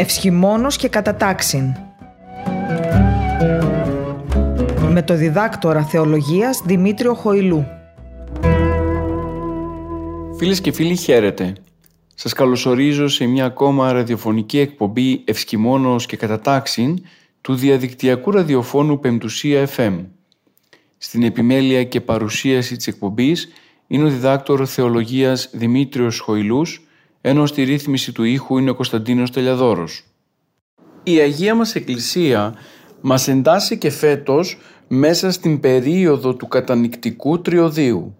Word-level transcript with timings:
Ευσχημόνος 0.00 0.76
και 0.76 0.88
κατατάξιν. 0.88 1.74
Με 4.88 5.02
το 5.02 5.14
διδάκτορα 5.14 5.84
θεολογίας 5.84 6.62
Δημήτριο 6.64 7.14
Χοηλού. 7.14 7.66
Φίλες 10.38 10.60
και 10.60 10.72
φίλοι 10.72 10.96
χαίρετε. 10.96 11.52
Σας 12.14 12.32
καλωσορίζω 12.32 13.08
σε 13.08 13.26
μια 13.26 13.44
ακόμα 13.44 13.92
ραδιοφωνική 13.92 14.58
εκπομπή 14.58 15.22
Ευσκημόνος 15.24 16.06
και 16.06 16.16
Κατατάξιν 16.16 16.98
του 17.40 17.54
διαδικτυακού 17.54 18.30
ραδιοφώνου 18.30 19.00
Πεμπτουσία 19.00 19.68
FM. 19.76 20.04
Στην 20.98 21.22
επιμέλεια 21.22 21.84
και 21.84 22.00
παρουσίαση 22.00 22.76
της 22.76 22.86
εκπομπής 22.86 23.48
είναι 23.86 24.04
ο 24.04 24.08
διδάκτορ 24.08 24.66
θεολογίας 24.68 25.50
Δημήτριος 25.52 26.18
Χοηλούς, 26.18 26.84
ενώ 27.20 27.46
στη 27.46 27.62
ρύθμιση 27.62 28.12
του 28.12 28.24
ήχου 28.24 28.58
είναι 28.58 28.70
ο 28.70 28.74
Κωνσταντίνος 28.74 29.30
Τελιαδόρος. 29.30 30.04
Η 31.02 31.18
Αγία 31.18 31.54
μας 31.54 31.74
Εκκλησία 31.74 32.54
μας 33.00 33.28
εντάσσει 33.28 33.78
και 33.78 33.90
φέτος 33.90 34.58
μέσα 34.88 35.30
στην 35.30 35.60
περίοδο 35.60 36.34
του 36.34 36.48
κατανικτικού 36.48 37.40
τριωδίου. 37.40 38.14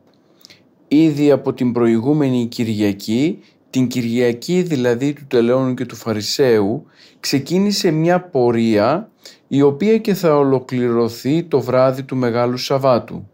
Ήδη 0.88 1.30
από 1.30 1.52
την 1.52 1.72
προηγούμενη 1.72 2.46
Κυριακή, 2.46 3.38
την 3.70 3.86
Κυριακή 3.86 4.62
δηλαδή 4.62 5.12
του 5.12 5.24
Τελεώνου 5.28 5.74
και 5.74 5.86
του 5.86 5.96
Φαρισαίου, 5.96 6.86
ξεκίνησε 7.20 7.90
μια 7.90 8.20
πορεία 8.20 9.10
η 9.48 9.62
οποία 9.62 9.98
και 9.98 10.14
θα 10.14 10.36
ολοκληρωθεί 10.36 11.42
το 11.42 11.60
βράδυ 11.60 12.02
του 12.02 12.16
Μεγάλου 12.16 12.56
Σαββάτου. 12.56 13.28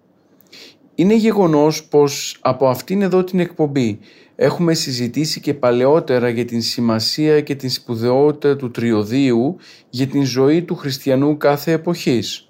Είναι 0.94 1.14
γεγονός 1.14 1.84
πως 1.84 2.38
από 2.40 2.68
αυτήν 2.68 3.02
εδώ 3.02 3.24
την 3.24 3.40
εκπομπή 3.40 3.98
έχουμε 4.36 4.74
συζητήσει 4.74 5.40
και 5.40 5.54
παλαιότερα 5.54 6.28
για 6.28 6.44
την 6.44 6.62
σημασία 6.62 7.40
και 7.40 7.54
την 7.54 7.70
σπουδαιότητα 7.70 8.56
του 8.56 8.70
τριωδίου 8.70 9.56
για 9.90 10.06
την 10.06 10.24
ζωή 10.24 10.62
του 10.62 10.74
χριστιανού 10.74 11.36
κάθε 11.36 11.72
εποχής. 11.72 12.48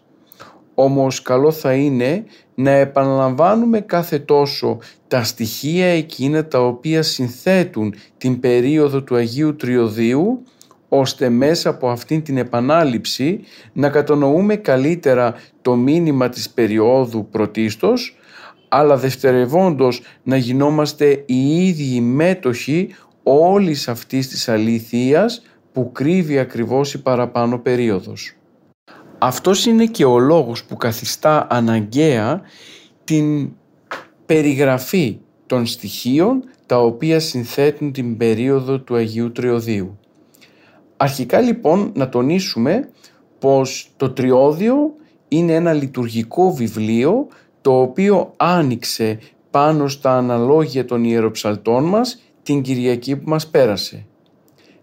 Όμως 0.74 1.22
καλό 1.22 1.52
θα 1.52 1.72
είναι 1.72 2.24
να 2.54 2.70
επαναλαμβάνουμε 2.70 3.80
κάθε 3.80 4.18
τόσο 4.18 4.78
τα 5.08 5.24
στοιχεία 5.24 5.86
εκείνα 5.86 6.46
τα 6.46 6.66
οποία 6.66 7.02
συνθέτουν 7.02 7.94
την 8.18 8.40
περίοδο 8.40 9.02
του 9.02 9.14
Αγίου 9.14 9.56
Τριωδίου 9.56 10.42
ώστε 10.88 11.28
μέσα 11.28 11.68
από 11.68 11.88
αυτήν 11.88 12.22
την 12.22 12.36
επανάληψη 12.36 13.40
να 13.72 13.88
κατανοούμε 13.88 14.56
καλύτερα 14.56 15.34
το 15.62 15.74
μήνυμα 15.74 16.28
της 16.28 16.50
περίοδου 16.50 17.28
πρωτίστως 17.30 18.15
αλλά 18.76 18.96
δευτερευόντως 18.96 20.00
να 20.22 20.36
γινόμαστε 20.36 21.22
οι 21.26 21.66
ίδιοι 21.66 22.00
μέτοχοι 22.00 22.88
όλης 23.22 23.88
αυτής 23.88 24.28
της 24.28 24.48
αλήθειας 24.48 25.42
που 25.72 25.92
κρύβει 25.92 26.38
ακριβώς 26.38 26.94
η 26.94 27.02
παραπάνω 27.02 27.58
περίοδος. 27.58 28.36
Αυτός 29.18 29.66
είναι 29.66 29.86
και 29.86 30.04
ο 30.04 30.18
λόγος 30.18 30.64
που 30.64 30.76
καθιστά 30.76 31.46
αναγκαία 31.50 32.40
την 33.04 33.50
περιγραφή 34.26 35.18
των 35.46 35.66
στοιχείων 35.66 36.44
τα 36.66 36.80
οποία 36.80 37.20
συνθέτουν 37.20 37.92
την 37.92 38.16
περίοδο 38.16 38.80
του 38.80 38.94
Αγίου 38.94 39.32
Τριωδίου. 39.32 39.98
Αρχικά 40.96 41.40
λοιπόν 41.40 41.92
να 41.94 42.08
τονίσουμε 42.08 42.88
πως 43.38 43.90
το 43.96 44.10
Τριώδιο 44.10 44.94
είναι 45.28 45.54
ένα 45.54 45.72
λειτουργικό 45.72 46.52
βιβλίο 46.52 47.28
το 47.66 47.80
οποίο 47.80 48.32
άνοιξε 48.36 49.18
πάνω 49.50 49.88
στα 49.88 50.16
αναλόγια 50.16 50.84
των 50.84 51.04
ιεροψαλτών 51.04 51.84
μας 51.84 52.22
την 52.42 52.62
Κυριακή 52.62 53.16
που 53.16 53.28
μας 53.28 53.46
πέρασε. 53.46 54.06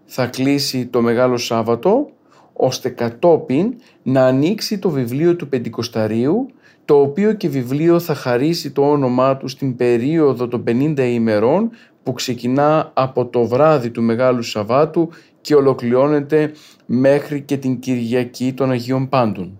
Θα 0.04 0.26
κλείσει 0.26 0.86
το 0.86 1.00
Μεγάλο 1.02 1.36
Σάββατο 1.36 2.10
ώστε 2.52 2.88
κατόπιν 2.88 3.74
να 4.02 4.26
ανοίξει 4.26 4.78
το 4.78 4.90
βιβλίο 4.90 5.36
του 5.36 5.48
Πεντηκοσταρίου 5.48 6.46
το 6.84 7.00
οποίο 7.00 7.32
και 7.32 7.48
βιβλίο 7.48 8.00
θα 8.00 8.14
χαρίσει 8.14 8.70
το 8.70 8.90
όνομά 8.90 9.36
του 9.36 9.48
στην 9.48 9.76
περίοδο 9.76 10.48
των 10.48 10.64
50 10.66 10.98
ημερών 10.98 11.70
που 12.02 12.12
ξεκινά 12.12 12.90
από 12.94 13.26
το 13.26 13.44
βράδυ 13.44 13.90
του 13.90 14.02
Μεγάλου 14.02 14.42
Σαββάτου 14.42 15.08
και 15.40 15.54
ολοκληρώνεται 15.54 16.52
μέχρι 16.86 17.40
και 17.40 17.56
την 17.56 17.78
Κυριακή 17.78 18.52
των 18.52 18.70
Αγίων 18.70 19.08
Πάντων. 19.08 19.58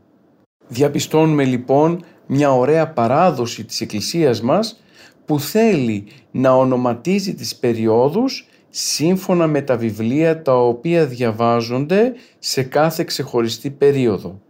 Διαπιστώνουμε 0.68 1.44
λοιπόν 1.44 2.04
μια 2.26 2.52
ωραία 2.52 2.88
παράδοση 2.88 3.64
της 3.64 3.80
Εκκλησίας 3.80 4.40
μας 4.40 4.82
που 5.24 5.40
θέλει 5.40 6.04
να 6.30 6.56
ονοματίζει 6.56 7.34
τις 7.34 7.56
περιόδους 7.56 8.48
σύμφωνα 8.70 9.46
με 9.46 9.62
τα 9.62 9.76
βιβλία 9.76 10.42
τα 10.42 10.66
οποία 10.66 11.06
διαβάζονται 11.06 12.12
σε 12.38 12.62
κάθε 12.62 13.04
ξεχωριστή 13.04 13.70
περίοδο. 13.70 14.40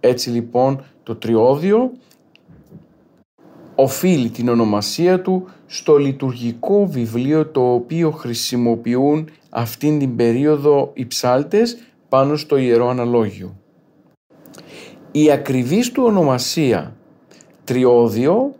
Έτσι 0.00 0.30
λοιπόν 0.30 0.84
το 1.02 1.14
τριώδιο 1.16 1.92
οφείλει 3.74 4.30
την 4.30 4.48
ονομασία 4.48 5.20
του 5.20 5.48
στο 5.66 5.96
λειτουργικό 5.96 6.86
βιβλίο 6.86 7.46
το 7.46 7.72
οποίο 7.72 8.10
χρησιμοποιούν 8.10 9.28
αυτήν 9.48 9.98
την 9.98 10.16
περίοδο 10.16 10.90
οι 10.94 11.06
ψάλτες 11.06 11.76
πάνω 12.08 12.36
στο 12.36 12.56
Ιερό 12.56 12.88
Αναλόγιο. 12.88 13.56
Η 15.12 15.30
ακριβής 15.30 15.92
του 15.92 16.02
ονομασία 16.06 16.96
τριώδιο 17.64 18.54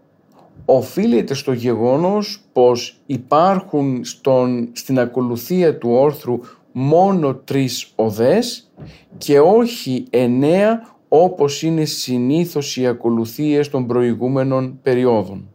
οφείλεται 0.64 1.34
στο 1.34 1.52
γεγονός 1.52 2.40
πως 2.52 3.00
υπάρχουν 3.06 4.04
στον, 4.04 4.68
στην 4.72 4.98
ακολουθία 4.98 5.78
του 5.78 5.90
όρθρου 5.90 6.40
μόνο 6.72 7.34
τρεις 7.34 7.92
οδές 7.94 8.70
και 9.18 9.40
όχι 9.40 10.04
εννέα 10.10 10.94
όπως 11.08 11.62
είναι 11.62 11.84
συνήθως 11.84 12.76
οι 12.76 12.86
ακολουθίες 12.86 13.68
των 13.68 13.86
προηγούμενων 13.86 14.78
περιόδων. 14.82 15.48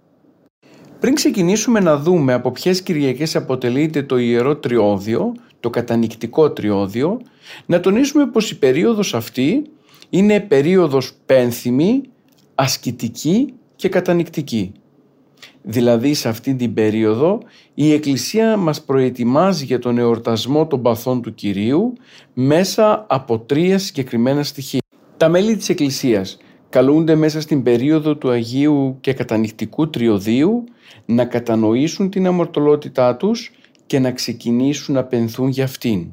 Πριν 1.00 1.14
ξεκινήσουμε 1.14 1.80
να 1.80 1.98
δούμε 1.98 2.34
από 2.34 2.52
ποιες 2.52 2.82
Κυριακές 2.82 3.36
αποτελείται 3.36 4.04
το 4.04 4.18
Ιερό 4.18 4.56
Τριώδιο, 4.56 5.34
το 5.60 5.70
κατανικτικό 5.70 6.52
Τριώδιο, 6.52 7.22
να 7.66 7.80
τονίσουμε 7.80 8.28
πως 8.28 8.52
η 8.52 8.60
περίοδος 8.60 9.14
αυτή 9.14 9.62
είναι 10.10 10.40
περίοδος 10.40 11.14
πένθυμη, 11.26 12.02
ασκητική 12.62 13.54
και 13.76 13.90
κατανικτική. 13.90 14.72
Δηλαδή 15.62 16.14
σε 16.14 16.30
αυτή 16.30 16.56
την 16.56 16.74
περίοδο 16.74 17.40
η 17.74 17.94
Εκκλησία 17.94 18.58
μας 18.58 18.84
προετοιμάζει 18.84 19.66
για 19.66 19.80
τον 19.80 19.98
εορτασμό 19.98 20.68
των 20.68 20.82
παθών 20.82 21.22
του 21.22 21.34
Κυρίου 21.34 21.94
μέσα 22.34 23.06
από 23.10 23.40
τρία 23.40 23.78
συγκεκριμένα 23.78 24.44
στοιχεία. 24.44 24.80
Τα 25.18 25.30
μέλη 25.30 25.56
της 25.56 25.70
Εκκλησίας 25.70 26.38
καλούνται 26.70 27.16
μέσα 27.16 27.42
στην 27.42 27.64
περίοδο 27.64 28.16
του 28.16 28.30
Αγίου 28.30 28.98
και 29.02 29.14
κατανυχτικού 29.14 29.90
τριωδίου 29.90 30.64
να 31.06 31.26
κατανοήσουν 31.26 32.10
την 32.10 32.28
αμορτωλότητά 32.28 33.16
τους 33.16 33.52
και 33.86 34.00
να 34.00 34.12
ξεκινήσουν 34.12 34.96
να 34.96 35.04
πενθούν 35.04 35.48
για 35.48 35.64
αυτήν. 35.64 36.08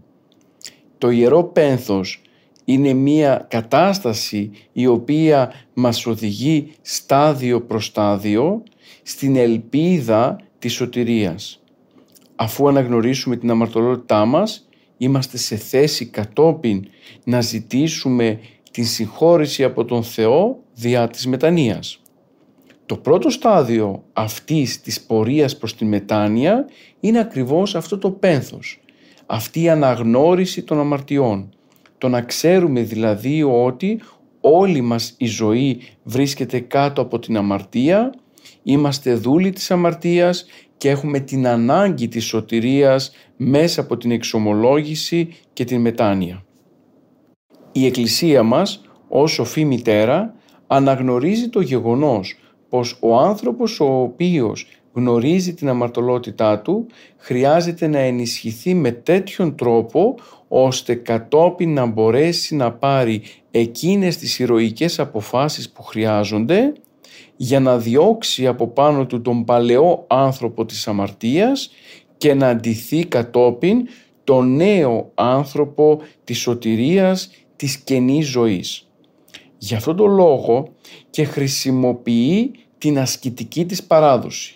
Το 0.99 1.11
Ιερό 1.11 1.45
Πένθος 1.45 2.21
είναι 2.69 2.93
μία 2.93 3.47
κατάσταση 3.51 4.51
η 4.73 4.87
οποία 4.87 5.53
μας 5.75 6.07
οδηγεί 6.07 6.73
στάδιο 6.83 7.61
προς 7.61 7.85
στάδιο 7.85 8.63
στην 9.03 9.37
ελπίδα 9.37 10.37
της 10.59 10.73
σωτηρίας. 10.73 11.63
Αφού 12.37 12.69
αναγνωρίσουμε 12.69 13.37
την 13.37 13.51
αμαρτωλότητά 13.51 14.25
μας, 14.25 14.69
είμαστε 14.97 15.37
σε 15.37 15.57
θέση 15.57 16.07
κατόπιν 16.07 16.85
να 17.25 17.41
ζητήσουμε 17.41 18.41
την 18.71 18.85
συγχώρηση 18.85 19.65
από 19.65 19.85
τον 19.85 20.03
Θεό 20.03 20.59
διά 20.75 21.09
της 21.09 21.27
μετανοίας. 21.27 22.01
Το 22.87 22.97
πρώτο 22.97 23.31
στάδιο 23.31 24.05
αυτής 24.13 24.81
της 24.81 25.01
πορείας 25.01 25.57
προς 25.57 25.77
τη 25.77 25.85
μετάνοια 25.85 26.67
είναι 27.01 27.19
ακριβώς 27.19 27.75
αυτό 27.75 27.99
το 27.99 28.11
πένθος, 28.11 28.81
αυτή 29.27 29.63
η 29.63 29.69
αναγνώριση 29.69 30.63
των 30.63 30.81
αμαρτιών. 30.81 31.56
Το 31.99 32.09
να 32.09 32.23
ξέρουμε 32.23 32.81
δηλαδή 32.81 33.43
ότι 33.43 34.01
όλη 34.41 34.81
μας 34.81 35.15
η 35.17 35.27
ζωή 35.27 35.81
βρίσκεται 36.03 36.61
κάτω 36.61 37.03
από 37.03 37.19
την 37.19 37.37
αμαρτία, 37.37 38.15
είμαστε 38.63 39.15
δούλοι 39.15 39.51
της 39.51 39.71
αμαρτίας 39.71 40.47
και 40.77 40.91
έχουμε 40.91 41.21
την 41.21 41.47
ανάγκη 41.47 42.09
της 42.09 42.25
σωτηρίας 42.25 43.13
μέσα 43.37 43.81
από 43.81 43.97
την 43.97 44.11
εξομολόγηση 44.11 45.29
και 45.53 45.65
την 45.65 45.81
μετάνοια. 45.81 46.45
Η 47.73 47.87
Εκκλησία 47.87 48.43
μας 48.43 48.81
ως 49.09 49.33
σοφή 49.33 49.65
μητέρα 49.65 50.35
αναγνωρίζει 50.67 51.49
το 51.49 51.61
γεγονός 51.61 52.39
πως 52.69 52.99
ο 53.01 53.17
άνθρωπος 53.17 53.81
ο 53.81 54.01
οποίος 54.01 54.67
γνωρίζει 54.97 55.55
την 55.55 55.69
αμαρτωλότητά 55.69 56.59
του 56.59 56.87
χρειάζεται 57.17 57.87
να 57.87 57.99
ενισχυθεί 57.99 58.75
με 58.75 58.93
τέτοιον 58.93 59.57
τρόπο 59.57 60.15
ώστε 60.49 60.95
κατόπιν 60.95 61.73
να 61.73 61.87
μπορέσει 61.87 62.57
να 62.57 62.73
πάρει 62.73 63.23
εκείνες 63.51 64.17
τις 64.17 64.39
ηρωικές 64.39 64.99
αποφάσεις 64.99 65.71
που 65.71 65.83
χρειάζονται 65.83 66.73
για 67.37 67.61
να 67.61 67.79
διώξει 67.79 68.47
από 68.47 68.67
πάνω 68.67 69.07
του 69.07 69.23
τον 69.23 69.45
παλαιό 69.45 70.05
άνθρωπο 70.07 70.65
της 70.65 70.89
αμαρτίας 70.89 71.71
και 72.17 72.35
να 72.35 72.49
αντιθεί 72.49 73.05
κατόπιν 73.05 73.89
το 74.25 74.43
νέο 74.43 75.11
άνθρωπο 75.15 76.01
της 76.25 76.39
σωτηρίας 76.39 77.31
της 77.57 77.77
καινής 77.77 78.27
ζωής. 78.27 78.89
Γι' 79.59 79.75
αυτόν 79.75 79.97
τον 79.97 80.11
λόγο 80.11 80.69
και 81.11 81.25
χρησιμοποιεί 81.25 82.51
την 82.79 82.99
ασκητική 82.99 83.67
της 83.67 83.83
παράδοση. 83.83 84.55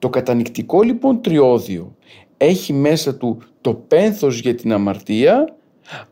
Το 0.00 0.08
κατανικτικό 0.08 0.82
λοιπόν 0.82 1.20
τριώδιο 1.22 1.96
έχει 2.36 2.72
μέσα 2.72 3.16
του 3.16 3.38
το 3.60 3.74
πένθος 3.74 4.40
για 4.40 4.54
την 4.54 4.72
αμαρτία 4.72 5.54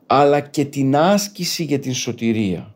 αλλά 0.06 0.40
και 0.40 0.64
την 0.64 0.96
άσκηση 0.96 1.64
για 1.64 1.78
την 1.78 1.94
σωτηρία. 1.94 2.74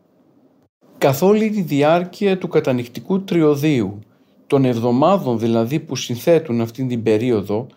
Καθ' 0.97 1.21
όλη 1.21 1.49
τη 1.49 1.61
διάρκεια 1.61 2.37
του 2.37 2.47
κατανικτικού 2.47 3.23
τριωδίου, 3.23 3.99
των 4.47 4.65
εβδομάδων 4.65 5.39
δηλαδή 5.39 5.79
που 5.79 5.95
συνθέτουν 5.95 6.61
αυτήν 6.61 6.87
την 6.87 7.03
περίοδο, 7.03 7.67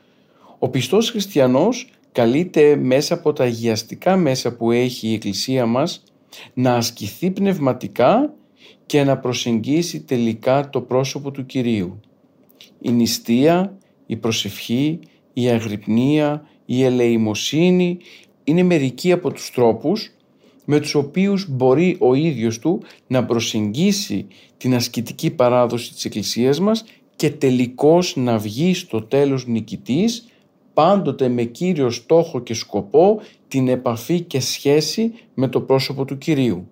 ο 0.59 0.69
πιστός 0.69 1.11
χριστιανός 1.11 1.91
καλείται 2.13 2.77
μέσα 2.77 3.15
από 3.15 3.33
τα 3.33 3.45
αγιαστικά 3.45 4.17
μέσα 4.17 4.57
που 4.57 4.71
έχει 4.71 5.09
η 5.09 5.15
Εκκλησία 5.15 5.67
μας 5.67 6.03
να 6.55 6.75
ασκηθεί 6.75 7.31
πνευματικά 7.31 8.35
και 8.87 9.05
να 9.05 9.19
προσεγγίσει 9.19 10.01
τελικά 10.01 10.69
το 10.69 10.81
πρόσωπο 10.81 11.31
του 11.31 11.47
Κυρίου. 11.47 12.01
Η 12.87 12.93
νηστεία, 12.93 13.79
η 14.07 14.17
προσευχή, 14.17 14.99
η 15.33 15.49
αγρυπνία, 15.49 16.49
η 16.67 16.83
ελεημοσύνη 16.85 17.99
είναι 18.45 18.63
μερικοί 18.63 19.13
από 19.13 19.33
τους 19.33 19.51
τρόπους 19.51 20.11
με 20.65 20.81
τους 20.81 20.95
οποίους 20.95 21.47
μπορεί 21.49 21.97
ο 22.01 22.15
ίδιος 22.15 22.59
του 22.59 22.83
να 23.07 23.25
προσεγγίσει 23.25 24.27
την 24.57 24.75
ασκητική 24.75 25.31
παράδοση 25.31 25.93
της 25.93 26.05
Εκκλησίας 26.05 26.61
μας 26.61 26.85
και 27.17 27.31
τελικώς 27.31 28.17
να 28.17 28.39
βγει 28.39 28.75
στο 28.75 29.03
τέλος 29.03 29.47
νικητής 29.47 30.27
πάντοτε 30.75 31.29
με 31.29 31.43
κύριο 31.43 31.91
στόχο 31.91 32.41
και 32.41 32.55
σκοπό 32.55 33.21
την 33.49 33.69
επαφή 33.69 34.21
και 34.21 34.41
σχέση 34.41 35.13
με 35.35 35.49
το 35.49 35.61
πρόσωπο 35.61 36.05
του 36.05 36.19
Κυρίου. 36.19 36.69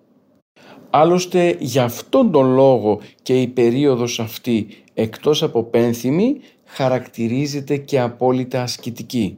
Άλλωστε 0.97 1.55
για 1.59 1.83
αυτόν 1.83 2.31
τον 2.31 2.53
λόγο 2.53 2.99
και 3.21 3.41
η 3.41 3.47
περίοδος 3.47 4.19
αυτή 4.19 4.67
εκτός 4.93 5.43
από 5.43 5.63
πένθυμη 5.63 6.35
χαρακτηρίζεται 6.65 7.77
και 7.77 7.99
απόλυτα 7.99 8.61
ασκητική. 8.61 9.37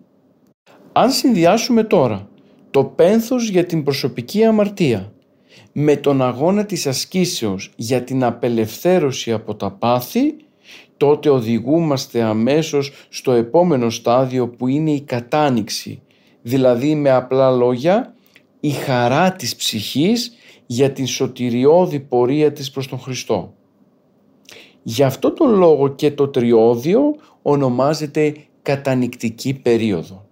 Αν 0.92 1.12
συνδυάσουμε 1.12 1.84
τώρα 1.84 2.30
το 2.72 2.84
πένθος 2.84 3.50
για 3.50 3.66
την 3.66 3.84
προσωπική 3.84 4.44
αμαρτία 4.44 5.12
με 5.72 5.96
τον 5.96 6.22
αγώνα 6.22 6.66
της 6.66 6.88
ασκήσεως 6.88 7.72
για 7.76 8.04
την 8.04 8.24
απελευθέρωση 8.24 9.32
από 9.32 9.56
τα 9.56 9.72
πάθη 9.72 10.36
τότε 10.98 11.30
οδηγούμαστε 11.30 12.22
αμέσως 12.22 12.92
στο 13.10 13.32
επόμενο 13.32 13.90
στάδιο 13.90 14.48
που 14.48 14.68
είναι 14.68 14.92
η 14.92 15.02
κατάνοιξη, 15.02 16.02
δηλαδή 16.42 16.96
με 16.96 17.12
απλά 17.12 17.52
λόγια 17.52 18.16
η 18.60 18.70
χαρά 18.70 19.32
της 19.32 19.56
ψυχής 19.56 20.32
για 20.68 20.92
την 20.92 21.08
σωτηριώδη 21.08 22.00
πορεία 22.00 22.52
της 22.54 22.72
προς 22.72 22.88
τον 22.88 23.00
Χριστό. 23.00 23.54
Γι' 24.84 25.04
αυτό 25.04 25.32
τον 25.32 25.56
λόγο 25.56 25.88
και 25.88 26.12
το 26.12 26.28
τριώδιο 26.28 27.16
ονομάζεται 27.42 28.36
κατανικτική 28.62 29.54
περίοδο. 29.54 30.26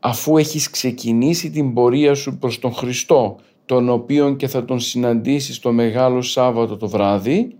Αφού 0.00 0.36
έχεις 0.36 0.70
ξεκινήσει 0.70 1.50
την 1.50 1.74
πορεία 1.74 2.14
σου 2.14 2.38
προς 2.38 2.58
τον 2.58 2.72
Χριστό, 2.72 3.36
τον 3.66 3.88
οποίον 3.88 4.36
και 4.36 4.48
θα 4.48 4.64
τον 4.64 4.80
συναντήσεις 4.80 5.58
το 5.58 5.72
Μεγάλο 5.72 6.22
Σάββατο 6.22 6.76
το 6.76 6.88
βράδυ, 6.88 7.54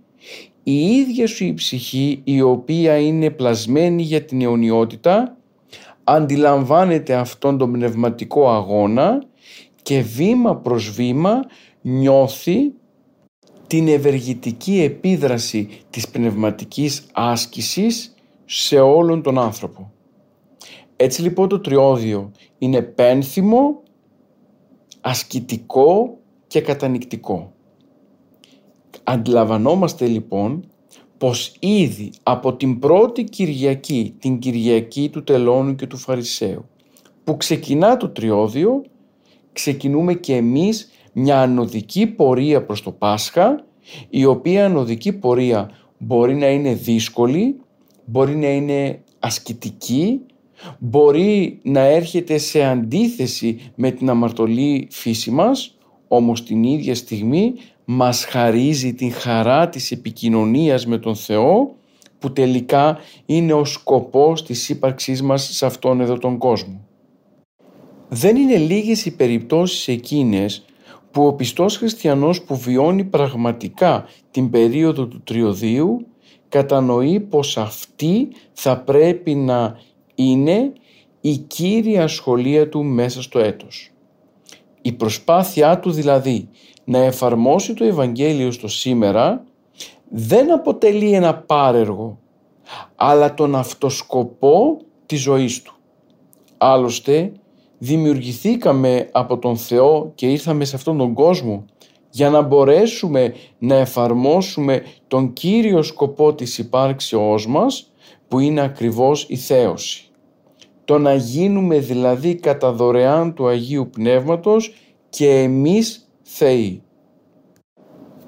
η 0.63 0.87
ίδια 0.87 1.27
σου 1.27 1.45
η 1.45 1.55
ψυχή 1.55 2.21
η 2.25 2.41
οποία 2.41 2.99
είναι 2.99 3.31
πλασμένη 3.31 4.03
για 4.03 4.25
την 4.25 4.41
αιωνιότητα 4.41 5.37
αντιλαμβάνεται 6.05 7.15
αυτόν 7.15 7.59
τον 7.59 7.73
πνευματικό 7.73 8.51
αγώνα 8.51 9.23
και 9.83 10.01
βήμα 10.01 10.57
προς 10.57 10.91
βήμα 10.91 11.41
νιώθει 11.83 12.73
την 13.67 13.89
ευεργητική 13.89 14.81
επίδραση 14.81 15.69
της 15.91 16.09
πνευματικής 16.09 17.07
άσκησης 17.13 18.15
σε 18.45 18.81
όλον 18.81 19.23
τον 19.23 19.39
άνθρωπο. 19.39 19.93
Έτσι 20.97 21.23
λοιπόν 21.23 21.49
το 21.49 21.61
τριώδιο 21.61 22.31
είναι 22.59 22.83
πένθυμο, 22.83 23.83
ασκητικό 25.01 26.19
και 26.47 26.61
κατανικτικό. 26.61 27.53
Αντιλαμβανόμαστε 29.05 30.07
λοιπόν 30.07 30.65
πως 31.19 31.55
ήδη 31.59 32.13
από 32.23 32.55
την 32.55 32.79
πρώτη 32.79 33.25
Κυριακή, 33.25 34.15
την 34.19 34.39
Κυριακή 34.39 35.09
του 35.09 35.25
Τελώνου 35.25 35.75
και 35.75 35.87
του 35.87 35.97
Φαρισαίου, 35.97 36.69
που 37.25 37.37
ξεκινά 37.37 37.97
το 37.97 38.09
τριώδιο, 38.09 38.83
ξεκινούμε 39.53 40.15
και 40.15 40.37
εμείς 40.37 40.91
μια 41.13 41.41
ανωδική 41.41 42.07
πορεία 42.07 42.65
προς 42.65 42.83
το 42.83 42.91
Πάσχα, 42.91 43.65
η 44.09 44.25
οποία 44.25 44.65
ανωδική 44.65 45.13
πορεία 45.13 45.71
μπορεί 45.99 46.35
να 46.35 46.49
είναι 46.49 46.75
δύσκολη, 46.75 47.57
μπορεί 48.05 48.37
να 48.37 48.49
είναι 48.49 49.03
ασκητική, 49.19 50.21
μπορεί 50.79 51.61
να 51.63 51.81
έρχεται 51.81 52.39
σε 52.39 52.65
αντίθεση 52.65 53.73
με 53.75 53.91
την 53.91 54.11
αμαρτωλή 54.11 54.89
φύση 54.91 55.31
μας, 55.31 55.79
όμως 56.09 56.45
την 56.45 56.63
ίδια 56.63 56.95
στιγμή 56.95 57.55
μας 57.85 58.25
χαρίζει 58.25 58.95
την 58.95 59.13
χαρά 59.13 59.69
της 59.69 59.91
επικοινωνίας 59.91 60.87
με 60.87 60.99
τον 60.99 61.17
Θεό 61.17 61.75
που 62.19 62.33
τελικά 62.33 62.99
είναι 63.27 63.53
ο 63.53 63.65
σκοπός 63.65 64.45
της 64.45 64.69
ύπαρξής 64.69 65.23
μας 65.23 65.43
σε 65.43 65.67
αυτόν 65.67 66.01
εδώ 66.01 66.19
τον 66.19 66.39
κόσμο. 66.39 66.85
Δεν 68.09 68.37
είναι 68.37 68.57
λίγες 68.57 69.07
οι 69.07 69.17
περιπτώσεις 69.17 69.89
εκείνες 69.89 70.65
που 71.11 71.27
ο 71.27 71.33
πιστός 71.33 71.77
χριστιανός 71.77 72.43
που 72.43 72.57
βιώνει 72.57 73.05
πραγματικά 73.05 74.05
την 74.31 74.51
περίοδο 74.51 75.07
του 75.07 75.23
τριωδίου 75.23 76.07
κατανοεί 76.49 77.21
πως 77.21 77.57
αυτή 77.57 78.29
θα 78.53 78.81
πρέπει 78.81 79.35
να 79.35 79.79
είναι 80.15 80.73
η 81.21 81.37
κύρια 81.37 82.09
σχολεία 82.09 82.69
του 82.69 82.85
μέσα 82.85 83.23
στο 83.23 83.39
έτος. 83.39 83.91
Η 84.83 84.93
προσπάθειά 84.93 85.79
του 85.79 85.91
δηλαδή 85.91 86.49
να 86.85 86.99
εφαρμόσει 86.99 87.75
το 87.75 87.85
Ευαγγέλιο 87.85 88.51
στο 88.51 88.69
σήμερα 88.69 89.45
δεν 90.09 90.53
αποτελεί 90.53 91.13
ένα 91.13 91.35
πάρεργο, 91.35 92.19
αλλά 92.97 93.35
τον 93.35 93.55
αυτοσκοπό 93.55 94.81
της 95.07 95.21
ζωής 95.21 95.63
του. 95.63 95.75
Άλλωστε, 96.59 97.33
δημιουργηθήκαμε 97.83 99.09
από 99.13 99.39
τον 99.39 99.57
Θεό 99.57 100.13
και 100.15 100.27
ήρθαμε 100.27 100.65
σε 100.65 100.77
αυτόν 100.77 100.99
τον 100.99 101.15
κόσμο 101.15 101.65
για 102.11 102.31
να 102.31 102.43
μπορέσουμε 102.43 103.35
να 103.59 103.75
εφαρμόσουμε 103.75 104.83
τον 105.09 105.33
κύριο 105.33 105.83
σκοπό 105.83 106.35
της 106.35 106.59
υπάρξεώς 106.59 107.47
μας 107.47 107.93
που 108.29 108.39
είναι 108.39 108.61
ακριβώς 108.61 109.27
η 109.29 109.37
θέωση. 109.37 110.05
Το 110.85 110.99
να 110.99 111.15
γίνουμε 111.15 111.79
δηλαδή 111.79 112.35
κατά 112.35 112.73
δωρεάν 112.73 113.35
του 113.35 113.47
Αγίου 113.47 113.91
Πνεύματος 113.91 114.75
και 115.09 115.31
εμείς 115.31 116.09
Θεοί. 116.23 116.83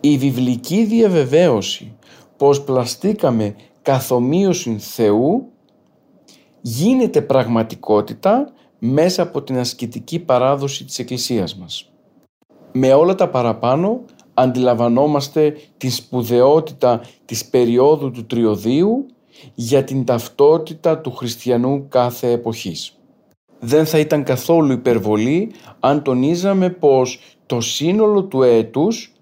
Η 0.01 0.17
βιβλική 0.17 0.85
διαβεβαίωση 0.85 1.97
πως 2.37 2.63
πλαστήκαμε 2.63 3.55
καθομοίωση 3.83 4.77
Θεού 4.79 5.53
γίνεται 6.61 7.23
πραγματικότητα 7.23 8.53
μέσα 8.85 9.23
από 9.23 9.43
την 9.43 9.59
ασκητική 9.59 10.19
παράδοση 10.19 10.85
της 10.85 10.99
Εκκλησίας 10.99 11.57
μας. 11.57 11.93
Με 12.73 12.93
όλα 12.93 13.15
τα 13.15 13.29
παραπάνω 13.29 14.01
αντιλαμβανόμαστε 14.35 15.57
την 15.77 15.91
σπουδαιότητα 15.91 17.01
της 17.25 17.45
περίοδου 17.45 18.11
του 18.11 18.27
τριωδίου 18.27 19.07
για 19.55 19.85
την 19.85 20.05
ταυτότητα 20.05 20.99
του 20.99 21.11
χριστιανού 21.11 21.87
κάθε 21.89 22.31
εποχής. 22.31 22.99
Δεν 23.59 23.87
θα 23.87 23.99
ήταν 23.99 24.23
καθόλου 24.23 24.73
υπερβολή 24.73 25.51
αν 25.81 26.03
τονίζαμε 26.03 26.71
πως 26.71 27.19
το 27.47 27.61
σύνολο 27.61 28.25
του 28.25 28.43
έτους 28.43 29.13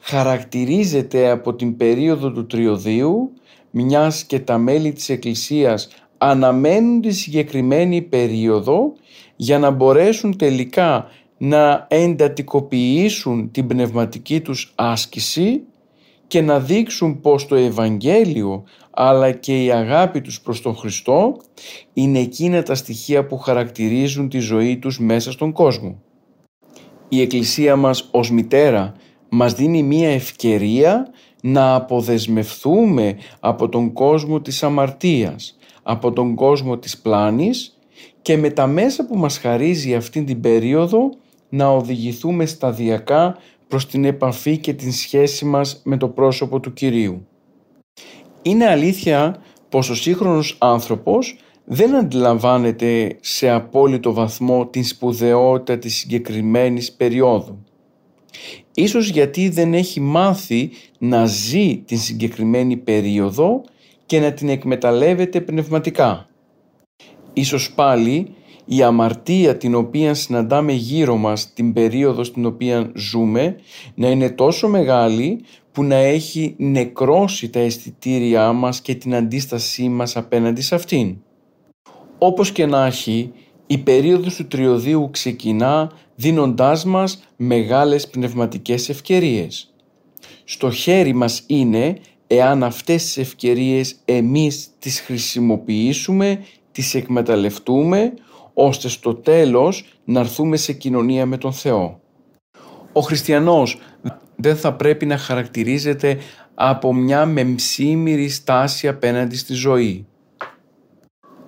χαρακτηρίζεται 0.00 1.30
από 1.30 1.54
την 1.54 1.76
περίοδο 1.76 2.32
του 2.32 2.46
τριωδίου 2.46 3.32
μιας 3.70 4.24
και 4.24 4.40
τα 4.40 4.58
μέλη 4.58 4.92
της 4.92 5.08
Εκκλησίας 5.08 5.88
αναμένουν 6.18 7.00
τη 7.00 7.10
συγκεκριμένη 7.10 8.02
περίοδο 8.02 8.92
για 9.36 9.58
να 9.58 9.70
μπορέσουν 9.70 10.36
τελικά 10.36 11.06
να 11.38 11.86
εντατικοποιήσουν 11.90 13.50
την 13.50 13.66
πνευματική 13.66 14.40
τους 14.40 14.72
άσκηση 14.74 15.62
και 16.26 16.40
να 16.40 16.60
δείξουν 16.60 17.20
πως 17.20 17.46
το 17.46 17.54
Ευαγγέλιο 17.54 18.64
αλλά 18.90 19.30
και 19.30 19.64
η 19.64 19.70
αγάπη 19.70 20.20
τους 20.20 20.40
προς 20.40 20.60
τον 20.60 20.76
Χριστό 20.76 21.36
είναι 21.92 22.18
εκείνα 22.18 22.62
τα 22.62 22.74
στοιχεία 22.74 23.26
που 23.26 23.38
χαρακτηρίζουν 23.38 24.28
τη 24.28 24.38
ζωή 24.38 24.78
τους 24.78 24.98
μέσα 24.98 25.32
στον 25.32 25.52
κόσμο. 25.52 26.02
Η 27.08 27.20
Εκκλησία 27.20 27.76
μας 27.76 28.08
ως 28.10 28.30
μητέρα 28.30 28.92
μας 29.28 29.54
δίνει 29.54 29.82
μία 29.82 30.10
ευκαιρία 30.10 31.06
να 31.42 31.74
αποδεσμευθούμε 31.74 33.16
από 33.40 33.68
τον 33.68 33.92
κόσμο 33.92 34.40
της 34.40 34.62
αμαρτίας, 34.62 35.57
από 35.90 36.12
τον 36.12 36.34
κόσμο 36.34 36.78
της 36.78 36.98
πλάνης 36.98 37.78
και 38.22 38.36
με 38.36 38.50
τα 38.50 38.66
μέσα 38.66 39.06
που 39.06 39.16
μας 39.16 39.38
χαρίζει 39.38 39.94
αυτή 39.94 40.24
την 40.24 40.40
περίοδο 40.40 41.10
να 41.48 41.68
οδηγηθούμε 41.68 42.46
σταδιακά 42.46 43.36
προς 43.68 43.86
την 43.86 44.04
επαφή 44.04 44.58
και 44.58 44.72
την 44.72 44.92
σχέση 44.92 45.44
μας 45.44 45.80
με 45.84 45.96
το 45.96 46.08
πρόσωπο 46.08 46.60
του 46.60 46.72
Κυρίου. 46.72 47.26
Είναι 48.42 48.66
αλήθεια 48.66 49.42
πως 49.68 49.90
ο 49.90 49.94
σύγχρονος 49.94 50.56
άνθρωπος 50.58 51.38
δεν 51.64 51.94
αντιλαμβάνεται 51.94 53.16
σε 53.20 53.50
απόλυτο 53.50 54.12
βαθμό 54.12 54.66
την 54.66 54.84
σπουδαιότητα 54.84 55.78
της 55.78 55.96
συγκεκριμένης 55.96 56.92
περίοδου. 56.92 57.64
Ίσως 58.74 59.08
γιατί 59.08 59.48
δεν 59.48 59.74
έχει 59.74 60.00
μάθει 60.00 60.70
να 60.98 61.26
ζει 61.26 61.76
την 61.78 61.98
συγκεκριμένη 61.98 62.76
περίοδο 62.76 63.62
και 64.08 64.20
να 64.20 64.32
την 64.32 64.48
εκμεταλλεύεται 64.48 65.40
πνευματικά. 65.40 66.28
Ίσως 67.32 67.72
πάλι 67.72 68.34
η 68.64 68.82
αμαρτία 68.82 69.56
την 69.56 69.74
οποία 69.74 70.14
συναντάμε 70.14 70.72
γύρω 70.72 71.16
μας 71.16 71.52
την 71.52 71.72
περίοδο 71.72 72.24
στην 72.24 72.46
οποία 72.46 72.92
ζούμε 72.94 73.56
να 73.94 74.08
είναι 74.10 74.30
τόσο 74.30 74.68
μεγάλη 74.68 75.40
που 75.72 75.84
να 75.84 75.94
έχει 75.94 76.54
νεκρώσει 76.58 77.50
τα 77.50 77.60
αισθητήριά 77.60 78.52
μας 78.52 78.80
και 78.80 78.94
την 78.94 79.14
αντίστασή 79.14 79.88
μας 79.88 80.16
απέναντι 80.16 80.60
σε 80.60 80.74
αυτήν. 80.74 81.16
Όπως 82.18 82.52
και 82.52 82.66
να 82.66 82.86
έχει, 82.86 83.32
η 83.66 83.78
περίοδος 83.78 84.34
του 84.34 84.46
τριωδίου 84.46 85.08
ξεκινά 85.10 85.90
δίνοντάς 86.14 86.84
μας 86.84 87.22
μεγάλες 87.36 88.08
πνευματικές 88.08 88.88
ευκαιρίες. 88.88 89.72
Στο 90.44 90.70
χέρι 90.70 91.14
μας 91.14 91.44
είναι 91.46 91.98
εάν 92.28 92.62
αυτές 92.62 93.02
τις 93.02 93.16
ευκαιρίες 93.16 93.96
εμείς 94.04 94.68
τις 94.78 95.00
χρησιμοποιήσουμε, 95.00 96.44
τις 96.72 96.94
εκμεταλλευτούμε, 96.94 98.12
ώστε 98.54 98.88
στο 98.88 99.14
τέλος 99.14 99.84
να 100.04 100.20
έρθουμε 100.20 100.56
σε 100.56 100.72
κοινωνία 100.72 101.26
με 101.26 101.36
τον 101.36 101.52
Θεό. 101.52 102.00
Ο 102.92 103.00
χριστιανός 103.00 103.78
δεν 104.36 104.56
θα 104.56 104.72
πρέπει 104.72 105.06
να 105.06 105.16
χαρακτηρίζεται 105.16 106.18
από 106.54 106.94
μια 106.94 107.26
μεμψίμηρη 107.26 108.28
στάση 108.28 108.88
απέναντι 108.88 109.36
στη 109.36 109.52
ζωή. 109.52 110.06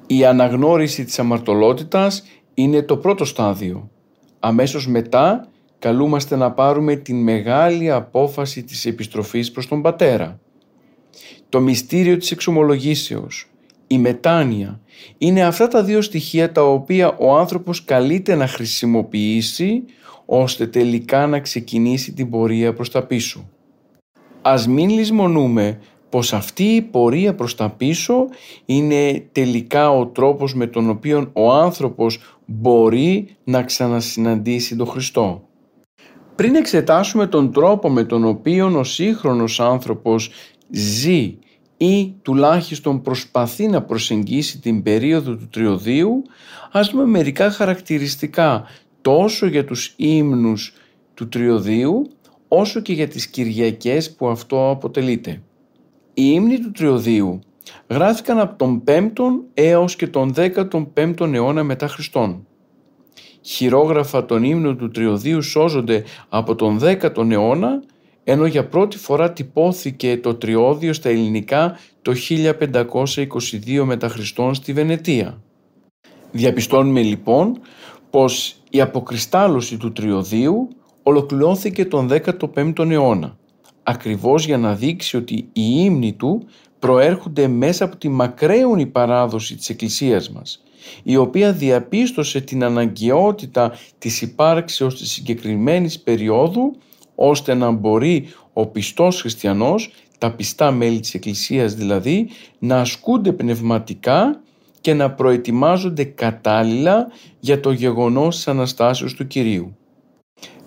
Η 0.06 0.24
αναγνώριση 0.24 1.04
της 1.04 1.18
αμαρτωλότητας 1.18 2.22
είναι 2.54 2.82
το 2.82 2.96
πρώτο 2.96 3.24
στάδιο. 3.24 3.90
Αμέσως 4.40 4.86
μετά 4.86 5.48
καλούμαστε 5.78 6.36
να 6.36 6.52
πάρουμε 6.52 6.96
την 6.96 7.22
μεγάλη 7.22 7.90
απόφαση 7.90 8.62
της 8.62 8.86
επιστροφής 8.86 9.50
προς 9.50 9.68
τον 9.68 9.82
Πατέρα. 9.82 10.40
Το 11.50 11.60
μυστήριο 11.60 12.16
της 12.16 12.30
εξομολογήσεως, 12.30 13.46
η 13.86 13.98
μετάνοια, 13.98 14.80
είναι 15.18 15.42
αυτά 15.42 15.68
τα 15.68 15.84
δύο 15.84 16.00
στοιχεία 16.00 16.52
τα 16.52 16.62
οποία 16.62 17.16
ο 17.18 17.36
άνθρωπος 17.36 17.84
καλείται 17.84 18.34
να 18.34 18.46
χρησιμοποιήσει 18.46 19.82
ώστε 20.26 20.66
τελικά 20.66 21.26
να 21.26 21.40
ξεκινήσει 21.40 22.12
την 22.12 22.30
πορεία 22.30 22.72
προς 22.72 22.90
τα 22.90 23.02
πίσω. 23.02 23.48
Ας 24.42 24.68
μην 24.68 24.90
λησμονούμε 24.90 25.78
πως 26.08 26.32
αυτή 26.32 26.64
η 26.64 26.82
πορεία 26.82 27.34
προς 27.34 27.54
τα 27.54 27.70
πίσω 27.70 28.26
είναι 28.64 29.28
τελικά 29.32 29.90
ο 29.90 30.06
τρόπος 30.06 30.54
με 30.54 30.66
τον 30.66 30.90
οποίο 30.90 31.30
ο 31.32 31.52
άνθρωπος 31.52 32.38
μπορεί 32.46 33.28
να 33.44 33.62
ξανασυναντήσει 33.62 34.76
τον 34.76 34.86
Χριστό. 34.86 35.42
Πριν 36.34 36.54
εξετάσουμε 36.54 37.26
τον 37.26 37.52
τρόπο 37.52 37.88
με 37.88 38.04
τον 38.04 38.24
οποίο 38.24 38.78
ο 38.78 38.84
σύγχρονος 38.84 39.60
άνθρωπος 39.60 40.30
ζει 40.70 41.38
ή 41.76 42.14
τουλάχιστον 42.22 43.02
προσπαθεί 43.02 43.66
να 43.66 43.82
προσεγγίσει 43.82 44.58
την 44.58 44.82
περίοδο 44.82 45.36
του 45.36 45.48
τριωδίου, 45.48 46.22
ας 46.70 46.90
δούμε 46.90 47.04
μερικά 47.04 47.50
χαρακτηριστικά 47.50 48.64
τόσο 49.00 49.46
για 49.46 49.64
τους 49.64 49.94
ύμνους 49.96 50.72
του 51.14 51.28
τριωδίου, 51.28 52.10
όσο 52.48 52.80
και 52.80 52.92
για 52.92 53.08
τις 53.08 53.26
Κυριακές 53.26 54.14
που 54.14 54.28
αυτό 54.28 54.70
αποτελείται. 54.70 55.42
Οι 56.14 56.30
ύμνοι 56.34 56.58
του 56.58 56.70
Τριωδίου 56.70 57.40
γράφηκαν 57.88 58.38
από 58.38 58.56
τον 58.56 58.82
5ο 58.86 59.22
έως 59.54 59.96
και 59.96 60.06
τον 60.06 60.34
15ο 60.36 61.32
αιώνα 61.32 61.62
μετά 61.62 61.88
Χριστόν. 61.88 62.46
Χειρόγραφα 63.40 64.24
των 64.24 64.42
ύμνων 64.42 64.78
του 64.78 64.90
Τριωδίου 64.90 65.42
σώζονται 65.42 66.04
από 66.28 66.54
τον 66.54 66.78
10ο 66.82 67.30
αιώνα 67.30 67.82
ενώ 68.24 68.46
για 68.46 68.66
πρώτη 68.66 68.98
φορά 68.98 69.32
τυπώθηκε 69.32 70.18
το 70.18 70.34
Τριώδιο 70.34 70.92
στα 70.92 71.08
ελληνικά 71.08 71.78
το 72.02 72.12
1522 72.28 73.82
μετά 73.84 74.08
Χριστόν 74.08 74.54
στη 74.54 74.72
Βενετία. 74.72 75.42
Διαπιστώνουμε 76.32 77.02
λοιπόν 77.02 77.60
πως 78.10 78.56
η 78.70 78.80
αποκριστάλλωση 78.80 79.76
του 79.76 79.92
Τριωδίου 79.92 80.68
ολοκληρώθηκε 81.02 81.84
τον 81.84 82.10
15ο 82.10 82.90
αιώνα 82.90 83.38
ακριβώς 83.82 84.46
για 84.46 84.58
να 84.58 84.74
δείξει 84.74 85.16
ότι 85.16 85.34
οι 85.34 85.82
ύμνοι 85.84 86.12
του 86.12 86.46
προέρχονται 86.78 87.48
μέσα 87.48 87.84
από 87.84 87.96
τη 87.96 88.08
μακραίωνη 88.08 88.86
παράδοση 88.86 89.56
της 89.56 89.68
Εκκλησίας 89.68 90.30
μας, 90.30 90.62
η 91.02 91.16
οποία 91.16 91.52
διαπίστωσε 91.52 92.40
την 92.40 92.64
αναγκαιότητα 92.64 93.72
της 93.98 94.22
υπάρξεως 94.22 94.96
της 94.96 95.10
συγκεκριμένης 95.10 96.00
περίοδου, 96.00 96.76
ώστε 97.22 97.54
να 97.54 97.70
μπορεί 97.70 98.28
ο 98.52 98.66
πιστός 98.66 99.20
χριστιανός, 99.20 99.90
τα 100.18 100.32
πιστά 100.32 100.70
μέλη 100.70 101.00
της 101.00 101.14
Εκκλησίας 101.14 101.74
δηλαδή, 101.74 102.28
να 102.58 102.80
ασκούνται 102.80 103.32
πνευματικά 103.32 104.40
και 104.80 104.94
να 104.94 105.10
προετοιμάζονται 105.10 106.04
κατάλληλα 106.04 107.06
για 107.40 107.60
το 107.60 107.70
γεγονός 107.70 108.36
της 108.36 108.48
Αναστάσεως 108.48 109.14
του 109.14 109.26
Κυρίου. 109.26 109.76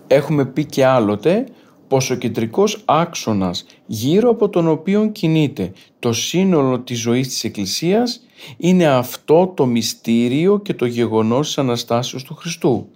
Έχουμε 0.07 0.45
πει 0.45 0.65
και 0.65 0.85
άλλοτε 0.85 1.45
πως 1.87 2.09
ο 2.09 2.15
κεντρικός 2.15 2.81
άξονας 2.85 3.65
γύρω 3.85 4.29
από 4.29 4.49
τον 4.49 4.67
οποίο 4.67 5.07
κινείται 5.07 5.71
το 5.99 6.13
σύνολο 6.13 6.79
της 6.79 6.99
ζωής 6.99 7.27
της 7.27 7.43
Εκκλησίας 7.43 8.21
είναι 8.57 8.85
αυτό 8.85 9.53
το 9.55 9.65
μυστήριο 9.65 10.59
και 10.59 10.73
το 10.73 10.85
γεγονός 10.85 11.47
της 11.47 11.57
Αναστάσεως 11.57 12.23
του 12.23 12.35
Χριστού. 12.35 12.87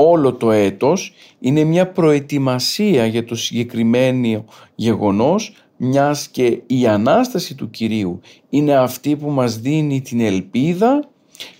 Όλο 0.00 0.34
το 0.34 0.50
έτος 0.50 1.12
είναι 1.38 1.64
μια 1.64 1.88
προετοιμασία 1.88 3.06
για 3.06 3.24
το 3.24 3.34
συγκεκριμένο 3.34 4.44
γεγονός 4.74 5.52
μιας 5.76 6.28
και 6.28 6.60
η 6.66 6.86
Ανάσταση 6.86 7.54
του 7.54 7.70
Κυρίου 7.70 8.20
είναι 8.48 8.76
αυτή 8.76 9.16
που 9.16 9.30
μας 9.30 9.58
δίνει 9.58 10.00
την 10.00 10.20
ελπίδα 10.20 11.08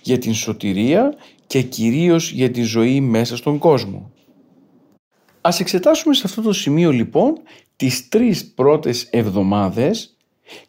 για 0.01 0.17
την 0.17 0.33
σωτηρία 0.33 1.13
και 1.47 1.61
κυρίως 1.61 2.31
για 2.31 2.51
τη 2.51 2.61
ζωή 2.61 3.01
μέσα 3.01 3.37
στον 3.37 3.57
κόσμο. 3.57 4.11
Ας 5.41 5.59
εξετάσουμε 5.59 6.13
σε 6.13 6.23
αυτό 6.25 6.41
το 6.41 6.53
σημείο 6.53 6.91
λοιπόν 6.91 7.33
τις 7.75 8.09
τρεις 8.09 8.53
πρώτες 8.53 9.07
εβδομάδες 9.09 10.17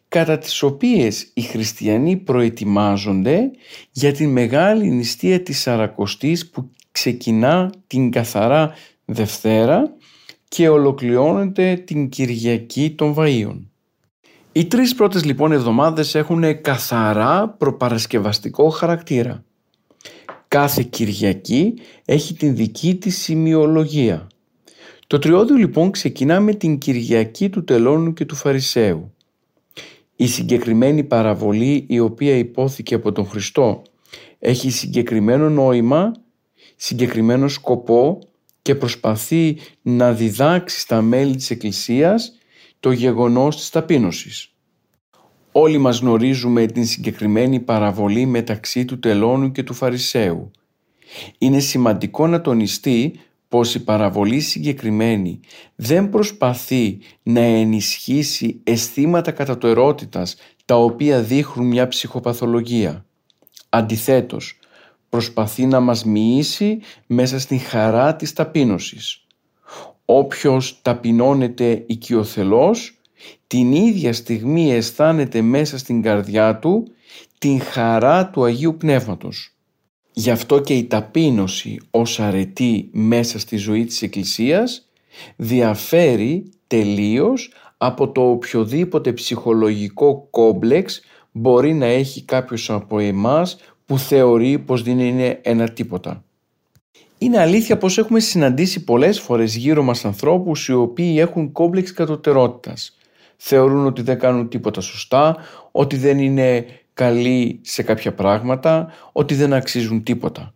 κατά 0.07 0.37
τις 0.37 0.63
οποίες 0.63 1.31
οι 1.33 1.41
χριστιανοί 1.41 2.17
προετοιμάζονται 2.17 3.51
για 3.91 4.11
την 4.11 4.29
μεγάλη 4.29 4.89
νηστεία 4.89 5.41
της 5.41 5.61
Σαρακοστής 5.61 6.49
που 6.49 6.69
ξεκινά 6.91 7.71
την 7.87 8.11
καθαρά 8.11 8.73
Δευτέρα 9.05 9.93
και 10.47 10.69
ολοκληρώνεται 10.69 11.83
την 11.85 12.09
Κυριακή 12.09 12.93
των 12.97 13.15
Βαΐων. 13.17 13.59
Οι 14.51 14.65
τρεις 14.65 14.95
πρώτες 14.95 15.25
λοιπόν 15.25 15.51
εβδομάδες 15.51 16.15
έχουν 16.15 16.61
καθαρά 16.61 17.49
προπαρασκευαστικό 17.49 18.69
χαρακτήρα. 18.69 19.43
Κάθε 20.47 20.83
Κυριακή 20.83 21.73
έχει 22.05 22.33
την 22.33 22.55
δική 22.55 22.95
της 22.95 23.17
σημειολογία. 23.17 24.27
Το 25.07 25.19
τριώδιο 25.19 25.55
λοιπόν 25.55 25.91
ξεκινά 25.91 26.39
με 26.39 26.53
την 26.53 26.77
Κυριακή 26.77 27.49
του 27.49 27.63
Τελώνου 27.63 28.13
και 28.13 28.25
του 28.25 28.35
Φαρισαίου. 28.35 29.13
Η 30.15 30.27
συγκεκριμένη 30.27 31.03
παραβολή 31.03 31.85
η 31.87 31.99
οποία 31.99 32.35
υπόθηκε 32.35 32.95
από 32.95 33.11
τον 33.11 33.25
Χριστό 33.25 33.81
έχει 34.39 34.71
συγκεκριμένο 34.71 35.49
νόημα, 35.49 36.11
συγκεκριμένο 36.83 37.47
σκοπό 37.47 38.19
και 38.61 38.75
προσπαθεί 38.75 39.57
να 39.81 40.13
διδάξει 40.13 40.79
στα 40.79 41.01
μέλη 41.01 41.35
της 41.35 41.49
Εκκλησίας 41.49 42.37
το 42.79 42.91
γεγονός 42.91 43.55
της 43.55 43.69
ταπείνωσης. 43.69 44.53
Όλοι 45.51 45.77
μας 45.77 45.99
γνωρίζουμε 45.99 46.65
την 46.65 46.85
συγκεκριμένη 46.85 47.59
παραβολή 47.59 48.25
μεταξύ 48.25 48.85
του 48.85 48.99
τελώνου 48.99 49.51
και 49.51 49.63
του 49.63 49.73
Φαρισαίου. 49.73 50.51
Είναι 51.37 51.59
σημαντικό 51.59 52.27
να 52.27 52.41
τονιστεί 52.41 53.19
πως 53.47 53.75
η 53.75 53.83
παραβολή 53.83 54.39
συγκεκριμένη 54.39 55.39
δεν 55.75 56.09
προσπαθεί 56.09 56.97
να 57.23 57.41
ενισχύσει 57.41 58.61
αισθήματα 58.63 59.31
κατατοερότητας 59.31 60.35
τα 60.65 60.75
οποία 60.75 61.21
δείχνουν 61.21 61.67
μια 61.67 61.87
ψυχοπαθολογία. 61.87 63.05
Αντιθέτως, 63.69 64.59
προσπαθεί 65.11 65.65
να 65.65 65.79
μας 65.79 66.05
μοιήσει 66.05 66.79
μέσα 67.07 67.39
στην 67.39 67.59
χαρά 67.59 68.15
της 68.15 68.33
ταπείνωσης. 68.33 69.25
Όποιος 70.05 70.79
ταπεινώνεται 70.81 71.83
οικειοθελώς, 71.87 73.01
την 73.47 73.71
ίδια 73.71 74.13
στιγμή 74.13 74.73
αισθάνεται 74.73 75.41
μέσα 75.41 75.77
στην 75.77 76.01
καρδιά 76.01 76.59
του 76.59 76.87
την 77.37 77.61
χαρά 77.61 78.29
του 78.29 78.43
Αγίου 78.43 78.77
Πνεύματος. 78.77 79.55
Γι' 80.13 80.31
αυτό 80.31 80.59
και 80.59 80.73
η 80.73 80.83
ταπείνωση 80.83 81.79
ως 81.91 82.19
αρετή 82.19 82.89
μέσα 82.91 83.39
στη 83.39 83.57
ζωή 83.57 83.85
της 83.85 84.01
Εκκλησίας 84.01 84.89
διαφέρει 85.35 86.51
τελείως 86.67 87.53
από 87.77 88.11
το 88.11 88.29
οποιοδήποτε 88.29 89.13
ψυχολογικό 89.13 90.27
κόμπλεξ 90.29 91.01
μπορεί 91.31 91.73
να 91.73 91.85
έχει 91.85 92.21
κάποιος 92.21 92.69
από 92.69 92.99
εμάς 92.99 93.57
που 93.91 93.99
θεωρεί 93.99 94.59
πως 94.59 94.83
δεν 94.83 94.99
είναι 94.99 95.39
ένα 95.41 95.69
τίποτα. 95.69 96.23
Είναι 97.17 97.39
αλήθεια 97.39 97.77
πως 97.77 97.97
έχουμε 97.97 98.19
συναντήσει 98.19 98.83
πολλές 98.83 99.19
φορές 99.19 99.55
γύρω 99.55 99.83
μας 99.83 100.05
ανθρώπους 100.05 100.67
οι 100.67 100.73
οποίοι 100.73 101.15
έχουν 101.19 101.51
κόμπλεξ 101.51 101.93
κατωτερότητας. 101.93 102.97
Θεωρούν 103.37 103.85
ότι 103.85 104.01
δεν 104.01 104.19
κάνουν 104.19 104.49
τίποτα 104.49 104.81
σωστά, 104.81 105.37
ότι 105.71 105.97
δεν 105.97 106.19
είναι 106.19 106.65
καλοί 106.93 107.59
σε 107.63 107.83
κάποια 107.83 108.13
πράγματα, 108.13 108.91
ότι 109.11 109.35
δεν 109.35 109.53
αξίζουν 109.53 110.03
τίποτα. 110.03 110.53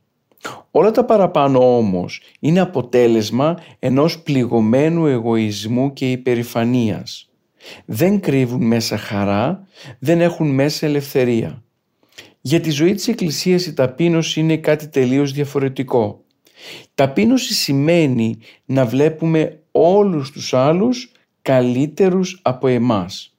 Όλα 0.72 0.92
τα 0.92 1.06
παραπάνω 1.06 1.78
όμως 1.78 2.22
είναι 2.40 2.60
αποτέλεσμα 2.60 3.58
ενός 3.80 4.20
πληγωμένου 4.20 5.06
εγωισμού 5.06 5.94
και 5.94 6.12
υπερηφανίας. 6.12 7.30
Δεν 7.86 8.20
κρύβουν 8.20 8.66
μέσα 8.66 8.98
χαρά, 8.98 9.68
δεν 10.00 10.22
έχουν 10.22 10.48
μέσα 10.50 10.86
ελευθερία. 10.86 11.65
Για 12.48 12.60
τη 12.60 12.70
ζωή 12.70 12.94
της 12.94 13.08
Εκκλησίας 13.08 13.66
η 13.66 13.74
ταπείνωση 13.74 14.40
είναι 14.40 14.58
κάτι 14.58 14.88
τελείως 14.88 15.32
διαφορετικό. 15.32 16.24
Ταπείνωση 16.96 17.54
σημαίνει 17.54 18.38
να 18.66 18.86
βλέπουμε 18.86 19.60
όλους 19.72 20.32
τους 20.32 20.54
άλλους 20.54 21.12
καλύτερους 21.42 22.40
από 22.44 22.68
εμάς. 22.68 23.36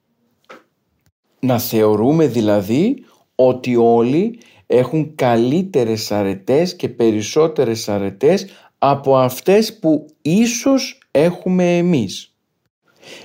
Να 1.39 1.59
θεωρούμε 1.59 2.27
δηλαδή 2.27 3.05
ότι 3.35 3.75
όλοι 3.75 4.39
έχουν 4.67 5.15
καλύτερες 5.15 6.11
αρετές 6.11 6.75
και 6.75 6.89
περισσότερες 6.89 7.89
αρετές 7.89 8.45
από 8.77 9.17
αυτές 9.17 9.79
που 9.79 10.05
ίσως 10.21 11.01
έχουμε 11.11 11.77
εμείς. 11.77 12.35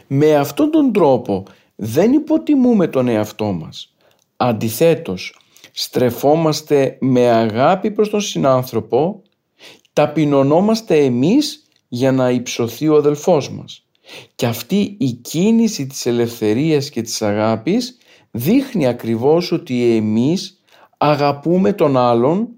Με 0.06 0.34
αυτόν 0.34 0.70
τον 0.70 0.92
τρόπο 0.92 1.42
δεν 1.74 2.12
υποτιμούμε 2.12 2.86
τον 2.86 3.08
εαυτό 3.08 3.52
μας. 3.52 3.94
Αντιθέτως, 4.36 5.36
στρεφόμαστε 5.72 6.96
με 7.00 7.28
αγάπη 7.28 7.90
προς 7.90 8.10
τον 8.10 8.20
συνάνθρωπο, 8.20 9.22
ταπεινωνόμαστε 9.92 10.96
εμείς 10.96 11.66
για 11.88 12.12
να 12.12 12.30
υψωθεί 12.30 12.88
ο 12.88 12.96
αδελφός 12.96 13.50
μας. 13.50 13.86
Και 14.34 14.46
αυτή 14.46 14.96
η 14.98 15.12
κίνηση 15.12 15.86
της 15.86 16.06
ελευθερίας 16.06 16.90
και 16.90 17.02
της 17.02 17.22
αγάπης 17.22 17.98
δείχνει 18.30 18.86
ακριβώς 18.86 19.52
ότι 19.52 19.96
εμείς 19.96 20.62
αγαπούμε 20.98 21.72
τον 21.72 21.96
άλλον 21.96 22.48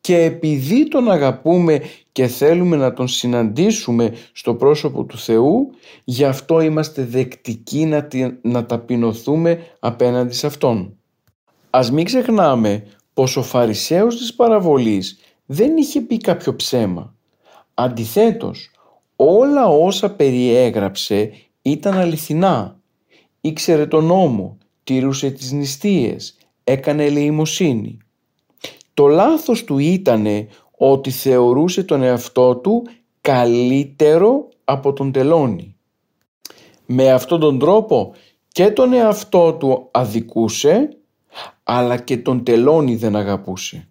και 0.00 0.16
επειδή 0.16 0.88
τον 0.88 1.10
αγαπούμε 1.10 1.82
και 2.12 2.26
θέλουμε 2.26 2.76
να 2.76 2.92
τον 2.92 3.08
συναντήσουμε 3.08 4.14
στο 4.32 4.54
πρόσωπο 4.54 5.04
του 5.04 5.18
Θεού, 5.18 5.70
γι' 6.04 6.24
αυτό 6.24 6.60
είμαστε 6.60 7.04
δεκτικοί 7.04 7.84
να, 7.84 8.08
να 8.42 8.66
ταπεινωθούμε 8.66 9.66
απέναντι 9.78 10.34
σε 10.34 10.46
Αυτόν. 10.46 10.98
Ας 11.76 11.90
μην 11.90 12.04
ξεχνάμε 12.04 12.86
πως 13.14 13.36
ο 13.36 13.42
Φαρισαίος 13.42 14.16
της 14.16 14.34
παραβολής 14.34 15.18
δεν 15.46 15.76
είχε 15.76 16.00
πει 16.00 16.16
κάποιο 16.16 16.56
ψέμα. 16.56 17.14
Αντιθέτως, 17.74 18.70
όλα 19.16 19.66
όσα 19.66 20.10
περιέγραψε 20.10 21.32
ήταν 21.62 21.98
αληθινά. 21.98 22.80
Ήξερε 23.40 23.86
τον 23.86 24.04
νόμο, 24.04 24.58
τηρούσε 24.84 25.30
τις 25.30 25.52
νηστείες, 25.52 26.36
έκανε 26.64 27.04
ελεημοσύνη. 27.04 27.98
Το 28.94 29.06
λάθος 29.06 29.64
του 29.64 29.78
ήτανε 29.78 30.48
ότι 30.78 31.10
θεωρούσε 31.10 31.82
τον 31.82 32.02
εαυτό 32.02 32.56
του 32.56 32.86
καλύτερο 33.20 34.48
από 34.64 34.92
τον 34.92 35.12
τελώνη. 35.12 35.76
Με 36.86 37.10
αυτόν 37.10 37.40
τον 37.40 37.58
τρόπο 37.58 38.14
και 38.48 38.70
τον 38.70 38.92
εαυτό 38.92 39.54
του 39.54 39.88
αδικούσε 39.90 40.98
αλλά 41.64 41.96
και 41.96 42.16
τον 42.16 42.44
τελώνη 42.44 42.96
δεν 42.96 43.16
αγαπούσε. 43.16 43.88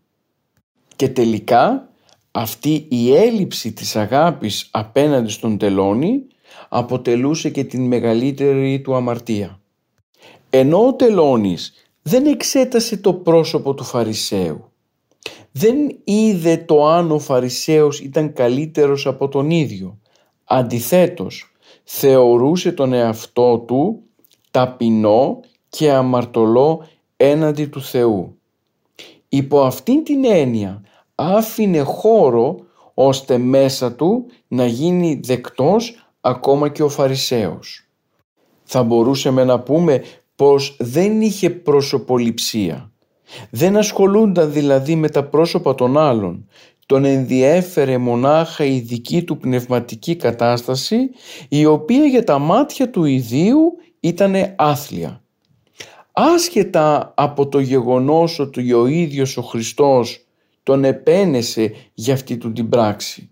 Και 0.95 1.09
τελικά 1.09 1.89
αυτή 2.31 2.85
η 2.89 3.15
έλλειψη 3.15 3.71
της 3.71 3.95
αγάπης 3.95 4.67
απέναντι 4.71 5.31
στον 5.31 5.57
τελώνη 5.57 6.23
αποτελούσε 6.69 7.49
και 7.49 7.63
την 7.63 7.87
μεγαλύτερη 7.87 8.81
του 8.81 8.95
αμαρτία. 8.95 9.59
Ενώ 10.49 10.87
ο 10.87 10.93
τελώνης 10.93 11.73
δεν 12.01 12.25
εξέτασε 12.25 12.97
το 12.97 13.13
πρόσωπο 13.13 13.73
του 13.73 13.83
Φαρισαίου. 13.83 14.71
Δεν 15.51 15.75
είδε 16.03 16.57
το 16.57 16.87
αν 16.87 17.11
ο 17.11 17.19
Φαρισαίος 17.19 17.99
ήταν 17.99 18.33
καλύτερος 18.33 19.07
από 19.07 19.27
τον 19.27 19.49
ίδιο. 19.49 19.97
Αντιθέτως, 20.43 21.51
θεωρούσε 21.83 22.71
τον 22.71 22.93
εαυτό 22.93 23.57
του 23.57 24.03
ταπεινό 24.51 25.39
και 25.69 25.91
αμαρτωλό 25.91 26.85
έναντι 27.23 27.65
του 27.65 27.81
Θεού. 27.81 28.37
Υπό 29.29 29.61
αυτήν 29.61 30.03
την 30.03 30.25
έννοια 30.25 30.81
άφηνε 31.15 31.79
χώρο 31.79 32.55
ώστε 32.93 33.37
μέσα 33.37 33.93
του 33.93 34.25
να 34.47 34.65
γίνει 34.65 35.19
δεκτός 35.23 36.07
ακόμα 36.21 36.69
και 36.69 36.83
ο 36.83 36.89
Φαρισαίος. 36.89 37.87
Θα 38.63 38.83
μπορούσαμε 38.83 39.43
να 39.43 39.59
πούμε 39.59 40.03
πως 40.35 40.75
δεν 40.79 41.21
είχε 41.21 41.49
προσωποληψία. 41.49 42.91
Δεν 43.49 43.77
ασχολούνταν 43.77 44.51
δηλαδή 44.51 44.95
με 44.95 45.09
τα 45.09 45.23
πρόσωπα 45.23 45.75
των 45.75 45.97
άλλων. 45.97 46.47
Τον 46.85 47.05
ενδιέφερε 47.05 47.97
μονάχα 47.97 48.65
η 48.65 48.79
δική 48.79 49.23
του 49.23 49.37
πνευματική 49.37 50.15
κατάσταση 50.15 51.09
η 51.49 51.65
οποία 51.65 52.05
για 52.05 52.23
τα 52.23 52.39
μάτια 52.39 52.89
του 52.89 53.03
ιδίου 53.03 53.77
ήταν 53.99 54.33
άθλια. 54.55 55.22
Άσχετα 56.13 57.13
από 57.15 57.47
το 57.47 57.59
γεγονός 57.59 58.39
ότι 58.39 58.73
ο 58.73 58.85
ίδιος 58.85 59.37
ο 59.37 59.41
Χριστός 59.41 60.25
τον 60.63 60.83
επένεσε 60.83 61.73
για 61.93 62.13
αυτή 62.13 62.37
του 62.37 62.51
την 62.51 62.69
πράξη. 62.69 63.29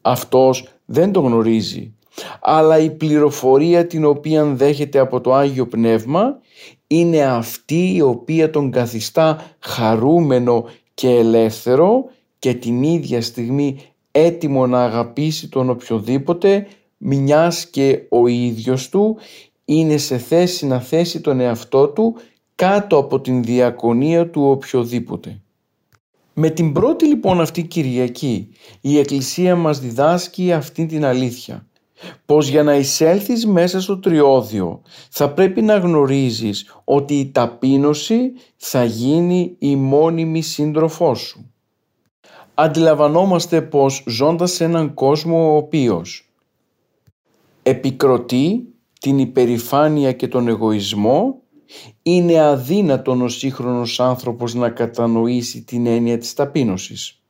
Αυτός 0.00 0.68
δεν 0.84 1.12
το 1.12 1.20
γνωρίζει 1.20 1.94
αλλά 2.40 2.78
η 2.78 2.90
πληροφορία 2.90 3.86
την 3.86 4.04
οποία 4.04 4.44
δέχεται 4.44 4.98
από 4.98 5.20
το 5.20 5.34
Άγιο 5.34 5.66
Πνεύμα 5.66 6.38
είναι 6.86 7.24
αυτή 7.24 7.94
η 7.94 8.00
οποία 8.00 8.50
τον 8.50 8.70
καθιστά 8.70 9.56
χαρούμενο 9.58 10.68
και 10.94 11.08
ελεύθερο 11.08 12.04
και 12.38 12.54
την 12.54 12.82
ίδια 12.82 13.22
στιγμή 13.22 13.78
έτοιμο 14.10 14.66
να 14.66 14.84
αγαπήσει 14.84 15.48
τον 15.48 15.70
οποιοδήποτε 15.70 16.66
μιας 16.96 17.66
και 17.66 18.00
ο 18.08 18.26
ίδιος 18.26 18.88
του 18.88 19.16
είναι 19.64 19.96
σε 19.96 20.18
θέση 20.18 20.66
να 20.66 20.80
θέσει 20.80 21.20
τον 21.20 21.40
εαυτό 21.40 21.88
του 21.88 22.16
κάτω 22.54 22.96
από 22.96 23.20
την 23.20 23.42
διακονία 23.42 24.30
του 24.30 24.42
οποιοδήποτε. 24.42 25.40
Με 26.34 26.50
την 26.50 26.72
πρώτη 26.72 27.06
λοιπόν 27.06 27.40
αυτή 27.40 27.62
Κυριακή 27.62 28.48
η 28.80 28.98
Εκκλησία 28.98 29.56
μας 29.56 29.80
διδάσκει 29.80 30.52
αυτή 30.52 30.86
την 30.86 31.04
αλήθεια 31.04 31.66
πως 32.26 32.48
για 32.48 32.62
να 32.62 32.74
εισέλθεις 32.74 33.46
μέσα 33.46 33.80
στο 33.80 33.98
τριώδιο 33.98 34.82
θα 35.10 35.30
πρέπει 35.30 35.62
να 35.62 35.76
γνωρίζεις 35.76 36.76
ότι 36.84 37.18
η 37.18 37.30
ταπείνωση 37.30 38.32
θα 38.56 38.84
γίνει 38.84 39.56
η 39.58 39.76
μόνιμη 39.76 40.42
σύντροφός 40.42 41.20
σου. 41.20 41.50
Αντιλαμβανόμαστε 42.54 43.62
πως 43.62 44.04
ζώντας 44.06 44.52
σε 44.52 44.64
έναν 44.64 44.94
κόσμο 44.94 45.52
ο 45.52 45.56
οποίος 45.56 46.28
επικροτεί 47.62 48.73
την 49.04 49.18
υπερηφάνεια 49.18 50.12
και 50.12 50.28
τον 50.28 50.48
εγωισμό 50.48 51.42
είναι 52.02 52.40
αδύνατον 52.40 53.22
ο 53.22 53.28
σύγχρονος 53.28 54.00
άνθρωπος 54.00 54.54
να 54.54 54.70
κατανοήσει 54.70 55.62
την 55.62 55.86
έννοια 55.86 56.18
της 56.18 56.34
ταπείνωσης. 56.34 57.22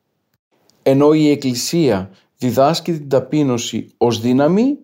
Ενώ 0.82 1.12
η 1.12 1.30
Εκκλησία 1.30 2.10
διδάσκει 2.36 2.92
την 2.92 3.08
ταπείνωση 3.08 3.94
ως 3.96 4.20
δύναμη, 4.20 4.78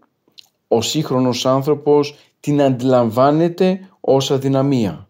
ο 0.69 0.83
σύγχρονος 0.83 1.47
άνθρωπος 1.47 2.15
την 2.41 2.63
αντιλαμβάνεται 2.63 3.81
ως 4.01 4.31
αδυναμία. 4.31 5.09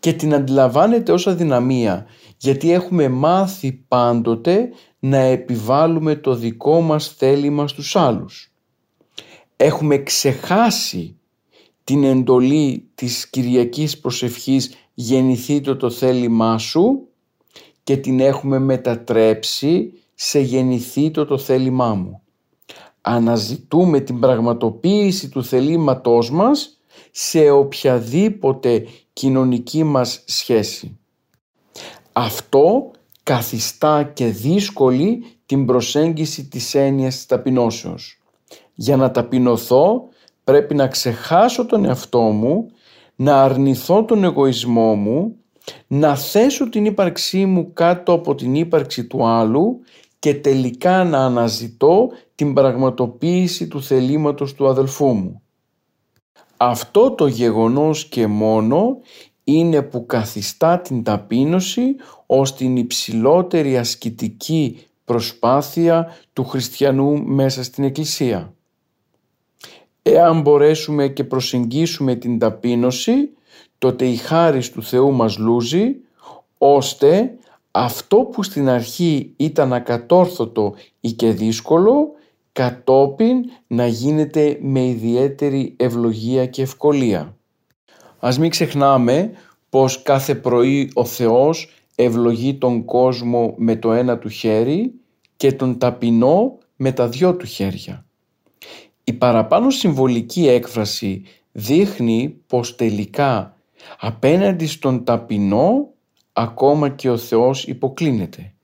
Και 0.00 0.12
την 0.12 0.34
αντιλαμβάνεται 0.34 1.12
ως 1.12 1.26
αδυναμία 1.26 2.06
γιατί 2.36 2.72
έχουμε 2.72 3.08
μάθει 3.08 3.72
πάντοτε 3.72 4.68
να 4.98 5.18
επιβάλλουμε 5.18 6.16
το 6.16 6.34
δικό 6.34 6.80
μας 6.80 7.08
θέλημα 7.08 7.68
στους 7.68 7.96
άλλους. 7.96 8.55
Έχουμε 9.56 9.98
ξεχάσει 9.98 11.18
την 11.84 12.04
εντολή 12.04 12.88
της 12.94 13.30
Κυριακής 13.30 13.98
Προσευχής 13.98 14.74
«Γεννηθείτε 14.94 15.74
το 15.74 15.90
θέλημά 15.90 16.58
σου» 16.58 17.08
και 17.82 17.96
την 17.96 18.20
έχουμε 18.20 18.58
μετατρέψει 18.58 19.92
σε 20.14 20.40
γεννηθεί 20.40 21.10
το 21.10 21.26
το 21.26 21.38
θέλημά 21.38 21.94
μου. 21.94 22.20
Αναζητούμε 23.00 24.00
την 24.00 24.20
πραγματοποίηση 24.20 25.28
του 25.28 25.44
θελήματός 25.44 26.30
μας 26.30 26.80
σε 27.10 27.50
οποιαδήποτε 27.50 28.86
κοινωνική 29.12 29.84
μας 29.84 30.22
σχέση. 30.26 30.98
Αυτό 32.12 32.90
καθιστά 33.22 34.02
και 34.04 34.26
δύσκολη 34.26 35.24
την 35.46 35.66
προσέγγιση 35.66 36.48
της 36.48 36.74
έννοιας 36.74 37.14
της 37.14 37.26
ταπεινώσεως. 37.26 38.20
Για 38.78 38.96
να 38.96 39.10
ταπεινωθώ 39.10 40.08
πρέπει 40.44 40.74
να 40.74 40.86
ξεχάσω 40.86 41.66
τον 41.66 41.84
εαυτό 41.84 42.20
μου, 42.20 42.70
να 43.16 43.42
αρνηθώ 43.42 44.04
τον 44.04 44.24
εγωισμό 44.24 44.94
μου, 44.94 45.36
να 45.86 46.16
θέσω 46.16 46.68
την 46.68 46.84
ύπαρξή 46.84 47.46
μου 47.46 47.72
κάτω 47.72 48.12
από 48.12 48.34
την 48.34 48.54
ύπαρξη 48.54 49.06
του 49.06 49.26
άλλου 49.26 49.80
και 50.18 50.34
τελικά 50.34 51.04
να 51.04 51.24
αναζητώ 51.24 52.08
την 52.34 52.52
πραγματοποίηση 52.52 53.68
του 53.68 53.82
θελήματος 53.82 54.54
του 54.54 54.68
αδελφού 54.68 55.06
μου. 55.06 55.40
Αυτό 56.56 57.10
το 57.10 57.26
γεγονός 57.26 58.06
και 58.06 58.26
μόνο 58.26 58.98
είναι 59.44 59.82
που 59.82 60.06
καθιστά 60.06 60.78
την 60.78 61.02
ταπείνωση 61.02 61.96
ως 62.26 62.54
την 62.54 62.76
υψηλότερη 62.76 63.78
ασκητική 63.78 64.78
προσπάθεια 65.04 66.16
του 66.32 66.44
χριστιανού 66.44 67.22
μέσα 67.22 67.62
στην 67.62 67.84
Εκκλησία. 67.84 68.55
Εάν 70.08 70.40
μπορέσουμε 70.40 71.08
και 71.08 71.24
προσεγγίσουμε 71.24 72.14
την 72.14 72.38
ταπείνωση, 72.38 73.30
τότε 73.78 74.06
η 74.06 74.16
χάρις 74.16 74.70
του 74.70 74.82
Θεού 74.82 75.12
μας 75.12 75.38
λούζει, 75.38 75.96
ώστε 76.58 77.36
αυτό 77.70 78.16
που 78.16 78.42
στην 78.42 78.68
αρχή 78.68 79.32
ήταν 79.36 79.72
ακατόρθωτο 79.72 80.74
ή 81.00 81.12
και 81.12 81.30
δύσκολο, 81.30 82.08
κατόπιν 82.52 83.36
να 83.66 83.86
γίνεται 83.86 84.58
με 84.60 84.86
ιδιαίτερη 84.86 85.74
ευλογία 85.76 86.46
και 86.46 86.62
ευκολία. 86.62 87.36
Ας 88.18 88.38
μην 88.38 88.50
ξεχνάμε 88.50 89.30
πως 89.70 90.02
κάθε 90.02 90.34
πρωί 90.34 90.90
ο 90.94 91.04
Θεός 91.04 91.72
ευλογεί 91.94 92.54
τον 92.54 92.84
κόσμο 92.84 93.54
με 93.56 93.76
το 93.76 93.92
ένα 93.92 94.18
του 94.18 94.28
χέρι 94.28 94.92
και 95.36 95.52
τον 95.52 95.78
ταπεινό 95.78 96.58
με 96.76 96.92
τα 96.92 97.08
δυο 97.08 97.36
του 97.36 97.46
χέρια. 97.46 98.05
Η 99.08 99.12
παραπάνω 99.12 99.70
συμβολική 99.70 100.48
έκφραση 100.48 101.22
δείχνει 101.52 102.40
πως 102.46 102.76
τελικά 102.76 103.56
απέναντι 103.98 104.66
στον 104.66 105.04
ταπεινό 105.04 105.88
ακόμα 106.32 106.88
και 106.88 107.10
ο 107.10 107.16
Θεός 107.16 107.66
υποκλίνεται. 107.66 108.54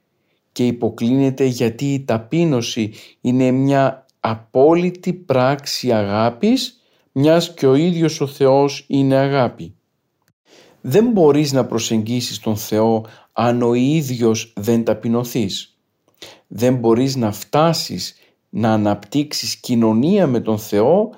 Και 0.52 0.66
υποκλίνεται 0.66 1.44
γιατί 1.44 1.92
η 1.92 2.04
ταπείνωση 2.04 2.92
είναι 3.20 3.50
μια 3.50 4.06
απόλυτη 4.20 5.12
πράξη 5.12 5.92
αγάπης 5.92 6.80
μιας 7.12 7.54
και 7.54 7.66
ο 7.66 7.74
ίδιος 7.74 8.20
ο 8.20 8.26
Θεός 8.26 8.84
είναι 8.88 9.14
αγάπη. 9.16 9.74
Δεν 10.80 11.10
μπορείς 11.10 11.52
να 11.52 11.66
προσεγγίσεις 11.66 12.38
τον 12.38 12.56
Θεό 12.56 13.06
αν 13.32 13.62
ο 13.62 13.74
ίδιος 13.74 14.52
δεν 14.56 14.84
ταπεινωθείς. 14.84 15.76
Δεν 16.46 16.74
μπορείς 16.74 17.16
να 17.16 17.32
φτάσεις 17.32 18.16
να 18.54 18.72
αναπτύξεις 18.72 19.56
κοινωνία 19.56 20.26
με 20.26 20.40
τον 20.40 20.58
Θεό 20.58 21.10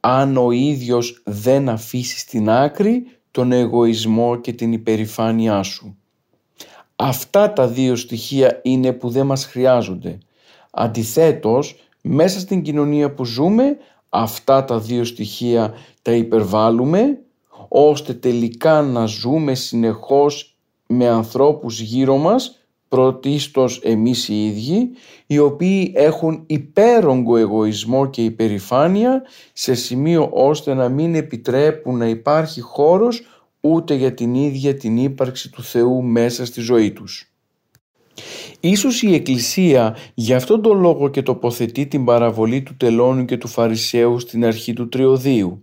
αν 0.00 0.36
ο 0.36 0.50
ίδιος 0.50 1.22
δεν 1.24 1.68
αφήσει 1.68 2.18
στην 2.18 2.50
άκρη 2.50 3.06
τον 3.30 3.52
εγωισμό 3.52 4.36
και 4.36 4.52
την 4.52 4.72
υπερηφάνειά 4.72 5.62
σου. 5.62 5.96
Αυτά 6.96 7.52
τα 7.52 7.68
δύο 7.68 7.96
στοιχεία 7.96 8.60
είναι 8.62 8.92
που 8.92 9.08
δεν 9.08 9.26
μας 9.26 9.44
χρειάζονται. 9.44 10.18
Αντιθέτως, 10.70 11.76
μέσα 12.02 12.40
στην 12.40 12.62
κοινωνία 12.62 13.14
που 13.14 13.24
ζούμε, 13.24 13.76
αυτά 14.08 14.64
τα 14.64 14.78
δύο 14.78 15.04
στοιχεία 15.04 15.74
τα 16.02 16.12
υπερβάλλουμε, 16.12 17.18
ώστε 17.68 18.14
τελικά 18.14 18.82
να 18.82 19.06
ζούμε 19.06 19.54
συνεχώς 19.54 20.56
με 20.86 21.08
ανθρώπους 21.08 21.80
γύρω 21.80 22.16
μας, 22.16 22.61
πρωτίστως 22.92 23.80
εμείς 23.82 24.28
οι 24.28 24.46
ίδιοι, 24.46 24.90
οι 25.26 25.38
οποίοι 25.38 25.92
έχουν 25.96 26.42
υπέρογκο 26.46 27.36
εγωισμό 27.36 28.10
και 28.10 28.24
υπερηφάνεια 28.24 29.22
σε 29.52 29.74
σημείο 29.74 30.30
ώστε 30.32 30.74
να 30.74 30.88
μην 30.88 31.14
επιτρέπουν 31.14 31.98
να 31.98 32.06
υπάρχει 32.06 32.60
χώρος 32.60 33.22
ούτε 33.60 33.94
για 33.94 34.14
την 34.14 34.34
ίδια 34.34 34.74
την 34.74 34.96
ύπαρξη 34.96 35.50
του 35.50 35.62
Θεού 35.62 36.02
μέσα 36.02 36.46
στη 36.46 36.60
ζωή 36.60 36.92
τους. 36.92 37.32
Ίσως 38.60 39.02
η 39.02 39.14
Εκκλησία 39.14 39.96
γι' 40.14 40.34
αυτόν 40.34 40.62
τον 40.62 40.80
λόγο 40.80 41.08
και 41.08 41.22
τοποθετεί 41.22 41.86
την 41.86 42.04
παραβολή 42.04 42.62
του 42.62 42.76
τελώνου 42.76 43.24
και 43.24 43.36
του 43.36 43.48
Φαρισαίου 43.48 44.18
στην 44.18 44.44
αρχή 44.44 44.72
του 44.72 44.88
Τριωδίου. 44.88 45.62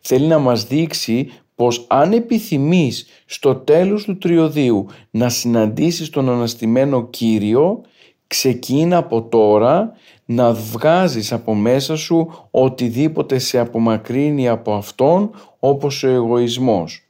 Θέλει 0.00 0.26
να 0.26 0.38
μας 0.38 0.66
δείξει 0.66 1.30
πως 1.62 1.84
αν 1.88 2.12
επιθυμείς 2.12 3.06
στο 3.26 3.54
τέλος 3.54 4.04
του 4.04 4.18
Τριωδίου 4.18 4.86
να 5.10 5.28
συναντήσεις 5.28 6.10
τον 6.10 6.28
αναστημένο 6.28 7.06
Κύριο, 7.06 7.80
ξεκίνα 8.26 8.96
από 8.96 9.22
τώρα 9.22 9.92
να 10.24 10.52
βγάζεις 10.52 11.32
από 11.32 11.54
μέσα 11.54 11.96
σου 11.96 12.48
οτιδήποτε 12.50 13.38
σε 13.38 13.58
απομακρύνει 13.58 14.48
από 14.48 14.74
Αυτόν 14.74 15.30
όπως 15.58 16.02
ο 16.02 16.08
εγωισμός. 16.08 17.08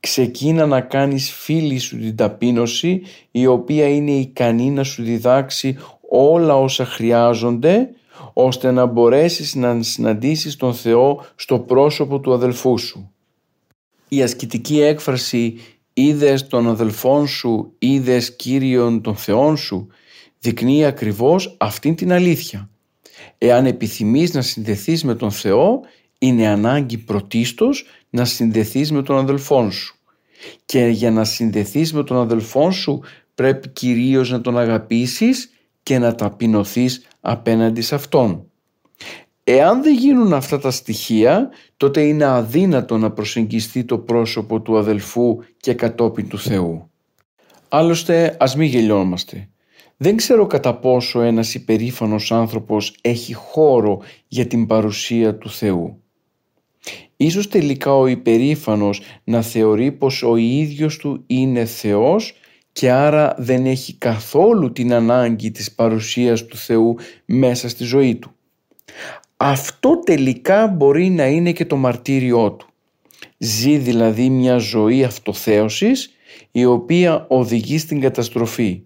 Ξεκίνα 0.00 0.66
να 0.66 0.80
κάνεις 0.80 1.32
φίλη 1.32 1.78
σου 1.78 1.98
την 1.98 2.16
ταπείνωση 2.16 3.02
η 3.30 3.46
οποία 3.46 3.88
είναι 3.88 4.10
ικανή 4.10 4.70
να 4.70 4.82
σου 4.82 5.02
διδάξει 5.02 5.76
όλα 6.10 6.56
όσα 6.56 6.84
χρειάζονται 6.84 7.88
ώστε 8.32 8.70
να 8.70 8.86
μπορέσεις 8.86 9.54
να 9.54 9.82
συναντήσεις 9.82 10.56
τον 10.56 10.74
Θεό 10.74 11.24
στο 11.34 11.58
πρόσωπο 11.58 12.20
του 12.20 12.32
αδελφού 12.32 12.78
σου. 12.78 13.08
Η 14.14 14.22
ασκητική 14.22 14.80
έκφραση 14.80 15.56
«είδες 15.92 16.46
τον 16.46 16.68
αδελφόν 16.68 17.26
σου, 17.26 17.72
είδες 17.78 18.36
Κύριον 18.36 19.00
των 19.00 19.16
Θεών 19.16 19.56
σου» 19.56 19.86
δεικνύει 20.38 20.84
ακριβώς 20.84 21.56
αυτήν 21.58 21.94
την 21.94 22.12
αλήθεια. 22.12 22.70
Εάν 23.38 23.66
επιθυμείς 23.66 24.34
να 24.34 24.42
συνδεθείς 24.42 25.04
με 25.04 25.14
τον 25.14 25.30
Θεό 25.30 25.80
είναι 26.18 26.46
ανάγκη 26.46 26.98
πρωτίστως 26.98 27.86
να 28.10 28.24
συνδεθείς 28.24 28.92
με 28.92 29.02
τον 29.02 29.16
αδελφόν 29.16 29.72
σου. 29.72 29.96
Και 30.64 30.86
για 30.86 31.10
να 31.10 31.24
συνδεθείς 31.24 31.92
με 31.92 32.04
τον 32.04 32.16
αδελφόν 32.16 32.72
σου 32.72 33.00
πρέπει 33.34 33.68
κυρίως 33.68 34.30
να 34.30 34.40
τον 34.40 34.58
αγαπήσεις 34.58 35.50
και 35.82 35.98
να 35.98 36.14
ταπεινωθείς 36.14 37.06
απέναντι 37.20 37.80
σε 37.80 37.94
αυτόν. 37.94 38.50
Εάν 39.44 39.82
δεν 39.82 39.94
γίνουν 39.94 40.32
αυτά 40.32 40.58
τα 40.58 40.70
στοιχεία, 40.70 41.50
τότε 41.76 42.00
είναι 42.00 42.24
αδύνατο 42.24 42.98
να 42.98 43.10
προσεγγιστεί 43.10 43.84
το 43.84 43.98
πρόσωπο 43.98 44.60
του 44.60 44.78
αδελφού 44.78 45.38
και 45.56 45.74
κατόπιν 45.74 46.28
του 46.28 46.38
Θεού. 46.38 46.90
Άλλωστε, 47.68 48.36
ας 48.40 48.56
μην 48.56 48.68
γελιόμαστε. 48.68 49.48
Δεν 49.96 50.16
ξέρω 50.16 50.46
κατά 50.46 50.74
πόσο 50.74 51.20
ένας 51.20 51.54
υπερήφανος 51.54 52.32
άνθρωπος 52.32 52.96
έχει 53.00 53.34
χώρο 53.34 54.00
για 54.28 54.46
την 54.46 54.66
παρουσία 54.66 55.38
του 55.38 55.50
Θεού. 55.50 56.02
Ίσως 57.16 57.48
τελικά 57.48 57.94
ο 57.94 58.06
υπερήφανος 58.06 59.00
να 59.24 59.42
θεωρεί 59.42 59.92
πως 59.92 60.22
ο 60.22 60.36
ίδιος 60.36 60.96
του 60.96 61.22
είναι 61.26 61.64
Θεός 61.64 62.34
και 62.72 62.90
άρα 62.90 63.34
δεν 63.38 63.66
έχει 63.66 63.94
καθόλου 63.94 64.72
την 64.72 64.92
ανάγκη 64.92 65.50
της 65.50 65.74
παρουσίας 65.74 66.46
του 66.46 66.56
Θεού 66.56 66.96
μέσα 67.24 67.68
στη 67.68 67.84
ζωή 67.84 68.16
του. 68.16 68.34
Αυτό 69.46 69.98
τελικά 69.98 70.66
μπορεί 70.66 71.10
να 71.10 71.26
είναι 71.26 71.52
και 71.52 71.64
το 71.64 71.76
μαρτύριό 71.76 72.52
του. 72.52 72.66
Ζει 73.38 73.76
δηλαδή 73.76 74.30
μια 74.30 74.56
ζωή 74.56 75.04
αυτοθέωσης 75.04 76.10
η 76.50 76.64
οποία 76.64 77.26
οδηγεί 77.28 77.78
στην 77.78 78.00
καταστροφή. 78.00 78.82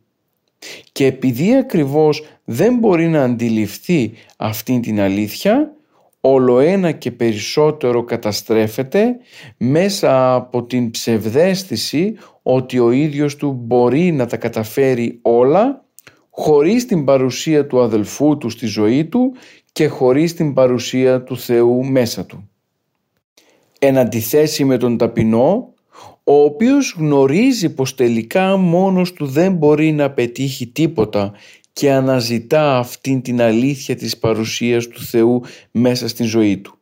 Και 0.93 1.07
επειδή 1.07 1.55
ακριβώς 1.55 2.23
δεν 2.45 2.75
μπορεί 2.75 3.09
να 3.09 3.23
αντιληφθεί 3.23 4.13
αυτήν 4.37 4.81
την 4.81 5.01
αλήθεια 5.01 5.73
όλο 6.21 6.59
ένα 6.59 6.93
και 6.93 7.11
περισσότερο 7.11 8.05
καταστρέφεται 8.05 9.17
μέσα 9.57 10.35
από 10.35 10.65
την 10.65 10.91
ψευδέστηση 10.91 12.15
ότι 12.43 12.79
ο 12.79 12.91
ίδιος 12.91 13.37
του 13.37 13.53
μπορεί 13.53 14.13
να 14.13 14.27
τα 14.27 14.37
καταφέρει 14.37 15.19
όλα 15.23 15.83
χωρίς 16.41 16.87
την 16.87 17.05
παρουσία 17.05 17.67
του 17.67 17.81
αδελφού 17.81 18.39
του 18.39 18.51
στη 18.51 18.67
ζωή 18.67 19.05
του 19.05 19.35
και 19.79 19.89
χωρίς 19.89 20.35
την 20.35 20.55
παρουσία 20.55 21.23
του 21.23 21.39
Θεού 21.39 21.85
μέσα 21.85 22.27
του. 22.27 22.49
Εν 23.79 23.99
αντιθέσει 23.99 24.65
με 24.65 24.77
τον 24.77 24.97
ταπεινό, 24.97 25.75
ο 26.25 26.43
οποίος 26.43 26.95
γνωρίζει 26.99 27.75
πως 27.75 27.95
τελικά 27.95 28.57
μόνος 28.57 29.13
του 29.13 29.27
δεν 29.27 29.53
μπορεί 29.53 29.93
να 29.93 30.11
πετύχει 30.11 30.67
τίποτα 30.67 31.33
και 31.73 31.93
αναζητά 31.93 32.79
αυτήν 32.79 33.23
την 33.23 33.41
αλήθεια 33.41 33.97
της 33.97 34.19
παρουσίας 34.19 34.89
του 34.89 35.01
Θεού 35.01 35.43
μέσα 35.71 36.09
στην 36.09 36.27
ζωή 36.27 36.59
του. 36.59 36.79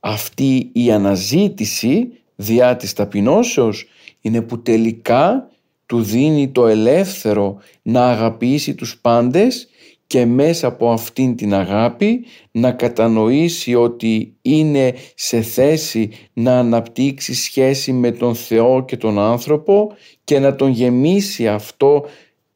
Αυτή 0.00 0.70
η 0.72 0.92
αναζήτηση 0.92 2.08
διά 2.36 2.76
της 2.76 2.92
ταπεινώσεως 2.92 3.86
είναι 4.20 4.42
που 4.42 4.62
τελικά 4.62 5.50
του 5.86 6.02
δίνει 6.02 6.48
το 6.48 6.66
ελεύθερο 6.66 7.56
να 7.82 8.10
αγαπήσει 8.10 8.74
τους 8.74 8.98
πάντες 9.00 9.68
και 10.06 10.26
μέσα 10.26 10.66
από 10.66 10.90
αυτήν 10.90 11.36
την 11.36 11.54
αγάπη 11.54 12.24
να 12.50 12.72
κατανοήσει 12.72 13.74
ότι 13.74 14.34
είναι 14.42 14.94
σε 15.14 15.42
θέση 15.42 16.10
να 16.32 16.58
αναπτύξει 16.58 17.34
σχέση 17.34 17.92
με 17.92 18.10
τον 18.10 18.34
Θεό 18.34 18.84
και 18.84 18.96
τον 18.96 19.18
άνθρωπο 19.18 19.92
και 20.24 20.38
να 20.38 20.56
τον 20.56 20.70
γεμίσει 20.70 21.48
αυτό 21.48 22.04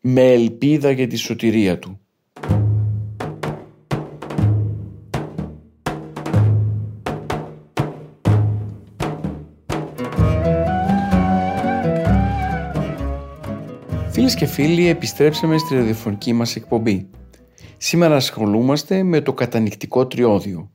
με 0.00 0.32
ελπίδα 0.32 0.90
για 0.90 1.06
τη 1.06 1.16
σωτηρία 1.16 1.78
του. 1.78 2.00
Φίλες 14.12 14.34
και 14.34 14.46
φίλοι, 14.46 14.88
επιστρέψαμε 14.88 15.58
στη 15.58 15.74
ραδιοφωνική 15.74 16.32
μας 16.32 16.56
εκπομπή. 16.56 17.08
Σήμερα 17.82 18.16
ασχολούμαστε 18.16 19.02
με 19.02 19.20
το 19.20 19.32
κατανικτικό 19.32 20.06
τριώδιο. 20.06 20.70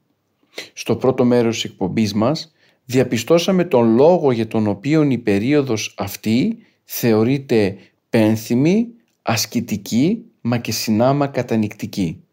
Στο 0.74 0.96
πρώτο 0.96 1.26
μέρος 1.26 1.56
της 1.56 1.72
εκπομπής 1.72 2.14
μας 2.14 2.54
διαπιστώσαμε 2.86 3.64
τον 3.64 3.96
λόγο 3.96 4.32
για 4.32 4.48
τον 4.48 4.68
οποίο 4.68 5.04
η 5.04 5.18
περίοδος 5.18 5.94
αυτή 5.98 6.58
θεωρείται 6.84 7.78
πένθυμη, 8.10 8.88
ασκητική, 9.22 10.24
μα 10.42 10.58
και 10.58 10.72
συνάμα 10.72 11.28
κατανικτική. 11.28 12.24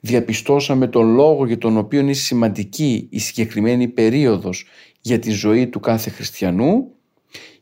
Διαπιστώσαμε 0.00 0.86
τον 0.86 1.14
λόγο 1.14 1.46
για 1.46 1.58
τον 1.58 1.76
οποίο 1.76 2.00
είναι 2.00 2.12
σημαντική 2.12 3.06
η 3.10 3.18
συγκεκριμένη 3.18 3.88
περίοδος 3.88 4.66
για 5.00 5.18
τη 5.18 5.30
ζωή 5.30 5.66
του 5.66 5.80
κάθε 5.80 6.10
χριστιανού 6.10 6.93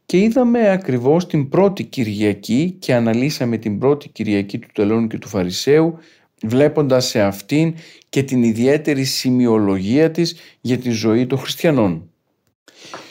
και 0.07 0.19
είδαμε 0.19 0.71
ακριβώς 0.71 1.27
την 1.27 1.49
πρώτη 1.49 1.85
Κυριακή 1.85 2.77
και 2.79 2.95
αναλύσαμε 2.95 3.57
την 3.57 3.79
πρώτη 3.79 4.09
Κυριακή 4.09 4.59
του 4.59 4.69
Τελώνου 4.73 5.07
και 5.07 5.19
του 5.19 5.29
Φαρισαίου 5.29 5.99
βλέποντας 6.43 7.07
σε 7.07 7.21
αυτήν 7.21 7.75
και 8.09 8.23
την 8.23 8.43
ιδιαίτερη 8.43 9.05
σημειολογία 9.05 10.11
της 10.11 10.37
για 10.61 10.79
τη 10.79 10.91
ζωή 10.91 11.27
των 11.27 11.39
χριστιανών. 11.39 12.11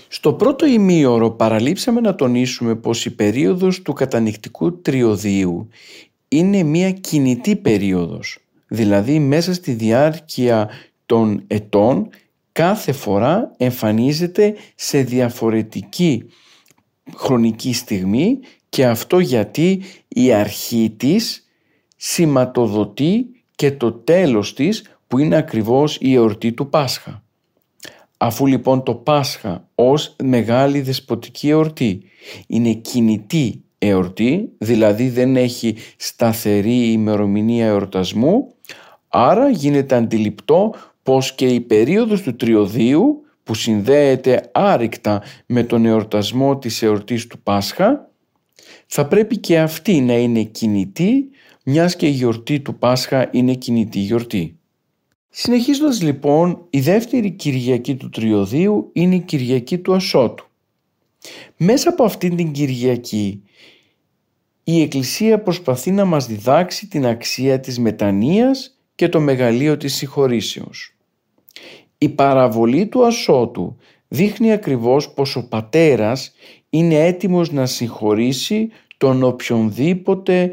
Στο 0.07 0.33
πρώτο 0.33 0.65
ημίωρο 0.65 1.31
παραλείψαμε 1.31 2.01
να 2.01 2.15
τονίσουμε 2.15 2.75
πως 2.75 3.05
η 3.05 3.15
περίοδος 3.15 3.81
του 3.81 3.93
κατανικτικού 3.93 4.81
τριωδίου 4.81 5.67
είναι 6.27 6.63
μια 6.63 6.91
κινητή 6.91 7.55
περίοδος, 7.55 8.37
δηλαδή 8.67 9.19
μέσα 9.19 9.53
στη 9.53 9.71
διάρκεια 9.71 10.69
των 11.05 11.43
ετών 11.47 12.09
κάθε 12.51 12.91
φορά 12.91 13.51
εμφανίζεται 13.57 14.55
σε 14.75 15.01
διαφορετική 15.01 16.25
χρονική 17.15 17.73
στιγμή 17.73 18.39
και 18.69 18.85
αυτό 18.85 19.19
γιατί 19.19 19.81
η 20.07 20.33
αρχή 20.33 20.93
της 20.97 21.47
σηματοδοτεί 21.95 23.25
και 23.55 23.71
το 23.71 23.91
τέλος 23.91 24.53
της 24.53 24.83
που 25.07 25.17
είναι 25.17 25.35
ακριβώς 25.35 25.97
η 26.01 26.13
εορτή 26.13 26.51
του 26.51 26.69
Πάσχα. 26.69 27.23
Αφού 28.17 28.45
λοιπόν 28.45 28.83
το 28.83 28.95
Πάσχα 28.95 29.67
ως 29.75 30.15
μεγάλη 30.23 30.81
δεσποτική 30.81 31.49
εορτή 31.49 32.03
είναι 32.47 32.73
κινητή 32.73 33.63
εορτή, 33.77 34.49
δηλαδή 34.57 35.09
δεν 35.09 35.35
έχει 35.35 35.75
σταθερή 35.97 36.91
ημερομηνία 36.91 37.65
εορτασμού, 37.65 38.53
άρα 39.07 39.49
γίνεται 39.49 39.95
αντιληπτό 39.95 40.73
πως 41.03 41.35
και 41.35 41.47
η 41.47 41.61
περίοδος 41.61 42.21
του 42.21 42.35
τριωδίου 42.35 43.21
που 43.51 43.57
συνδέεται 43.57 44.49
άρρηκτα 44.53 45.23
με 45.45 45.63
τον 45.63 45.85
εορτασμό 45.85 46.57
της 46.57 46.81
εορτής 46.81 47.27
του 47.27 47.39
Πάσχα, 47.39 48.11
θα 48.87 49.07
πρέπει 49.07 49.37
και 49.37 49.59
αυτή 49.59 50.01
να 50.01 50.13
είναι 50.13 50.43
κινητή, 50.43 51.29
μιας 51.63 51.95
και 51.95 52.07
η 52.07 52.09
γιορτή 52.09 52.59
του 52.59 52.77
Πάσχα 52.77 53.29
είναι 53.31 53.53
κινητή 53.53 53.99
γιορτή. 53.99 54.59
Συνεχίζοντας 55.29 56.01
λοιπόν, 56.01 56.65
η 56.69 56.79
δεύτερη 56.79 57.31
Κυριακή 57.31 57.95
του 57.95 58.09
Τριωδίου 58.09 58.89
είναι 58.93 59.15
η 59.15 59.19
Κυριακή 59.19 59.77
του 59.77 59.93
Ασώτου. 59.93 60.45
Μέσα 61.57 61.89
από 61.89 62.03
αυτήν 62.03 62.35
την 62.35 62.51
Κυριακή 62.51 63.43
η 64.63 64.81
Εκκλησία 64.81 65.41
προσπαθεί 65.41 65.91
να 65.91 66.05
μας 66.05 66.27
διδάξει 66.27 66.87
την 66.87 67.05
αξία 67.05 67.59
της 67.59 67.79
μετανοίας 67.79 68.79
και 68.95 69.09
το 69.09 69.19
μεγαλείο 69.19 69.77
της 69.77 69.95
συγχωρήσεως. 69.95 70.95
Η 72.03 72.09
παραβολή 72.09 72.87
του 72.87 73.05
ασώτου 73.05 73.75
δείχνει 74.07 74.51
ακριβώς 74.51 75.13
πως 75.13 75.35
ο 75.35 75.47
πατέρας 75.47 76.33
είναι 76.69 76.95
έτοιμος 76.95 77.51
να 77.51 77.65
συγχωρήσει 77.65 78.69
τον 78.97 79.23
οποιονδήποτε 79.23 80.51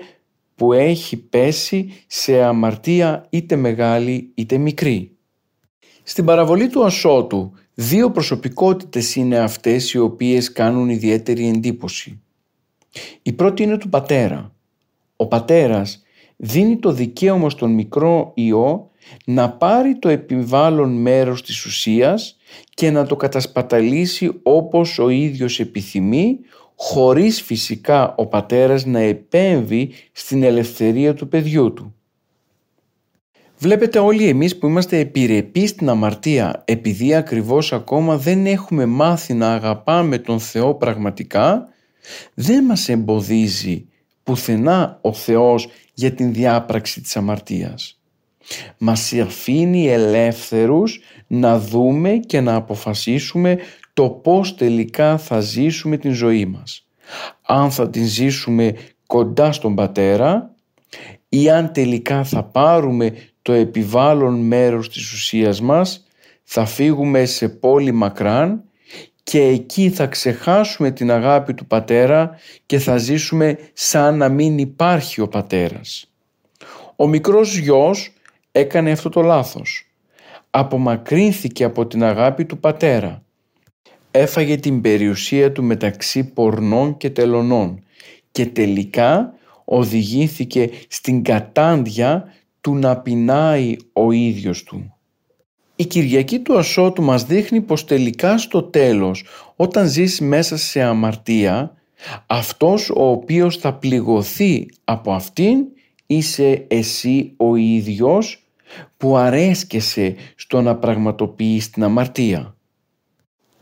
που 0.55 0.73
έχει 0.73 1.17
πέσει 1.17 1.93
σε 2.07 2.43
αμαρτία 2.43 3.27
είτε 3.31 3.57
μεγάλη 3.57 4.31
είτε 4.35 4.59
μικρή. 4.59 5.17
Στην 6.03 6.25
παραβολή 6.25 6.69
του 6.69 6.85
ασώτου 6.85 7.53
δύο 7.75 8.11
προσωπικότητες 8.11 9.15
είναι 9.15 9.39
αυτές 9.39 9.93
οι 9.93 9.99
οποίες 9.99 10.53
κάνουν 10.53 10.89
ιδιαίτερη 10.89 11.49
εντύπωση. 11.49 12.21
Η 13.23 13.33
πρώτη 13.33 13.63
είναι 13.63 13.79
του 13.79 13.89
πατέρα. 13.89 14.55
Ο 15.17 15.27
πατέρας 15.27 16.03
δίνει 16.37 16.77
το 16.79 16.93
δικαίωμα 16.93 17.51
στον 17.51 17.71
μικρό 17.71 18.33
ιό 18.35 18.91
να 19.25 19.51
πάρει 19.51 19.99
το 19.99 20.09
επιβάλλον 20.09 21.01
μέρος 21.01 21.43
της 21.43 21.65
ουσίας 21.65 22.37
και 22.75 22.91
να 22.91 23.07
το 23.07 23.17
κατασπαταλήσει 23.17 24.41
όπως 24.43 24.99
ο 24.99 25.09
ίδιος 25.09 25.61
επιθυμεί 25.61 26.39
χωρίς 26.75 27.43
φυσικά 27.43 28.15
ο 28.17 28.27
πατέρας 28.27 28.85
να 28.85 28.99
επέμβει 28.99 29.91
στην 30.13 30.43
ελευθερία 30.43 31.15
του 31.15 31.29
παιδιού 31.29 31.73
του. 31.73 31.93
Βλέπετε 33.59 33.99
όλοι 33.99 34.29
εμείς 34.29 34.59
που 34.59 34.67
είμαστε 34.67 34.99
επιρρεπείς 34.99 35.71
στην 35.71 35.89
αμαρτία 35.89 36.63
επειδή 36.65 37.15
ακριβώς 37.15 37.73
ακόμα 37.73 38.17
δεν 38.17 38.47
έχουμε 38.47 38.87
μάθει 38.87 39.35
να 39.35 39.53
αγαπάμε 39.55 40.19
τον 40.19 40.41
Θεό 40.41 40.75
πραγματικά 40.75 41.69
δεν 42.35 42.65
μας 42.65 42.89
εμποδίζει 42.89 43.87
πουθενά 44.23 44.99
ο 45.01 45.13
Θεός 45.13 45.69
για 45.95 46.13
την 46.13 46.33
διάπραξη 46.33 47.01
της 47.01 47.17
αμαρτίας. 47.17 47.98
Μας 48.79 49.13
αφήνει 49.13 49.89
ελεύθερους 49.89 51.01
να 51.27 51.59
δούμε 51.59 52.11
και 52.27 52.41
να 52.41 52.55
αποφασίσουμε 52.55 53.59
το 53.93 54.09
πώς 54.11 54.55
τελικά 54.55 55.19
θα 55.19 55.41
ζήσουμε 55.41 55.97
την 55.97 56.13
ζωή 56.13 56.47
μας. 56.47 56.87
Αν 57.43 57.71
θα 57.71 57.91
την 57.91 58.07
ζήσουμε 58.07 58.75
κοντά 59.07 59.53
στον 59.53 59.75
Πατέρα 59.75 60.55
ή 61.29 61.51
αν 61.51 61.73
τελικά 61.73 62.25
θα 62.25 62.43
πάρουμε 62.43 63.15
το 63.43 63.53
επιβάλλον 63.53 64.35
μέρος 64.35 64.89
της 64.89 65.13
ουσίας 65.13 65.61
μας, 65.61 66.07
θα 66.45 66.65
φύγουμε 66.65 67.25
σε 67.25 67.49
πόλη 67.49 67.93
μακράν 67.93 68.63
και 69.23 69.43
εκεί 69.43 69.91
θα 69.91 70.07
ξεχάσουμε 70.07 70.91
την 70.91 71.11
αγάπη 71.11 71.55
του 71.55 71.67
Πατέρα 71.67 72.39
και 72.67 72.79
θα 72.79 72.97
ζήσουμε 72.97 73.59
σαν 73.73 74.17
να 74.17 74.29
μην 74.29 74.59
υπάρχει 74.59 75.21
ο 75.21 75.29
Πατέρας. 75.29 76.11
Ο 76.97 77.07
μικρός 77.07 77.57
γιος 77.57 78.13
έκανε 78.53 78.91
αυτό 78.91 79.09
το 79.09 79.21
λάθος. 79.21 79.87
Απομακρύνθηκε 80.51 81.65
από 81.65 81.87
την 81.87 82.05
αγάπη 82.05 82.45
του 82.45 82.59
πατέρα. 82.59 83.23
Έφαγε 84.11 84.57
την 84.57 84.81
περιουσία 84.81 85.53
του 85.53 85.63
μεταξύ 85.63 86.25
πορνών 86.25 86.97
και 86.97 87.11
τελωνών 87.11 87.83
και 88.33 88.47
τελικά 88.47 89.33
οδηγήθηκε 89.65 90.71
στην 90.89 91.23
κατάντια 91.23 92.25
του 92.61 92.75
να 92.75 92.97
πεινάει 92.97 93.77
ο 93.93 94.13
ίδιος 94.13 94.63
του. 94.63 94.93
Η 95.77 95.85
Κυριακή 95.85 96.39
του 96.39 96.59
Ασώτου 96.59 97.03
μας 97.03 97.25
δείχνει 97.25 97.61
πως 97.61 97.85
τελικά 97.85 98.39
στο 98.39 98.63
τέλος 98.63 99.25
όταν 99.57 99.89
ζεις 99.89 100.21
μέσα 100.21 100.57
σε 100.57 100.83
αμαρτία 100.83 101.73
αυτός 102.27 102.91
ο 102.91 103.11
οποίος 103.11 103.57
θα 103.57 103.75
πληγωθεί 103.75 104.69
από 104.85 105.13
αυτήν 105.13 105.57
είσαι 106.11 106.65
εσύ 106.69 107.33
ο 107.37 107.57
ίδιος 107.57 108.43
που 108.97 109.17
αρέσκεσαι 109.17 110.15
στο 110.35 110.63
να 110.63 110.77
πραγματοποιείς 110.77 111.71
την 111.71 111.83
αμαρτία. 111.85 112.57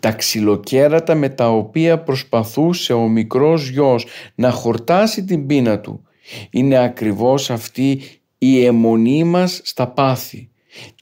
Τα 0.00 0.12
ξυλοκέρατα 0.12 1.14
με 1.14 1.28
τα 1.28 1.50
οποία 1.50 2.02
προσπαθούσε 2.02 2.92
ο 2.92 3.08
μικρός 3.08 3.68
γιος 3.68 4.06
να 4.34 4.50
χορτάσει 4.50 5.24
την 5.24 5.46
πείνα 5.46 5.80
του 5.80 6.02
είναι 6.50 6.78
ακριβώς 6.78 7.50
αυτή 7.50 8.00
η 8.38 8.64
αιμονή 8.64 9.24
μας 9.24 9.60
στα 9.64 9.88
πάθη 9.88 10.50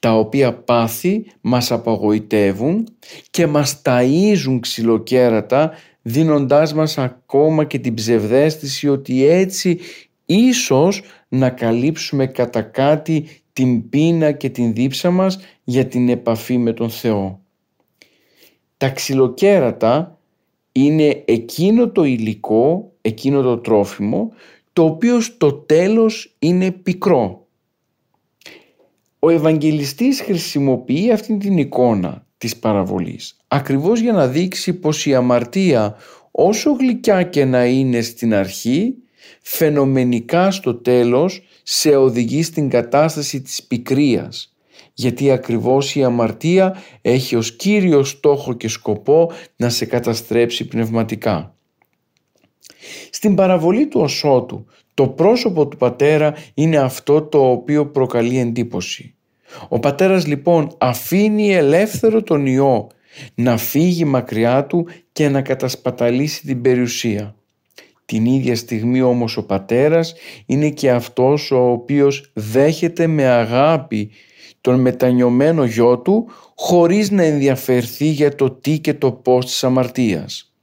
τα 0.00 0.18
οποία 0.18 0.54
πάθη 0.54 1.26
μας 1.40 1.72
απογοητεύουν 1.72 2.88
και 3.30 3.46
μας 3.46 3.82
ταΐζουν 3.84 4.58
ξυλοκέρατα 4.60 5.72
δίνοντάς 6.02 6.74
μας 6.74 6.98
ακόμα 6.98 7.64
και 7.64 7.78
την 7.78 7.94
ψευδέστηση 7.94 8.88
ότι 8.88 9.26
έτσι 9.26 9.78
ίσως 10.26 11.02
να 11.34 11.50
καλύψουμε 11.50 12.26
κατά 12.26 12.62
κάτι 12.62 13.26
την 13.52 13.88
πείνα 13.88 14.32
και 14.32 14.50
την 14.50 14.74
δίψα 14.74 15.10
μας 15.10 15.38
για 15.64 15.86
την 15.86 16.08
επαφή 16.08 16.58
με 16.58 16.72
τον 16.72 16.90
Θεό. 16.90 17.40
Τα 18.76 18.88
ξυλοκέρατα 18.88 20.18
είναι 20.72 21.22
εκείνο 21.26 21.88
το 21.88 22.04
υλικό, 22.04 22.92
εκείνο 23.00 23.42
το 23.42 23.58
τρόφιμο, 23.58 24.32
το 24.72 24.84
οποίο 24.84 25.20
στο 25.20 25.52
τέλος 25.52 26.36
είναι 26.38 26.70
πικρό. 26.70 27.46
Ο 29.18 29.30
Ευαγγελιστής 29.30 30.20
χρησιμοποιεί 30.20 31.10
αυτή 31.10 31.36
την 31.36 31.58
εικόνα 31.58 32.26
της 32.38 32.56
παραβολής, 32.56 33.36
ακριβώς 33.48 34.00
για 34.00 34.12
να 34.12 34.28
δείξει 34.28 34.74
πως 34.74 35.06
η 35.06 35.14
αμαρτία 35.14 35.96
όσο 36.30 36.72
γλυκιά 36.72 37.22
και 37.22 37.44
να 37.44 37.66
είναι 37.66 38.00
στην 38.00 38.34
αρχή, 38.34 38.94
φαινομενικά 39.42 40.50
στο 40.50 40.74
τέλος 40.74 41.42
σε 41.62 41.96
οδηγεί 41.96 42.42
στην 42.42 42.68
κατάσταση 42.68 43.42
της 43.42 43.62
πικρίας 43.62 44.54
γιατί 44.94 45.30
ακριβώς 45.30 45.94
η 45.94 46.04
αμαρτία 46.04 46.76
έχει 47.02 47.36
ως 47.36 47.56
κύριο 47.56 48.04
στόχο 48.04 48.52
και 48.52 48.68
σκοπό 48.68 49.30
να 49.56 49.68
σε 49.68 49.84
καταστρέψει 49.84 50.66
πνευματικά. 50.66 51.54
Στην 53.10 53.34
παραβολή 53.34 53.86
του 53.86 54.00
οσότου 54.00 54.66
το 54.94 55.08
πρόσωπο 55.08 55.68
του 55.68 55.76
πατέρα 55.76 56.34
είναι 56.54 56.76
αυτό 56.76 57.22
το 57.22 57.50
οποίο 57.50 57.86
προκαλεί 57.86 58.38
εντύπωση. 58.38 59.14
Ο 59.68 59.78
πατέρας 59.78 60.26
λοιπόν 60.26 60.74
αφήνει 60.78 61.54
ελεύθερο 61.54 62.22
τον 62.22 62.46
ιό 62.46 62.86
να 63.34 63.56
φύγει 63.56 64.04
μακριά 64.04 64.66
του 64.66 64.88
και 65.12 65.28
να 65.28 65.42
κατασπαταλήσει 65.42 66.46
την 66.46 66.62
περιουσία. 66.62 67.34
Την 68.06 68.24
ίδια 68.24 68.56
στιγμή 68.56 69.02
όμως 69.02 69.36
ο 69.36 69.46
πατέρας 69.46 70.14
είναι 70.46 70.70
και 70.70 70.90
αυτός 70.90 71.50
ο 71.50 71.70
οποίος 71.70 72.30
δέχεται 72.32 73.06
με 73.06 73.24
αγάπη 73.24 74.10
τον 74.60 74.80
μετανιωμένο 74.80 75.64
γιο 75.64 75.98
του 75.98 76.28
χωρίς 76.54 77.10
να 77.10 77.22
ενδιαφερθεί 77.22 78.06
για 78.06 78.34
το 78.34 78.50
τι 78.50 78.78
και 78.78 78.94
το 78.94 79.12
πώς 79.12 79.44
της 79.44 79.64
αμαρτίας. 79.64 80.54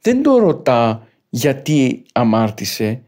Δεν 0.00 0.22
το 0.22 0.38
ρωτά 0.38 1.06
γιατί 1.28 2.02
αμάρτησε, 2.12 3.02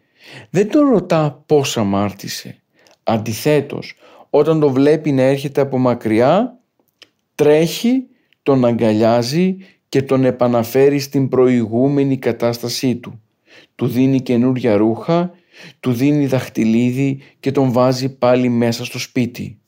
δεν 0.50 0.70
το 0.70 0.80
ρωτά 0.80 1.42
πώς 1.46 1.76
αμάρτησε. 1.76 2.62
Αντιθέτως, 3.02 3.94
όταν 4.30 4.60
το 4.60 4.70
βλέπει 4.70 5.12
να 5.12 5.22
έρχεται 5.22 5.60
από 5.60 5.78
μακριά, 5.78 6.58
τρέχει, 7.34 8.06
τον 8.42 8.64
αγκαλιάζει 8.64 9.56
και 9.88 10.02
τον 10.02 10.24
επαναφέρει 10.24 10.98
στην 10.98 11.28
προηγούμενη 11.28 12.16
κατάστασή 12.18 12.96
του. 12.96 13.20
Του 13.74 13.86
δίνει 13.86 14.20
καινούρια 14.20 14.76
ρούχα, 14.76 15.30
του 15.80 15.92
δίνει 15.92 16.26
δαχτυλίδι 16.26 17.20
και 17.40 17.50
τον 17.50 17.72
βάζει 17.72 18.16
πάλι 18.18 18.48
μέσα 18.48 18.84
στο 18.84 18.98
σπίτι. 18.98 19.58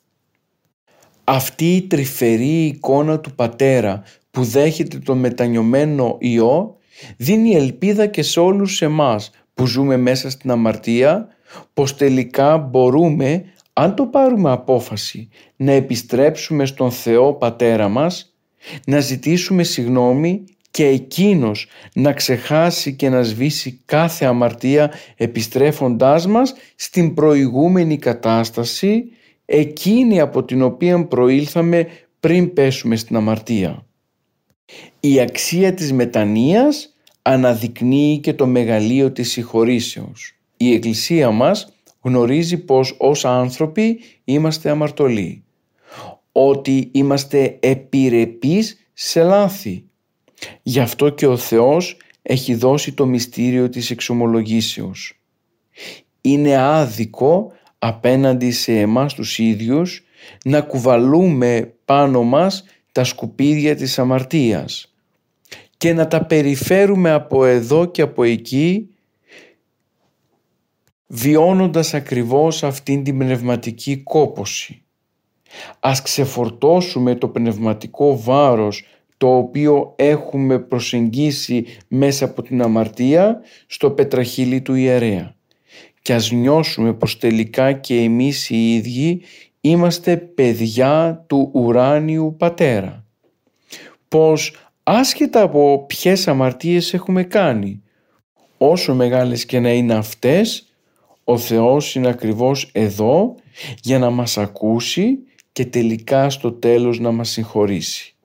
Αυτή 1.24 1.76
η 1.76 1.82
τρυφερή 1.82 2.64
εικόνα 2.64 3.20
του 3.20 3.34
πατέρα 3.34 4.02
που 4.30 4.44
δέχεται 4.44 4.98
τον 4.98 5.18
μετανιωμένο 5.18 6.16
ιό 6.20 6.76
δίνει 7.16 7.54
ελπίδα 7.54 8.06
και 8.06 8.22
σε 8.22 8.40
όλους 8.40 8.82
εμάς 8.82 9.30
που 9.54 9.66
ζούμε 9.66 9.96
μέσα 9.96 10.30
στην 10.30 10.50
αμαρτία 10.50 11.28
πως 11.74 11.96
τελικά 11.96 12.58
μπορούμε 12.58 13.44
αν 13.72 13.94
το 13.94 14.06
πάρουμε 14.06 14.50
απόφαση 14.50 15.28
να 15.56 15.72
επιστρέψουμε 15.72 16.66
στον 16.66 16.90
Θεό 16.90 17.34
Πατέρα 17.34 17.88
μας 17.88 18.36
να 18.86 19.00
ζητήσουμε 19.00 19.62
συγνώμη 19.62 20.44
και 20.78 20.86
εκείνος 20.86 21.66
να 21.94 22.12
ξεχάσει 22.12 22.94
και 22.94 23.08
να 23.08 23.22
σβήσει 23.22 23.80
κάθε 23.84 24.24
αμαρτία 24.24 24.92
επιστρέφοντάς 25.16 26.26
μας 26.26 26.54
στην 26.74 27.14
προηγούμενη 27.14 27.98
κατάσταση 27.98 29.04
εκείνη 29.44 30.20
από 30.20 30.44
την 30.44 30.62
οποία 30.62 31.06
προήλθαμε 31.06 31.86
πριν 32.20 32.52
πέσουμε 32.52 32.96
στην 32.96 33.16
αμαρτία. 33.16 33.86
Η 35.00 35.20
αξία 35.20 35.74
της 35.74 35.92
μετανοίας 35.92 36.94
αναδεικνύει 37.22 38.18
και 38.22 38.34
το 38.34 38.46
μεγαλείο 38.46 39.10
της 39.10 39.30
συγχωρήσεως. 39.30 40.34
Η 40.56 40.72
Εκκλησία 40.72 41.30
μας 41.30 41.72
γνωρίζει 42.00 42.58
πως 42.58 42.94
ως 42.98 43.24
άνθρωποι 43.24 44.00
είμαστε 44.24 44.70
αμαρτωλοί. 44.70 45.44
Ότι 46.32 46.88
είμαστε 46.92 47.58
επιρρεπείς 47.60 48.90
σε 48.92 49.22
λάθη. 49.22 49.87
Γι' 50.62 50.80
αυτό 50.80 51.08
και 51.08 51.26
ο 51.26 51.36
Θεός 51.36 51.96
έχει 52.22 52.54
δώσει 52.54 52.92
το 52.92 53.06
μυστήριο 53.06 53.68
της 53.68 53.90
εξομολογήσεως. 53.90 55.20
Είναι 56.20 56.56
άδικο 56.56 57.52
απέναντι 57.78 58.50
σε 58.50 58.78
εμάς 58.80 59.14
τους 59.14 59.38
ίδιους 59.38 60.02
να 60.44 60.60
κουβαλούμε 60.60 61.74
πάνω 61.84 62.22
μας 62.22 62.64
τα 62.92 63.04
σκουπίδια 63.04 63.76
της 63.76 63.98
αμαρτίας 63.98 64.94
και 65.76 65.92
να 65.92 66.08
τα 66.08 66.24
περιφέρουμε 66.24 67.10
από 67.10 67.44
εδώ 67.44 67.84
και 67.84 68.02
από 68.02 68.22
εκεί 68.22 68.88
βιώνοντας 71.06 71.94
ακριβώς 71.94 72.62
αυτήν 72.62 73.04
την 73.04 73.18
πνευματική 73.18 73.96
κόποση. 73.96 74.82
Ας 75.80 76.02
ξεφορτώσουμε 76.02 77.14
το 77.14 77.28
πνευματικό 77.28 78.20
βάρος 78.20 78.84
το 79.18 79.36
οποίο 79.36 79.92
έχουμε 79.96 80.58
προσεγγίσει 80.58 81.64
μέσα 81.88 82.24
από 82.24 82.42
την 82.42 82.62
αμαρτία 82.62 83.40
στο 83.66 83.90
πετραχύλι 83.90 84.60
του 84.60 84.74
ιερέα 84.74 85.36
και 86.08 86.14
ας 86.14 86.30
νιώσουμε 86.30 86.92
πως 86.92 87.18
τελικά 87.18 87.72
και 87.72 88.00
εμείς 88.00 88.50
οι 88.50 88.74
ίδιοι 88.74 89.20
είμαστε 89.60 90.16
παιδιά 90.16 91.24
του 91.26 91.50
ουράνιου 91.54 92.34
πατέρα. 92.38 93.04
Πως 94.08 94.56
άσχετα 94.82 95.42
από 95.42 95.84
ποιες 95.86 96.28
αμαρτίες 96.28 96.94
έχουμε 96.94 97.22
κάνει, 97.22 97.82
όσο 98.58 98.94
μεγάλες 98.94 99.44
και 99.46 99.60
να 99.60 99.72
είναι 99.72 99.94
αυτές, 99.94 100.72
ο 101.24 101.38
Θεός 101.38 101.94
είναι 101.94 102.08
ακριβώς 102.08 102.70
εδώ 102.72 103.34
για 103.82 103.98
να 103.98 104.10
μας 104.10 104.38
ακούσει 104.38 105.18
και 105.52 105.64
τελικά 105.64 106.30
στο 106.30 106.52
τέλος 106.52 106.98
να 106.98 107.10
μας 107.10 107.28
συγχωρήσει. 107.28 108.16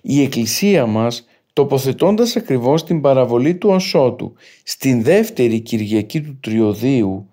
Η 0.00 0.22
Εκκλησία 0.22 0.86
μας 0.86 1.26
τοποθετώντας 1.52 2.36
ακριβώς 2.36 2.84
την 2.84 3.00
παραβολή 3.00 3.54
του 3.54 3.74
Ασώτου 3.74 4.32
στην 4.62 5.02
δεύτερη 5.02 5.60
Κυριακή 5.60 6.20
του 6.20 6.38
Τριωδίου 6.40 7.28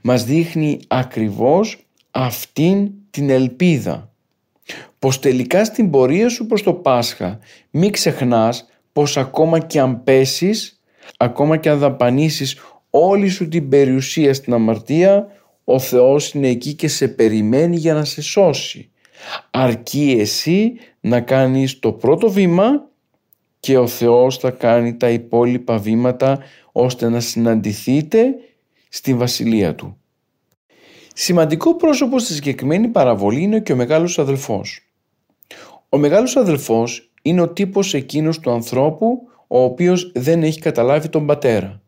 μας 0.00 0.24
δείχνει 0.24 0.80
ακριβώς 0.88 1.86
αυτήν 2.10 2.90
την 3.10 3.30
ελπίδα. 3.30 4.12
Πως 4.98 5.18
τελικά 5.18 5.64
στην 5.64 5.90
πορεία 5.90 6.28
σου 6.28 6.46
προς 6.46 6.62
το 6.62 6.72
Πάσχα 6.72 7.38
μην 7.70 7.92
ξεχνάς 7.92 8.66
πως 8.92 9.16
ακόμα 9.16 9.58
και 9.58 9.80
αν 9.80 10.04
πέσεις 10.04 10.80
ακόμα 11.16 11.56
και 11.56 11.68
αν 11.68 11.78
δαπανίσεις 11.78 12.56
όλη 12.90 13.28
σου 13.28 13.48
την 13.48 13.68
περιουσία 13.68 14.34
στην 14.34 14.52
αμαρτία 14.52 15.26
ο 15.64 15.78
Θεός 15.78 16.32
είναι 16.32 16.48
εκεί 16.48 16.74
και 16.74 16.88
σε 16.88 17.08
περιμένει 17.08 17.76
για 17.76 17.94
να 17.94 18.04
σε 18.04 18.22
σώσει 18.22 18.89
αρκεί 19.50 20.16
εσύ 20.18 20.72
να 21.00 21.20
κάνεις 21.20 21.78
το 21.78 21.92
πρώτο 21.92 22.30
βήμα 22.30 22.88
και 23.60 23.78
ο 23.78 23.86
Θεός 23.86 24.38
θα 24.38 24.50
κάνει 24.50 24.96
τα 24.96 25.10
υπόλοιπα 25.10 25.78
βήματα 25.78 26.38
ώστε 26.72 27.08
να 27.08 27.20
συναντηθείτε 27.20 28.34
στη 28.88 29.14
Βασιλεία 29.14 29.74
Του. 29.74 29.96
Σημαντικό 31.14 31.76
πρόσωπο 31.76 32.18
στη 32.18 32.32
συγκεκριμένη 32.32 32.88
παραβολή 32.88 33.42
είναι 33.42 33.60
και 33.60 33.72
ο 33.72 33.76
μεγάλος 33.76 34.18
αδελφός. 34.18 34.90
Ο 35.88 35.96
μεγάλος 35.96 36.36
αδελφός 36.36 37.12
είναι 37.22 37.40
ο 37.40 37.48
τύπος 37.48 37.94
εκείνος 37.94 38.38
του 38.38 38.50
ανθρώπου 38.50 39.28
ο 39.46 39.62
οποίος 39.62 40.12
δεν 40.14 40.42
έχει 40.42 40.60
καταλάβει 40.60 41.08
τον 41.08 41.26
πατέρα. 41.26 41.80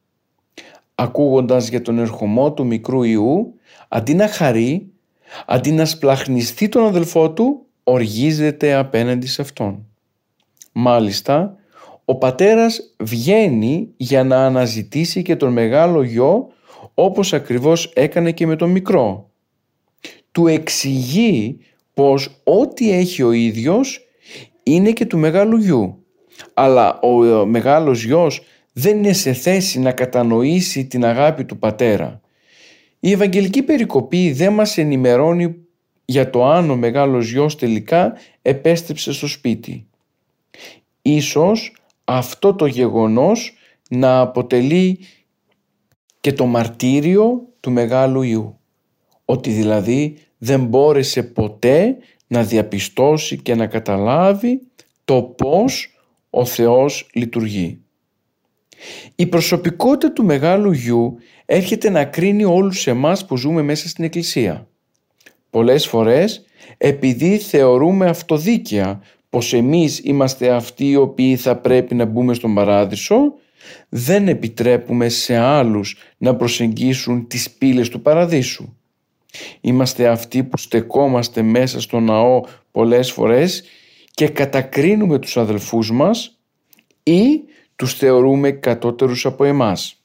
Ακούγοντας 0.95 1.68
για 1.68 1.83
τον 1.83 1.99
ερχομό 1.99 2.53
του 2.53 2.66
μικρού 2.66 3.03
Ιού, 3.03 3.55
αντί 3.88 4.14
να 4.14 4.29
χαρεί, 4.29 4.91
αντί 5.47 5.73
να 5.73 5.85
σπλαχνιστεί 5.85 6.68
τον 6.68 6.85
αδελφό 6.85 7.31
του, 7.31 7.66
οργίζεται 7.85 8.75
απέναντι 8.75 9.27
σε 9.27 9.42
αυτόν. 9.42 9.87
Μάλιστα, 10.73 11.57
ο 12.05 12.14
πατέρας 12.14 12.95
βγαίνει 12.99 13.88
για 13.97 14.25
να 14.25 14.46
αναζητήσει 14.46 15.23
και 15.23 15.37
τον 15.37 15.52
μεγάλο 15.52 16.02
γιο 16.02 16.48
όπως 16.94 17.33
ακριβώς 17.33 17.92
έκανε 17.94 18.33
και 18.33 18.46
με 18.46 18.56
τον 18.56 18.71
μικρό. 18.71 19.31
Του 20.33 20.46
εξηγεί 20.46 21.59
πως 21.94 22.40
ό,τι 22.44 22.92
έχει 22.92 23.23
ο 23.23 23.33
ίδιος 23.33 24.06
είναι 24.63 24.90
και 24.92 25.06
του 25.06 25.19
μεγάλου 25.19 25.56
γιου. 25.56 26.04
Αλλά 26.54 27.00
ο 27.00 27.46
μεγάλος 27.46 28.04
γιος 28.04 28.42
δεν 28.73 28.96
είναι 28.96 29.13
σε 29.13 29.33
θέση 29.33 29.81
να 29.81 29.92
κατανοήσει 29.92 30.87
την 30.87 31.04
αγάπη 31.04 31.44
του 31.44 31.59
πατέρα. 31.59 32.21
Η 33.05 33.13
Ευαγγελική 33.13 33.63
Περικοπή 33.63 34.33
δεν 34.33 34.53
μας 34.53 34.79
ενημερώνει 34.79 35.57
για 36.05 36.31
το 36.31 36.46
αν 36.46 36.71
ο 36.71 36.77
μεγάλος 36.77 37.31
γιος 37.31 37.57
τελικά 37.57 38.17
επέστρεψε 38.42 39.13
στο 39.13 39.27
σπίτι. 39.27 39.87
Ίσως 41.03 41.77
αυτό 42.05 42.55
το 42.55 42.67
γεγονός 42.67 43.55
να 43.90 44.21
αποτελεί 44.21 44.98
και 46.21 46.33
το 46.33 46.46
μαρτύριο 46.46 47.48
του 47.61 47.71
Μεγάλου 47.71 48.23
Ιού. 48.23 48.59
Ότι 49.25 49.50
δηλαδή 49.50 50.17
δεν 50.38 50.65
μπόρεσε 50.65 51.23
ποτέ 51.23 51.96
να 52.27 52.42
διαπιστώσει 52.42 53.38
και 53.38 53.55
να 53.55 53.67
καταλάβει 53.67 54.61
το 55.05 55.23
πώς 55.23 55.94
ο 56.31 56.44
Θεός 56.44 57.11
λειτουργεί. 57.15 57.81
Η 59.15 59.27
προσωπικότητα 59.27 60.13
του 60.13 60.25
Μεγάλου 60.25 60.73
Γιου 60.73 61.19
έρχεται 61.55 61.90
να 61.90 62.05
κρίνει 62.05 62.44
όλους 62.44 62.87
εμάς 62.87 63.27
που 63.27 63.37
ζούμε 63.37 63.63
μέσα 63.63 63.88
στην 63.88 64.05
Εκκλησία. 64.05 64.69
Πολλές 65.50 65.87
φορές 65.87 66.44
επειδή 66.79 67.38
θεωρούμε 67.38 68.07
αυτοδίκαια 68.07 69.03
πως 69.31 69.53
εμείς 69.53 70.00
είμαστε 70.05 70.50
αυτοί 70.50 70.88
οι 70.88 70.96
οποίοι 70.96 71.37
θα 71.37 71.57
πρέπει 71.57 71.94
να 71.94 72.05
μπούμε 72.05 72.35
στον 72.35 72.55
παράδεισο, 72.55 73.17
δεν 73.88 74.29
επιτρέπουμε 74.29 75.09
σε 75.09 75.37
άλλους 75.37 75.96
να 76.19 76.37
προσεγγίσουν 76.37 77.27
τις 77.27 77.50
πύλες 77.50 77.88
του 77.88 78.03
παραδείσου. 78.03 78.75
Είμαστε 79.61 80.09
αυτοί 80.09 80.44
που 80.44 80.57
στεκόμαστε 80.57 81.42
μέσα 81.42 81.81
στο 81.81 82.00
ναό 82.00 82.40
πολλές 82.71 83.13
φορές 83.13 83.65
και 84.11 84.29
κατακρίνουμε 84.29 85.19
τους 85.19 85.37
αδελφούς 85.37 85.90
μας 85.90 86.38
ή 87.03 87.40
τους 87.77 87.94
θεωρούμε 87.94 88.50
κατώτερους 88.50 89.27
από 89.27 89.44
εμάς. 89.44 90.02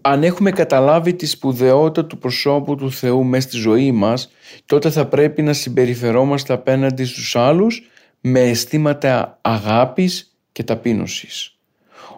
Αν 0.00 0.22
έχουμε 0.22 0.50
καταλάβει 0.50 1.14
τη 1.14 1.26
σπουδαιότητα 1.26 2.06
του 2.06 2.18
προσώπου 2.18 2.76
του 2.76 2.92
Θεού 2.92 3.24
μέσα 3.24 3.48
στη 3.48 3.56
ζωή 3.56 3.92
μας, 3.92 4.30
τότε 4.66 4.90
θα 4.90 5.06
πρέπει 5.06 5.42
να 5.42 5.52
συμπεριφερόμαστε 5.52 6.52
απέναντι 6.52 7.04
στους 7.04 7.36
άλλους 7.36 7.90
με 8.20 8.40
αισθήματα 8.40 9.38
αγάπης 9.40 10.36
και 10.52 10.62
ταπείνωσης. 10.62 11.56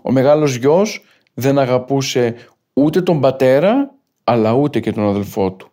Ο 0.03 0.13
μεγάλος 0.13 0.55
γιος 0.55 1.05
δεν 1.35 1.59
αγαπούσε 1.59 2.35
ούτε 2.73 3.03
τον 3.03 3.21
πατέρα 3.21 3.95
αλλά 4.25 4.53
ούτε 4.53 4.81
και 4.81 4.93
τον 4.93 5.09
αδελφό 5.09 5.53
του. 5.53 5.71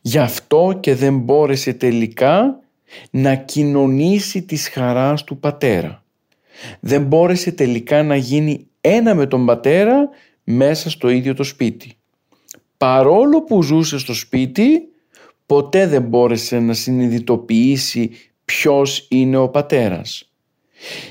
Γι' 0.00 0.18
αυτό 0.18 0.78
και 0.80 0.94
δεν 0.94 1.18
μπόρεσε 1.18 1.72
τελικά 1.72 2.60
να 3.10 3.34
κοινωνήσει 3.34 4.42
της 4.42 4.68
χαράς 4.68 5.24
του 5.24 5.38
πατέρα. 5.38 6.02
Δεν 6.80 7.02
μπόρεσε 7.02 7.52
τελικά 7.52 8.02
να 8.02 8.16
γίνει 8.16 8.66
ένα 8.80 9.14
με 9.14 9.26
τον 9.26 9.46
πατέρα 9.46 10.08
μέσα 10.48 10.90
στο 10.90 11.08
ίδιο 11.08 11.34
το 11.34 11.42
σπίτι. 11.42 11.92
Παρόλο 12.76 13.42
που 13.42 13.62
ζούσε 13.62 13.98
στο 13.98 14.14
σπίτι, 14.14 14.88
ποτέ 15.46 15.86
δεν 15.86 16.02
μπόρεσε 16.02 16.58
να 16.58 16.72
συνειδητοποιήσει 16.72 18.10
ποιος 18.44 19.06
είναι 19.10 19.36
ο 19.36 19.48
πατέρας. 19.48 20.30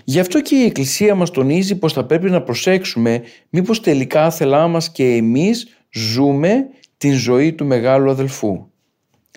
Γι' 0.03 0.19
αυτό 0.19 0.41
και 0.41 0.55
η 0.55 0.63
Εκκλησία 0.63 1.15
μας 1.15 1.31
τονίζει 1.31 1.75
πως 1.75 1.93
θα 1.93 2.05
πρέπει 2.05 2.29
να 2.29 2.41
προσέξουμε 2.41 3.23
μήπως 3.49 3.81
τελικά 3.81 4.31
θέλά 4.31 4.67
μας 4.67 4.91
και 4.91 5.15
εμείς 5.15 5.67
ζούμε 5.93 6.67
την 6.97 7.13
ζωή 7.13 7.53
του 7.53 7.65
μεγάλου 7.65 8.09
αδελφού. 8.09 8.65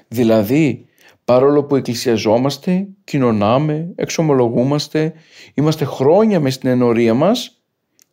Δηλαδή, 0.08 0.86
παρόλο 1.24 1.64
που 1.64 1.76
εκκλησιαζόμαστε, 1.76 2.86
κοινωνάμε, 3.04 3.92
εξομολογούμαστε, 3.94 5.12
είμαστε 5.54 5.84
χρόνια 5.84 6.40
μες 6.40 6.54
στην 6.54 6.68
ενορία 6.68 7.14
μας, 7.14 7.57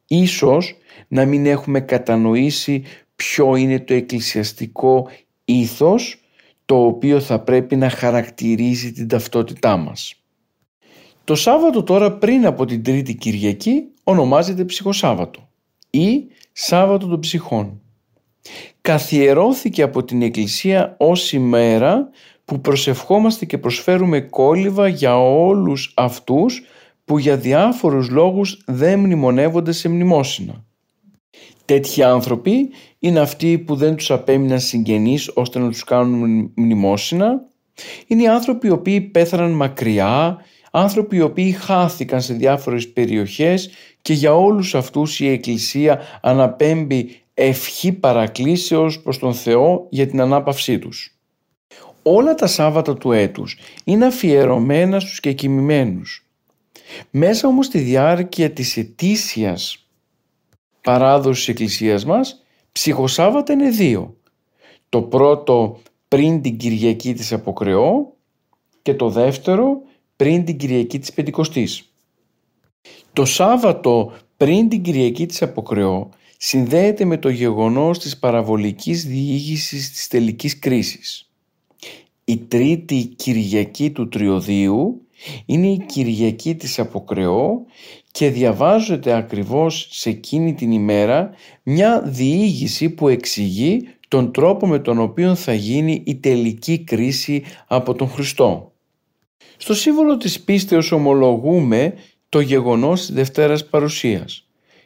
ίσως 0.07 0.77
να 1.07 1.25
μην 1.25 1.45
έχουμε 1.45 1.79
κατανοήσει 1.79 2.83
ποιο 3.15 3.55
είναι 3.55 3.79
το 3.79 3.93
εκκλησιαστικό 3.93 5.09
ήθος 5.45 6.19
το 6.65 6.85
οποίο 6.85 7.19
θα 7.19 7.39
πρέπει 7.39 7.75
να 7.75 7.89
χαρακτηρίζει 7.89 8.91
την 8.91 9.07
ταυτότητά 9.07 9.77
μας. 9.77 10.15
Το 11.23 11.35
Σάββατο 11.35 11.83
τώρα 11.83 12.11
πριν 12.17 12.45
από 12.45 12.65
την 12.65 12.83
Τρίτη 12.83 13.15
Κυριακή 13.15 13.83
ονομάζεται 14.03 14.65
Ψυχοσάββατο 14.65 15.49
ή 15.89 16.23
Σάββατο 16.51 17.07
των 17.07 17.19
Ψυχών. 17.19 17.81
Καθιερώθηκε 18.81 19.81
από 19.81 20.03
την 20.03 20.21
Εκκλησία 20.21 20.95
ως 20.99 21.33
ημέρα 21.33 22.09
που 22.45 22.61
προσευχόμαστε 22.61 23.45
και 23.45 23.57
προσφέρουμε 23.57 24.19
κόλληβα 24.21 24.87
για 24.87 25.19
όλους 25.19 25.93
αυτούς 25.95 26.63
που 27.05 27.17
για 27.17 27.37
διάφορους 27.37 28.09
λόγους 28.09 28.63
δεν 28.65 28.99
μνημονεύονται 28.99 29.71
σε 29.71 29.89
μνημόσυνα. 29.89 30.63
Τέτοιοι 31.65 32.03
άνθρωποι 32.03 32.69
είναι 32.99 33.19
αυτοί 33.19 33.57
που 33.57 33.75
δεν 33.75 33.95
τους 33.95 34.11
απέμειναν 34.11 34.59
συγγενείς 34.59 35.31
ώστε 35.33 35.59
να 35.59 35.69
τους 35.69 35.83
κάνουν 35.83 36.51
μνημόσυνα. 36.55 37.41
Είναι 38.07 38.21
οι 38.21 38.27
άνθρωποι 38.27 38.67
οι 38.67 38.69
οποίοι 38.69 39.01
πέθαναν 39.01 39.51
μακριά, 39.51 40.37
άνθρωποι 40.71 41.15
οι 41.15 41.21
οποίοι 41.21 41.51
χάθηκαν 41.51 42.21
σε 42.21 42.33
διάφορες 42.33 42.89
περιοχές 42.89 43.69
και 44.01 44.13
για 44.13 44.35
όλους 44.35 44.75
αυτούς 44.75 45.19
η 45.19 45.27
Εκκλησία 45.27 46.01
αναπέμπει 46.21 47.09
ευχή 47.33 47.91
παρακλήσεως 47.91 49.01
προς 49.01 49.19
τον 49.19 49.33
Θεό 49.33 49.87
για 49.89 50.07
την 50.07 50.21
ανάπαυσή 50.21 50.79
τους. 50.79 51.19
Όλα 52.03 52.35
τα 52.35 52.47
Σάββατα 52.47 52.93
του 52.93 53.11
έτους 53.11 53.57
είναι 53.83 54.05
αφιερωμένα 54.05 54.99
στους 54.99 55.19
κεκοιμημένους. 55.19 56.24
Μέσα 57.11 57.47
όμως 57.47 57.65
στη 57.65 57.79
διάρκεια 57.79 58.51
της 58.51 58.77
ετήσιας 58.77 59.87
παράδοσης 60.81 61.45
της 61.45 61.53
Εκκλησίας 61.53 62.05
μας, 62.05 62.43
ψυχοσάββατα 62.71 63.53
είναι 63.53 63.69
δύο. 63.69 64.17
Το 64.89 65.01
πρώτο 65.01 65.79
πριν 66.07 66.41
την 66.41 66.57
Κυριακή 66.57 67.13
της 67.13 67.33
Αποκρεώ 67.33 68.13
και 68.81 68.93
το 68.93 69.09
δεύτερο 69.09 69.81
πριν 70.15 70.45
την 70.45 70.57
Κυριακή 70.57 70.99
της 70.99 71.13
Πεντηκοστής. 71.13 71.93
Το 73.13 73.25
Σάββατο 73.25 74.13
πριν 74.37 74.69
την 74.69 74.81
Κυριακή 74.81 75.25
της 75.25 75.41
Αποκρεώ 75.41 76.09
συνδέεται 76.37 77.05
με 77.05 77.17
το 77.17 77.29
γεγονός 77.29 77.99
της 77.99 78.17
παραβολικής 78.17 79.05
διήγησης 79.05 79.91
της 79.91 80.07
τελικής 80.07 80.59
κρίσης. 80.59 81.29
Η 82.25 82.37
τρίτη 82.37 83.13
Κυριακή 83.15 83.91
του 83.91 84.07
Τριωδίου 84.09 85.04
είναι 85.45 85.67
η 85.67 85.85
Κυριακή 85.85 86.55
της 86.55 86.79
Αποκρεώ 86.79 87.65
και 88.11 88.29
διαβάζεται 88.29 89.13
ακριβώς 89.13 89.87
σε 89.91 90.09
εκείνη 90.09 90.53
την 90.53 90.71
ημέρα 90.71 91.29
μια 91.63 92.01
διήγηση 92.05 92.89
που 92.89 93.07
εξηγεί 93.07 93.87
τον 94.07 94.31
τρόπο 94.31 94.67
με 94.67 94.79
τον 94.79 94.99
οποίο 94.99 95.35
θα 95.35 95.53
γίνει 95.53 96.03
η 96.05 96.15
τελική 96.15 96.79
κρίση 96.79 97.43
από 97.67 97.93
τον 97.93 98.09
Χριστό. 98.09 98.71
Στο 99.57 99.73
σύμβολο 99.73 100.17
της 100.17 100.41
πίστεως 100.41 100.91
ομολογούμε 100.91 101.93
το 102.29 102.39
γεγονός 102.39 102.99
της 102.99 103.15
Δευτέρας 103.15 103.65
Παρουσίας 103.65 104.45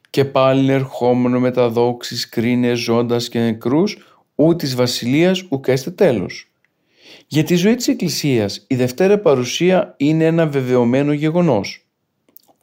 και 0.10 0.26
πάλι 0.26 0.72
ερχόμενο 0.72 1.40
με 1.40 1.52
τα 1.52 1.70
δόξης 1.70 2.30
κρίνες 2.30 2.80
ζώντας 2.80 3.30
και 3.30 3.40
νεκρούς 3.40 3.98
ού 4.36 4.56
της 4.56 4.76
βασιλείας 4.76 5.46
ουκέστε 5.50 5.92
τέλος. 5.92 6.49
Για 7.32 7.44
τη 7.44 7.56
ζωή 7.56 7.76
της 7.76 7.88
Εκκλησίας 7.88 8.66
η 8.68 8.76
Δευτέρα 8.76 9.20
Παρουσία 9.20 9.94
είναι 9.98 10.26
ένα 10.26 10.48
βεβαιωμένο 10.48 11.14
γεγονός. 11.14 11.88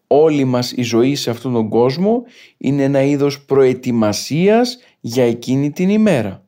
Όλη 0.06 0.44
μας 0.44 0.72
η 0.72 0.82
ζωή 0.82 1.14
σε 1.14 1.30
αυτόν 1.30 1.52
τον 1.52 1.68
κόσμο 1.68 2.22
είναι 2.56 2.82
ένα 2.82 3.02
είδος 3.02 3.44
προετοιμασίας 3.44 4.78
για 5.00 5.24
εκείνη 5.24 5.70
την 5.70 5.88
ημέρα. 5.88 6.44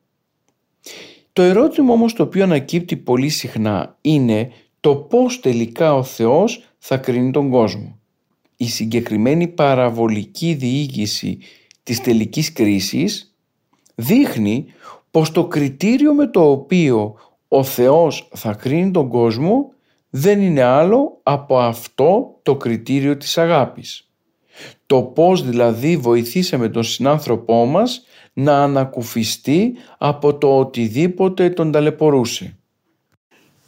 Το 1.33 1.41
ερώτημα 1.41 1.93
όμως 1.93 2.13
το 2.13 2.23
οποίο 2.23 2.43
ανακύπτει 2.43 2.97
πολύ 2.97 3.29
συχνά 3.29 3.97
είναι 4.01 4.51
το 4.79 4.95
πώς 4.95 5.39
τελικά 5.39 5.93
ο 5.95 6.03
Θεός 6.03 6.63
θα 6.77 6.97
κρίνει 6.97 7.31
τον 7.31 7.49
κόσμο. 7.49 7.99
Η 8.57 8.67
συγκεκριμένη 8.67 9.47
παραβολική 9.47 10.53
διήγηση 10.53 11.37
της 11.83 12.01
τελικής 12.01 12.53
κρίσης 12.53 13.35
δείχνει 13.95 14.65
πως 15.11 15.31
το 15.31 15.47
κριτήριο 15.47 16.13
με 16.13 16.27
το 16.27 16.51
οποίο 16.51 17.15
ο 17.51 17.63
Θεός 17.63 18.29
θα 18.33 18.53
κρίνει 18.53 18.91
τον 18.91 19.07
κόσμο 19.09 19.73
δεν 20.09 20.41
είναι 20.41 20.61
άλλο 20.61 21.19
από 21.23 21.59
αυτό 21.59 22.39
το 22.43 22.55
κριτήριο 22.55 23.17
της 23.17 23.37
αγάπης. 23.37 24.09
Το 24.85 25.01
πώς 25.01 25.43
δηλαδή 25.45 25.97
βοηθήσαμε 25.97 26.69
τον 26.69 26.83
συνάνθρωπό 26.83 27.65
μας 27.65 28.03
να 28.33 28.63
ανακουφιστεί 28.63 29.73
από 29.97 30.37
το 30.37 30.57
οτιδήποτε 30.57 31.49
τον 31.49 31.71
ταλαιπωρούσε. 31.71 32.57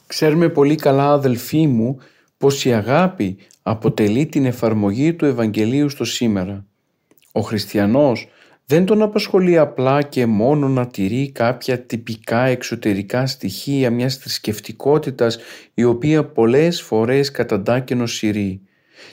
Ξέρουμε 0.08 0.50
πολύ 0.50 0.76
καλά 0.76 1.12
αδελφοί 1.12 1.68
μου 1.68 1.98
πως 2.38 2.66
η 2.66 2.74
αγάπη 2.74 3.38
αποτελεί 3.62 4.26
την 4.26 4.46
εφαρμογή 4.46 5.14
του 5.14 5.26
Ευαγγελίου 5.26 5.90
στο 5.90 6.04
σήμερα. 6.04 6.66
Ο 7.32 7.42
χριστιανός 7.42 8.28
δεν 8.72 8.86
τον 8.86 9.02
απασχολεί 9.02 9.58
απλά 9.58 10.02
και 10.02 10.26
μόνο 10.26 10.68
να 10.68 10.88
τηρεί 10.88 11.32
κάποια 11.32 11.80
τυπικά 11.80 12.46
εξωτερικά 12.46 13.28
στοιχεία 13.28 13.92
μιας 13.92 14.16
θρησκευτικότητας 14.18 15.38
η 15.74 15.84
οποία 15.84 16.26
πολλές 16.26 16.82
φορές 16.82 17.32
καταντά 17.32 17.80
και 17.80 17.96
νοσηρεί. 17.96 18.62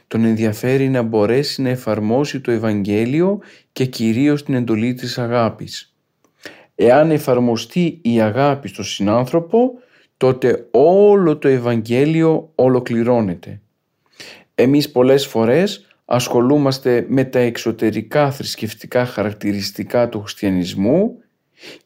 Τον 0.07 0.25
ενδιαφέρει 0.25 0.89
να 0.89 1.03
μπορέσει 1.03 1.63
να 1.63 1.69
εφαρμόσει 1.69 2.41
το 2.41 2.51
Ευαγγέλιο 2.51 3.39
και 3.73 3.85
κυρίως 3.85 4.45
την 4.45 4.55
εντολή 4.55 4.95
της 4.95 5.19
αγάπης. 5.19 5.95
Εάν 6.75 7.11
εφαρμοστεί 7.11 7.99
η 8.03 8.21
αγάπη 8.21 8.69
στο 8.69 8.83
συνάνθρωπο, 8.83 9.71
τότε 10.17 10.69
όλο 10.71 11.37
το 11.37 11.49
Ευαγγέλιο 11.49 12.53
ολοκληρώνεται. 12.55 13.61
Εμείς 14.55 14.91
πολλές 14.91 15.27
φορές 15.27 15.88
ασχολούμαστε 16.11 17.07
με 17.09 17.25
τα 17.25 17.39
εξωτερικά 17.39 18.31
θρησκευτικά 18.31 19.07
χαρακτηριστικά 19.07 20.09
του 20.09 20.21
χριστιανισμού 20.21 21.23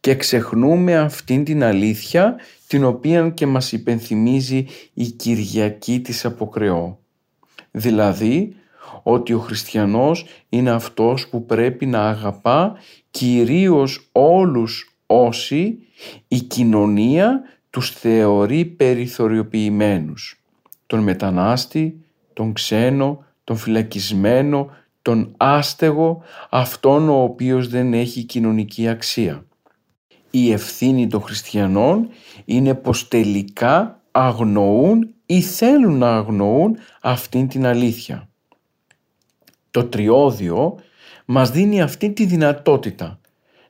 και 0.01 0.15
ξεχνούμε 0.15 0.97
αυτήν 0.97 1.45
την 1.45 1.65
αλήθεια 1.65 2.37
την 2.67 2.85
οποία 2.85 3.31
και 3.31 3.47
μας 3.47 3.73
υπενθυμίζει 3.73 4.67
η 4.95 5.05
Κυριακή 5.05 6.01
της 6.01 6.25
Αποκρεώ. 6.25 6.99
Δηλαδή 7.71 8.57
ότι 9.03 9.33
ο 9.33 9.39
χριστιανός 9.39 10.27
είναι 10.49 10.71
αυτός 10.71 11.29
που 11.29 11.47
πρέπει 11.47 11.87
να 11.87 12.09
αγαπά 12.09 12.75
κυρίως 13.11 14.09
όλους 14.13 14.97
όσοι 15.07 15.79
η 16.29 16.41
κοινωνία 16.41 17.41
τους 17.71 17.91
θεωρεί 17.91 18.65
περιθωριοποιημένους. 18.65 20.43
Τον 20.87 21.01
μετανάστη, 21.01 22.05
τον 22.33 22.53
ξένο, 22.53 23.25
τον 23.45 23.57
φυλακισμένο, 23.57 24.71
τον 25.03 25.35
άστεγο, 25.37 26.23
αυτόν 26.51 27.09
ο 27.09 27.23
οποίος 27.23 27.69
δεν 27.69 27.93
έχει 27.95 28.23
κοινωνική 28.23 28.89
αξία. 28.89 29.47
Η 30.31 30.53
ευθύνη 30.53 31.07
των 31.07 31.23
χριστιανών 31.23 32.09
είναι 32.45 32.75
πως 32.75 33.09
τελικά 33.09 34.03
αγνοούν 34.11 35.15
ή 35.27 35.41
θέλουν 35.41 35.99
να 35.99 36.17
αγνοούν 36.17 36.77
αυτήν 37.01 37.49
την 37.49 37.67
αλήθεια. 37.67 38.29
Το 39.71 39.85
τριώδιο 39.85 40.79
μας 41.25 41.51
δίνει 41.51 41.83
αυτή 41.83 42.11
τη 42.11 42.25
δυνατότητα 42.25 43.21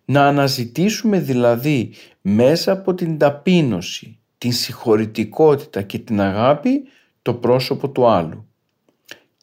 να 0.05 0.27
αναζητήσουμε 0.27 1.19
δηλαδή 1.19 1.93
μέσα 2.21 2.73
από 2.73 2.95
την 2.95 3.19
ταπείνωση, 3.19 4.19
την 4.39 4.53
συγχωρητικότητα 4.53 5.83
και 5.83 5.99
την 5.99 6.21
αγάπη 6.21 6.83
το 7.23 7.35
πρόσωπο 7.35 7.89
του 7.89 8.07
άλλου. 8.07 8.47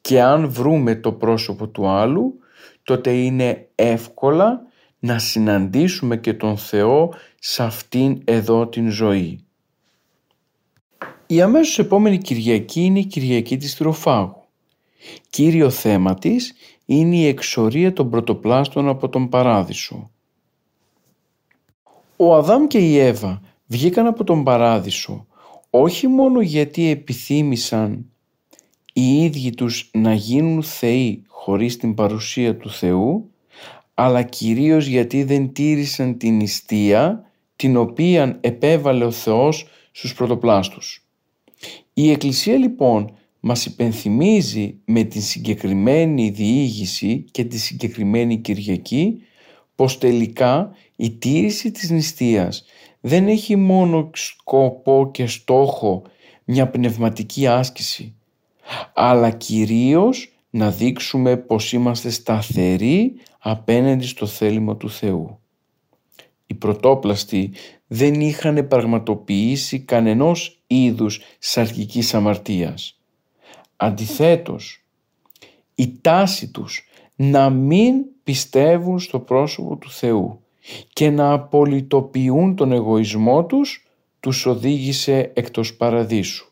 Και 0.02 0.22
αν 0.22 0.50
βρούμε 0.50 0.96
το 0.96 1.12
πρόσωπο 1.12 1.68
του 1.68 1.88
άλλου, 1.88 2.40
τότε 2.84 3.12
είναι 3.12 3.70
εύκολα 3.76 4.62
να 5.00 5.20
συναντήσουμε 5.20 6.18
και 6.18 6.34
τον 6.34 6.58
Θεό 6.58 7.14
σε 7.40 7.64
αυτήν 7.64 8.22
εδώ 8.26 8.68
την 8.68 8.90
ζωή. 8.90 9.44
Η 11.28 11.42
αμέσως 11.42 11.80
επόμενη 11.80 12.18
Κυριακή 12.18 12.82
είναι 12.82 13.00
η 13.00 13.06
Κυριακή 13.06 13.58
της 13.58 13.76
Τροφάγου. 13.76 14.44
Κύριο 15.30 15.70
θέμα 15.70 16.14
της 16.14 16.54
είναι 16.86 17.16
η 17.16 17.28
εξορία 17.28 17.94
των 17.94 18.10
πρωτοπλάστων 18.10 18.88
από 18.88 19.10
τον 19.10 19.30
Παράδεισο. 19.30 20.12
Ο 22.16 22.36
Αδάμ 22.36 22.68
και 22.68 22.78
η 22.78 22.98
Εύα 22.98 23.42
βγήκαν 23.66 24.06
από 24.06 24.24
τον 24.24 24.44
Παράδεισο 24.44 25.28
όχι 25.70 26.08
μόνο 26.08 26.42
γιατί 26.42 26.90
επιθύμησαν 26.90 28.06
οι 29.00 29.24
ίδιοι 29.24 29.50
τους 29.50 29.90
να 29.94 30.14
γίνουν 30.14 30.64
θεοί 30.64 31.24
χωρίς 31.28 31.78
την 31.78 31.94
παρουσία 31.94 32.58
του 32.58 32.70
Θεού, 32.70 33.32
αλλά 33.94 34.24
κυρίως 34.24 34.86
γιατί 34.86 35.24
δεν 35.24 35.54
τήρησαν 35.54 36.18
την 36.18 36.36
νηστεία 36.36 37.32
την 37.56 37.78
οποία 37.78 38.38
επέβαλε 38.42 39.06
ο 39.06 39.12
Θεός 39.12 39.68
στους 39.92 40.14
πρωτοπλάστους. 40.14 41.08
Η 41.94 42.12
Εκκλησία 42.12 42.58
λοιπόν 42.58 43.12
μας 43.40 43.66
υπενθυμίζει 43.66 44.80
με 44.86 45.04
την 45.04 45.22
συγκεκριμένη 45.22 46.30
διήγηση 46.30 47.26
και 47.32 47.44
τη 47.44 47.58
συγκεκριμένη 47.58 48.38
Κυριακή 48.38 49.22
πως 49.76 49.98
τελικά 49.98 50.72
η 50.96 51.12
τήρηση 51.12 51.72
της 51.72 51.90
νηστείας 51.90 52.66
δεν 53.00 53.28
έχει 53.28 53.56
μόνο 53.56 54.10
σκοπό 54.14 55.10
και 55.14 55.28
στόχο 55.28 56.02
μια 56.46 56.70
πνευματική 56.70 57.48
άσκηση 57.48 58.14
αλλά 58.94 59.30
κυρίως 59.30 60.34
να 60.50 60.72
δείξουμε 60.72 61.38
πως 61.38 61.74
είμαστε 61.74 62.10
σταθεροί 62.10 63.14
απέναντι 63.40 64.06
στο 64.06 64.26
θέλημα 64.26 64.78
του 64.78 64.90
Θεού. 64.90 65.40
Οι 66.46 66.54
πρωτόπλαστοι 66.54 67.52
δεν 67.88 68.22
είχαν 68.22 68.68
πραγματοποιήσει 68.68 69.80
κανενός 69.80 70.62
είδους 70.68 71.22
σαρκικής 71.40 72.14
αμαρτίας. 72.14 73.00
Αντιθέτως, 73.76 74.86
η 75.76 75.98
τάση 76.02 76.52
τους 76.52 76.88
να 77.16 77.50
μην 77.50 77.96
πιστεύουν 78.24 79.00
στο 79.00 79.20
πρόσωπο 79.20 79.76
του 79.76 79.92
Θεού 79.92 80.44
και 80.94 81.10
να 81.10 81.32
απολυτοποιούν 81.32 82.56
τον 82.56 82.72
εγωισμό 82.72 83.46
τους 83.46 83.88
τους 84.20 84.46
οδήγησε 84.46 85.32
εκτός 85.36 85.76
παραδείσου. 85.76 86.49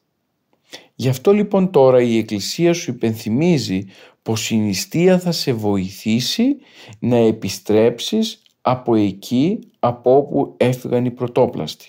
Γι' 1.00 1.10
αυτό 1.10 1.32
λοιπόν 1.32 1.72
τώρα 1.72 2.02
η 2.02 2.18
Εκκλησία 2.18 2.74
σου 2.74 2.92
υπενθυμίζει 2.92 3.86
πως 4.22 4.50
η 4.50 4.56
νηστεία 4.56 5.20
θα 5.20 5.32
σε 5.32 5.54
βοηθήσει 5.54 6.58
να 7.00 7.16
επιστρέψεις 7.16 8.42
από 8.62 8.96
εκεί 8.96 9.60
από 9.80 10.16
όπου 10.16 10.54
έφυγαν 10.58 11.06
οι 11.06 11.12
πρωτόπλαστοι. 11.12 11.88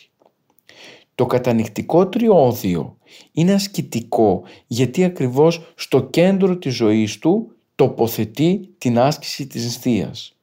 Το 1.15 1.27
κατανοιχτικό 1.27 2.09
τριώδιο 2.09 2.97
είναι 3.33 3.53
ασκητικό 3.53 4.43
γιατί 4.67 5.05
ακριβώς 5.05 5.73
στο 5.75 6.03
κέντρο 6.03 6.57
της 6.57 6.75
ζωής 6.75 7.19
του 7.19 7.53
τοποθετεί 7.75 8.69
την 8.79 8.99
άσκηση 8.99 9.47
της 9.47 9.65
νηστείας. 9.65 10.37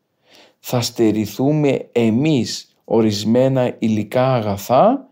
Θα 0.59 0.81
στερηθούμε 0.81 1.89
εμείς 1.91 2.75
ορισμένα 2.83 3.75
υλικά 3.79 4.33
αγαθά 4.33 5.09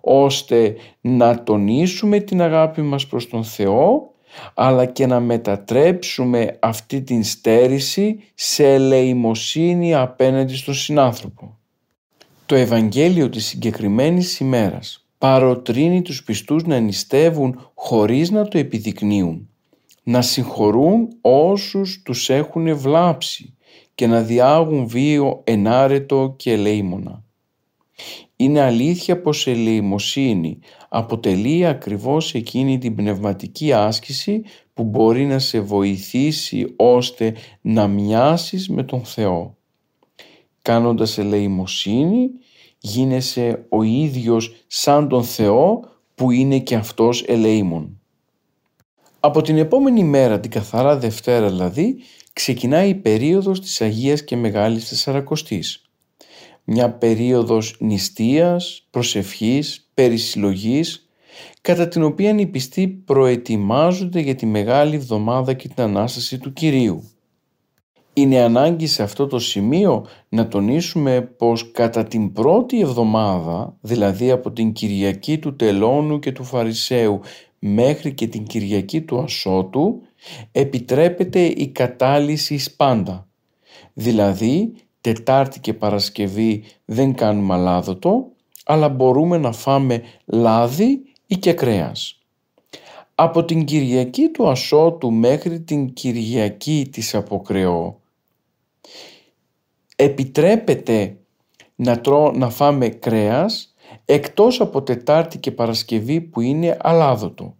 ώστε 0.00 0.74
να 1.00 1.42
τονίσουμε 1.42 2.20
την 2.20 2.42
αγάπη 2.42 2.82
μας 2.82 3.06
προς 3.06 3.28
τον 3.28 3.44
Θεό 3.44 4.12
αλλά 4.54 4.86
και 4.86 5.06
να 5.06 5.20
μετατρέψουμε 5.20 6.56
αυτή 6.60 7.02
την 7.02 7.24
στέρηση 7.24 8.18
σε 8.34 8.72
ελεημοσύνη 8.72 9.94
απέναντι 9.94 10.54
στον 10.54 10.74
συνάνθρωπο. 10.74 11.58
Το 12.46 12.54
Ευαγγέλιο 12.54 13.28
της 13.28 13.46
συγκεκριμένης 13.46 14.38
ημέρας 14.40 15.06
παροτρύνει 15.18 16.02
τους 16.02 16.24
πιστούς 16.24 16.64
να 16.64 16.78
νηστεύουν 16.78 17.70
χωρίς 17.74 18.30
να 18.30 18.48
το 18.48 18.58
επιδεικνύουν, 18.58 19.48
να 20.02 20.22
συγχωρούν 20.22 21.08
όσους 21.20 22.02
τους 22.02 22.30
έχουν 22.30 22.76
βλάψει 22.76 23.56
και 23.94 24.06
να 24.06 24.22
διάγουν 24.22 24.86
βίο 24.86 25.40
ενάρετο 25.44 26.34
και 26.36 26.52
ελεήμονα. 26.52 27.24
Είναι 28.36 28.60
αλήθεια 28.60 29.20
πως 29.20 29.46
η 29.46 29.50
ελεημοσύνη 29.50 30.58
αποτελεί 30.88 31.66
ακριβώς 31.66 32.34
εκείνη 32.34 32.78
την 32.78 32.94
πνευματική 32.94 33.72
άσκηση 33.72 34.42
που 34.74 34.84
μπορεί 34.84 35.26
να 35.26 35.38
σε 35.38 35.60
βοηθήσει 35.60 36.74
ώστε 36.76 37.34
να 37.60 37.86
μοιάσεις 37.86 38.68
με 38.68 38.82
τον 38.82 39.04
Θεό. 39.04 39.56
Κάνοντας 40.62 41.18
ελεημοσύνη 41.18 42.30
γίνεσαι 42.78 43.66
ο 43.68 43.82
ίδιος 43.82 44.64
σαν 44.66 45.08
τον 45.08 45.24
Θεό 45.24 45.80
που 46.14 46.30
είναι 46.30 46.58
και 46.58 46.74
αυτός 46.74 47.24
ελεήμων. 47.26 48.00
Από 49.20 49.42
την 49.42 49.58
επόμενη 49.58 50.04
μέρα, 50.04 50.40
την 50.40 50.50
καθαρά 50.50 50.96
Δευτέρα 50.98 51.48
δηλαδή, 51.48 51.96
ξεκινάει 52.32 52.88
η 52.88 52.94
περίοδος 52.94 53.60
της 53.60 53.80
Αγίας 53.80 54.24
και 54.24 54.36
Μεγάλης 54.36 54.88
Τεσσαρακοστής 54.88 55.91
μια 56.64 56.90
περίοδος 56.90 57.76
νηστείας, 57.78 58.86
προσευχής, 58.90 59.90
περισυλλογής, 59.94 61.08
κατά 61.60 61.88
την 61.88 62.02
οποία 62.02 62.38
οι 62.38 62.46
πιστοί 62.46 62.88
προετοιμάζονται 62.88 64.20
για 64.20 64.34
τη 64.34 64.46
Μεγάλη 64.46 64.94
Εβδομάδα 64.94 65.52
και 65.52 65.68
την 65.68 65.82
Ανάσταση 65.82 66.38
του 66.38 66.52
Κυρίου. 66.52 67.04
Είναι 68.14 68.40
ανάγκη 68.40 68.86
σε 68.86 69.02
αυτό 69.02 69.26
το 69.26 69.38
σημείο 69.38 70.06
να 70.28 70.48
τονίσουμε 70.48 71.20
πως 71.20 71.70
κατά 71.70 72.04
την 72.04 72.32
πρώτη 72.32 72.80
εβδομάδα, 72.80 73.76
δηλαδή 73.80 74.30
από 74.30 74.52
την 74.52 74.72
Κυριακή 74.72 75.38
του 75.38 75.56
Τελώνου 75.56 76.18
και 76.18 76.32
του 76.32 76.44
Φαρισαίου 76.44 77.20
μέχρι 77.58 78.14
και 78.14 78.26
την 78.26 78.44
Κυριακή 78.44 79.00
του 79.00 79.18
Ασώτου, 79.18 80.02
επιτρέπεται 80.52 81.40
η 81.40 81.68
κατάλυση 81.68 82.76
πάντα. 82.76 83.28
Δηλαδή 83.92 84.72
Τετάρτη 85.02 85.60
και 85.60 85.74
Παρασκευή 85.74 86.64
δεν 86.84 87.14
κάνουμε 87.14 87.54
αλάδοτο, 87.54 88.26
αλλά 88.64 88.88
μπορούμε 88.88 89.38
να 89.38 89.52
φάμε 89.52 90.02
λάδι 90.24 91.02
ή 91.26 91.36
και 91.36 91.52
κρέας. 91.52 92.18
Από 93.14 93.44
την 93.44 93.64
Κυριακή 93.64 94.28
του 94.28 94.48
Ασώτου 94.48 95.12
μέχρι 95.12 95.60
την 95.60 95.92
Κυριακή 95.92 96.88
της 96.92 97.14
Αποκρεώ 97.14 98.00
επιτρέπεται 99.96 101.16
να, 101.74 102.00
τρώ, 102.00 102.32
να 102.34 102.50
φάμε 102.50 102.88
κρέας 102.88 103.74
εκτός 104.04 104.60
από 104.60 104.82
Τετάρτη 104.82 105.38
και 105.38 105.50
Παρασκευή 105.50 106.20
που 106.20 106.40
είναι 106.40 106.76
αλάδοτο. 106.80 107.56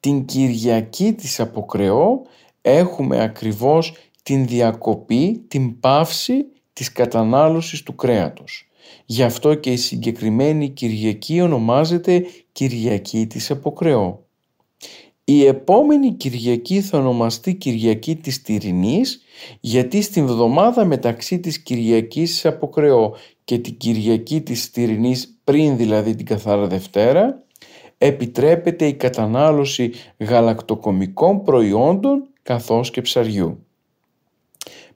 Την 0.00 0.24
Κυριακή 0.24 1.12
της 1.12 1.40
Αποκρεώ 1.40 2.22
έχουμε 2.62 3.22
ακριβώς 3.22 3.94
την 4.22 4.46
διακοπή, 4.46 5.44
την 5.48 5.80
πάυση 5.80 6.46
της 6.72 6.92
κατανάλωσης 6.92 7.82
του 7.82 7.94
κρέατος. 7.94 8.66
Γι' 9.04 9.22
αυτό 9.22 9.54
και 9.54 9.72
η 9.72 9.76
συγκεκριμένη 9.76 10.68
Κυριακή 10.68 11.40
ονομάζεται 11.40 12.24
Κυριακή 12.52 13.26
της 13.26 13.50
Αποκρεώ. 13.50 14.24
Η 15.24 15.46
επόμενη 15.46 16.12
Κυριακή 16.12 16.80
θα 16.80 16.98
ονομαστεί 16.98 17.54
Κυριακή 17.54 18.16
της 18.16 18.42
Τυρινής 18.42 19.22
γιατί 19.60 20.02
στην 20.02 20.26
βδομάδα 20.26 20.84
μεταξύ 20.84 21.40
της 21.40 21.58
Κυριακής 21.58 22.30
της 22.30 22.46
Αποκρεώ 22.46 23.14
και 23.44 23.58
την 23.58 23.76
Κυριακή 23.76 24.40
της 24.40 24.70
Τυρινής 24.70 25.40
πριν 25.44 25.76
δηλαδή 25.76 26.14
την 26.14 26.26
Καθάρα 26.26 26.66
Δευτέρα 26.66 27.42
επιτρέπεται 27.98 28.86
η 28.86 28.94
κατανάλωση 28.94 29.92
γαλακτοκομικών 30.18 31.42
προϊόντων 31.42 32.28
καθώς 32.42 32.90
και 32.90 33.00
ψαριού. 33.00 33.66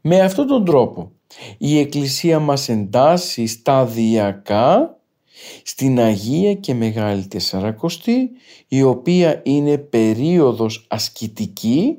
Με 0.01 0.21
αυτόν 0.21 0.47
τον 0.47 0.65
τρόπο 0.65 1.13
η 1.59 1.79
Εκκλησία 1.79 2.39
μας 2.39 2.69
εντάσσει 2.69 3.47
σταδιακά 3.47 4.99
στην 5.63 6.01
Αγία 6.01 6.55
και 6.55 6.75
Μεγάλη 6.75 7.27
Τεσσαρακοστή 7.27 8.31
η 8.69 8.83
οποία 8.83 9.41
είναι 9.45 9.79
περίοδος 9.79 10.87
ασκητική 10.89 11.99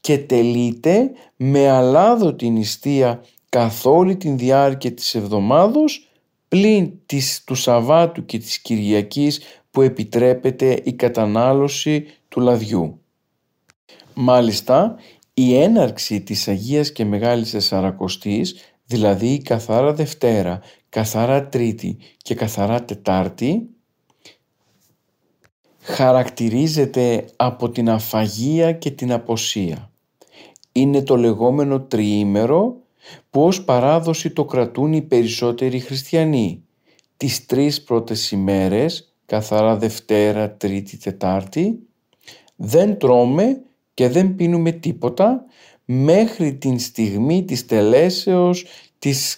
και 0.00 0.18
τελείται 0.18 1.10
με 1.36 1.68
αλάδοτη 1.68 2.50
νηστεία 2.50 3.24
καθ' 3.48 3.86
όλη 3.86 4.16
την 4.16 4.38
διάρκεια 4.38 4.92
της 4.92 5.14
εβδομάδος 5.14 6.08
πλην 6.48 6.92
της, 7.06 7.44
του 7.44 7.54
Σαββάτου 7.54 8.24
και 8.24 8.38
της 8.38 8.58
Κυριακής 8.58 9.40
που 9.70 9.82
επιτρέπεται 9.82 10.80
η 10.84 10.92
κατανάλωση 10.92 12.06
του 12.28 12.40
λαδιού. 12.40 13.00
Μάλιστα, 14.14 14.96
η 15.34 15.56
έναρξη 15.56 16.20
της 16.20 16.48
Αγίας 16.48 16.92
και 16.92 17.04
Μεγάλης 17.04 17.50
Τεσσαρακοστής, 17.50 18.54
δηλαδή 18.86 19.26
η 19.26 19.42
καθαρά 19.42 19.92
Δευτέρα, 19.92 20.60
καθαρά 20.88 21.48
Τρίτη 21.48 21.96
και 22.16 22.34
καθαρά 22.34 22.84
Τετάρτη, 22.84 23.68
χαρακτηρίζεται 25.80 27.24
από 27.36 27.70
την 27.70 27.90
αφαγία 27.90 28.72
και 28.72 28.90
την 28.90 29.12
αποσία. 29.12 29.90
Είναι 30.72 31.02
το 31.02 31.16
λεγόμενο 31.16 31.80
τριήμερο 31.80 32.76
που 33.30 33.42
ως 33.42 33.64
παράδοση 33.64 34.30
το 34.30 34.44
κρατούν 34.44 34.92
οι 34.92 35.02
περισσότεροι 35.02 35.80
χριστιανοί. 35.80 36.62
Τις 37.16 37.46
τρεις 37.46 37.82
πρώτες 37.82 38.30
ημέρες, 38.30 39.14
καθαρά 39.26 39.76
Δευτέρα, 39.76 40.50
Τρίτη, 40.52 40.96
Τετάρτη, 40.96 41.78
δεν 42.56 42.98
τρώμε 42.98 43.62
και 43.94 44.08
δεν 44.08 44.34
πίνουμε 44.34 44.72
τίποτα 44.72 45.44
μέχρι 45.84 46.54
την 46.54 46.78
στιγμή 46.78 47.44
της 47.44 47.66
τελέσεως 47.66 48.64
της 48.98 49.36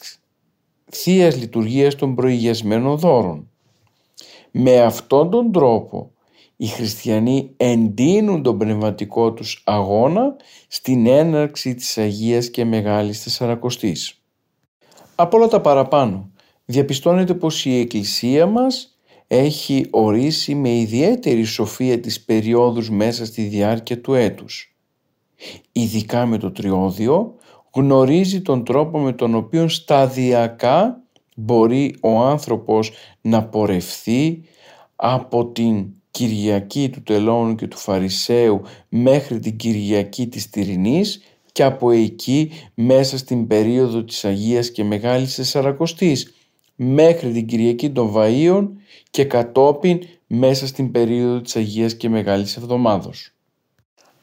Θείας 0.91 1.37
Λειτουργίας 1.37 1.95
των 1.95 2.15
προηγιασμένων 2.15 2.97
δώρων. 2.97 3.51
Με 4.51 4.81
αυτόν 4.81 5.31
τον 5.31 5.53
τρόπο 5.53 6.11
οι 6.57 6.67
χριστιανοί 6.67 7.51
εντείνουν 7.57 8.43
τον 8.43 8.59
πνευματικό 8.59 9.33
τους 9.33 9.63
αγώνα 9.67 10.37
στην 10.69 11.07
έναρξη 11.07 11.75
της 11.75 11.99
Αγίας 11.99 12.51
και 12.51 12.65
Μεγάλης 12.65 13.23
Τεσσαρακοστής. 13.23 14.21
Από 15.15 15.37
όλα 15.37 15.49
τα 15.49 15.61
παραπάνω, 15.61 16.31
διαπιστώνεται 16.65 17.35
πως 17.35 17.65
η 17.65 17.79
Εκκλησία 17.79 18.47
μας 18.47 18.96
έχει 19.27 19.87
ορίσει 19.91 20.55
με 20.55 20.77
ιδιαίτερη 20.77 21.45
σοφία 21.45 22.01
τις 22.01 22.21
περιόδους 22.21 22.91
μέσα 22.91 23.25
στη 23.25 23.43
διάρκεια 23.43 24.01
του 24.01 24.15
έτους. 24.15 24.77
Ειδικά 25.73 26.27
με 26.27 26.39
το 26.39 26.51
τριώδιο 26.53 27.35
γνωρίζει 27.75 28.43
τον 28.43 28.65
τρόπο 28.65 28.99
με 28.99 29.13
τον 29.13 29.35
οποίο 29.35 29.69
σταδιακά 29.69 31.03
μπορεί 31.37 31.97
ο 32.01 32.19
άνθρωπος 32.19 32.93
να 33.21 33.45
πορευθεί 33.45 34.43
από 34.97 35.47
την 35.47 35.87
Κυριακή 36.11 36.89
του 36.89 37.03
Τελώνου 37.03 37.55
και 37.55 37.67
του 37.67 37.77
Φαρισαίου 37.77 38.63
μέχρι 38.89 39.39
την 39.39 39.57
Κυριακή 39.57 40.27
της 40.27 40.51
Τυρινής 40.51 41.23
και 41.53 41.63
από 41.63 41.91
εκεί 41.91 42.51
μέσα 42.75 43.19
στην 43.19 43.47
περίοδο 43.47 44.05
της 44.05 44.25
Αγίας 44.25 44.71
και 44.71 44.85
Μεγάλης 44.85 45.35
Τεσσαρακοστής 45.35 46.35
μέχρι 46.77 47.33
την 47.33 47.47
Κυριακή 47.47 47.91
των 47.91 48.13
Βαΐων 48.15 48.69
και 49.11 49.25
κατόπιν 49.25 49.99
μέσα 50.27 50.67
στην 50.67 50.91
περίοδο 50.91 51.41
της 51.41 51.57
Αγίας 51.57 51.95
και 51.95 52.09
Μεγάλης 52.09 52.57
Εβδομάδος. 52.57 53.31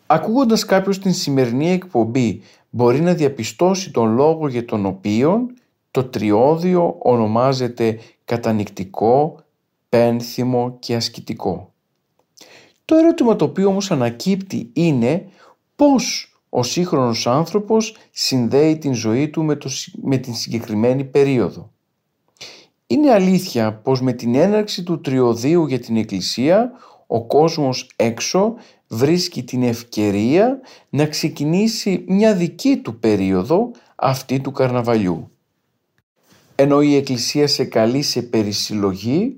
Ακούγοντας 0.08 0.66
κάποιος 0.66 1.00
την 1.00 1.14
σημερινή 1.14 1.72
εκπομπή 1.72 2.42
μπορεί 2.70 3.02
να 3.02 3.14
διαπιστώσει 3.14 3.92
τον 3.92 4.14
λόγο 4.14 4.48
για 4.48 4.66
τον 4.66 4.86
οποίο 4.86 5.46
το 5.92 6.04
τριώδιο 6.04 6.96
ονομάζεται 7.00 8.00
κατανικτικό, 8.26 9.44
πένθυμο 9.90 10.78
και 10.80 10.96
ασκητικό. 10.96 11.74
Το 12.86 12.96
ερώτημα 12.96 13.36
το 13.36 13.46
οποίο 13.46 13.68
όμως 13.68 13.92
ανακύπτει 13.92 14.70
είναι 14.74 15.28
πώς 15.76 16.34
ο 16.50 16.64
σύγχρονος 16.64 17.28
άνθρωπος 17.28 17.98
συνδέει 18.12 18.78
την 18.78 18.94
ζωή 18.94 19.30
του 19.30 19.44
με, 19.44 19.56
το, 19.56 19.70
με 20.02 20.18
την 20.18 20.34
συγκεκριμένη 20.34 21.04
περίοδο. 21.04 21.73
Είναι 22.94 23.12
αλήθεια 23.12 23.74
πως 23.74 24.02
με 24.02 24.14
την 24.14 24.36
έναρξη 24.36 24.84
του 24.84 25.02
τριωδίου 25.02 25.68
για 25.68 25.80
την 25.80 25.98
Εκκλησία 25.98 26.72
ο 27.08 27.26
κόσμος 27.26 27.90
έξω 27.96 28.54
βρίσκει 28.88 29.44
την 29.44 29.64
ευκαιρία 29.64 30.60
να 30.90 31.06
ξεκινήσει 31.06 32.04
μια 32.08 32.36
δική 32.36 32.78
του 32.78 33.00
περίοδο 33.00 33.72
αυτή 33.96 34.40
του 34.40 34.52
καρναβαλιού. 34.52 35.32
Ενώ 36.56 36.82
η 36.82 36.96
Εκκλησία 36.96 37.48
σε 37.48 37.64
καλεί 37.64 38.02
σε 38.02 38.22
περισυλλογή, 38.22 39.36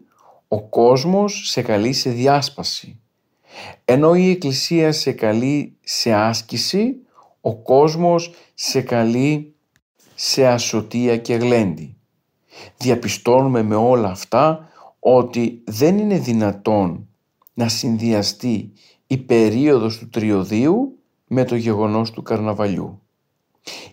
ο 0.47 0.62
κόσμος 0.62 1.49
σε 1.49 1.62
καλεί 1.62 1.93
σε 1.93 2.10
διάσπαση. 2.10 2.99
Ενώ 3.86 4.16
η 4.16 4.30
Εκκλησία 4.30 4.91
σε 4.91 5.12
καλεί 5.12 5.78
σε 5.84 6.14
άσκηση, 6.14 6.95
ο 7.41 7.56
κόσμος 7.56 8.34
σε 8.53 8.82
καλεί 8.82 9.56
σε 10.16 10.47
ασωτεία 10.47 11.18
και 11.18 11.36
γλέντι. 11.36 11.95
Διαπιστώνουμε 12.78 13.64
με 13.64 13.76
όλα 13.76 14.10
αυτά 14.10 14.70
ότι 14.99 15.62
δεν 15.66 15.97
είναι 15.97 16.18
δυνατόν 16.20 17.08
να 17.53 17.68
συνδυαστεί 17.68 18.72
η 19.08 19.18
περίοδος 19.18 19.97
του 19.97 20.10
τριωδίου 20.10 20.99
με 21.28 21.43
το 21.43 21.56
γεγονός 21.56 22.12
του 22.12 22.22
καρναβαλιού. 22.24 23.01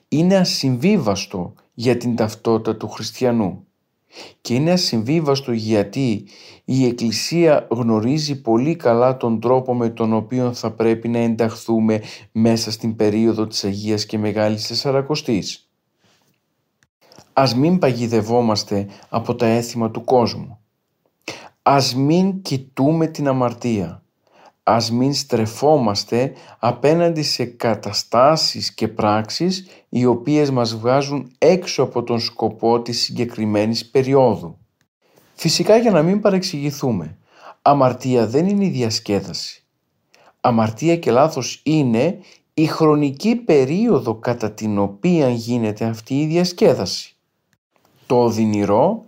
Είναι 0.08 0.36
ασυμβίβαστο 0.36 1.54
για 1.74 1.96
την 1.96 2.16
ταυτότητα 2.16 2.76
του 2.76 2.88
χριστιανού 2.88 3.66
και 4.40 4.54
είναι 4.54 4.70
ασυμβίβαστο 4.70 5.52
γιατί 5.52 6.24
η 6.64 6.84
Εκκλησία 6.86 7.66
γνωρίζει 7.70 8.40
πολύ 8.40 8.76
καλά 8.76 9.16
τον 9.16 9.40
τρόπο 9.40 9.74
με 9.74 9.88
τον 9.88 10.12
οποίο 10.12 10.52
θα 10.52 10.70
πρέπει 10.70 11.08
να 11.08 11.18
ενταχθούμε 11.18 12.02
μέσα 12.32 12.70
στην 12.70 12.96
περίοδο 12.96 13.46
της 13.46 13.64
Αγίας 13.64 14.06
και 14.06 14.18
Μεγάλης 14.18 14.66
Τεσσαρακοστής. 14.66 15.71
Ας 17.33 17.55
μην 17.55 17.78
παγιδευόμαστε 17.78 18.87
από 19.09 19.35
τα 19.35 19.47
έθιμα 19.47 19.91
του 19.91 20.05
κόσμου. 20.05 20.59
Ας 21.62 21.95
μην 21.95 22.43
κοιτούμε 22.43 23.07
την 23.07 23.28
αμαρτία. 23.28 24.03
Ας 24.62 24.91
μην 24.91 25.14
στρεφόμαστε 25.14 26.33
απέναντι 26.59 27.22
σε 27.22 27.45
καταστάσεις 27.45 28.74
και 28.74 28.89
πράξεις 28.89 29.66
οι 29.89 30.05
οποίες 30.05 30.51
μας 30.51 30.76
βγάζουν 30.76 31.30
έξω 31.39 31.83
από 31.83 32.03
τον 32.03 32.20
σκοπό 32.20 32.83
της 32.83 33.01
συγκεκριμένης 33.01 33.91
περίοδου. 33.91 34.57
Φυσικά 35.35 35.76
για 35.76 35.91
να 35.91 36.03
μην 36.03 36.20
παρεξηγηθούμε, 36.20 37.18
αμαρτία 37.62 38.26
δεν 38.26 38.49
είναι 38.49 38.64
η 38.64 38.70
διασκέδαση. 38.70 39.64
Αμαρτία 40.41 40.97
και 40.97 41.11
λάθος 41.11 41.61
είναι 41.64 42.18
η 42.55 42.66
χρονική 42.66 43.37
περίοδο 43.37 44.14
κατά 44.14 44.53
την 44.53 44.78
οποία 44.78 45.30
γίνεται 45.30 45.85
αυτή 45.85 46.20
η 46.20 46.26
διασκέδαση. 46.26 47.11
Το 48.12 48.22
οδυνηρό 48.22 49.04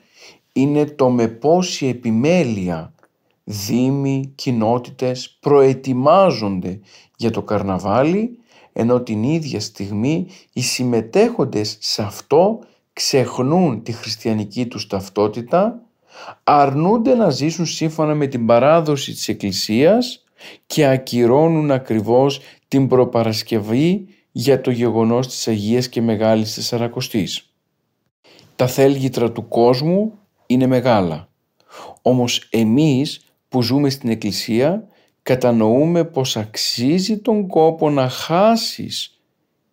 είναι 0.53 0.85
το 0.85 1.11
με 1.11 1.29
πόση 1.29 1.87
επιμέλεια 1.87 2.93
δήμοι, 3.45 4.33
κοινότητες 4.35 5.37
προετοιμάζονται 5.41 6.81
για 7.17 7.31
το 7.31 7.43
καρναβάλι 7.43 8.39
ενώ 8.73 9.01
την 9.01 9.23
ίδια 9.23 9.61
στιγμή 9.61 10.27
οι 10.53 10.63
συμμετέχοντες 10.63 11.77
σε 11.81 12.03
αυτό 12.03 12.61
ξεχνούν 12.93 13.83
τη 13.83 13.93
χριστιανική 13.93 14.67
τους 14.67 14.87
ταυτότητα, 14.87 15.83
αρνούνται 16.45 17.15
να 17.15 17.31
ζήσουν 17.31 17.67
σύμφωνα 17.67 18.15
με 18.15 18.27
την 18.27 18.47
παράδοση 18.47 19.13
της 19.13 19.29
Εκκλησίας 19.29 20.25
και 20.67 20.87
ακυρώνουν 20.87 21.71
ακριβώς 21.71 22.41
την 22.69 22.89
προπαρασκευή 22.89 24.07
για 24.33 24.61
το 24.61 24.71
γεγονός 24.71 25.27
της 25.27 25.49
Αγίας 25.49 25.89
και 25.89 26.03
Μεγάλης 26.03 26.55
Τεσσαρακοστής. 26.55 27.54
Τα 28.57 28.67
θέλγητρα 28.67 29.33
του 29.33 29.49
κόσμου 29.49 30.19
είναι 30.47 30.67
μεγάλα. 30.67 31.29
Όμως 32.03 32.49
εμείς 32.51 33.35
που 33.49 33.63
ζούμε 33.63 33.91
στην 33.91 34.11
Εκκλησία 34.11 34.89
κατανοούμε 35.23 36.05
πως 36.05 36.37
αξίζει 36.37 37.19
τον 37.19 37.47
κόπο 37.47 37.91
να 37.91 38.09
χάσεις 38.09 39.21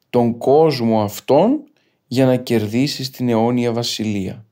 τον 0.09 0.38
κόσμο 0.38 1.01
αυτόν 1.01 1.63
για 2.07 2.25
να 2.25 2.36
κερδίσεις 2.36 3.09
την 3.09 3.29
αιώνια 3.29 3.73
βασιλεία. 3.73 4.45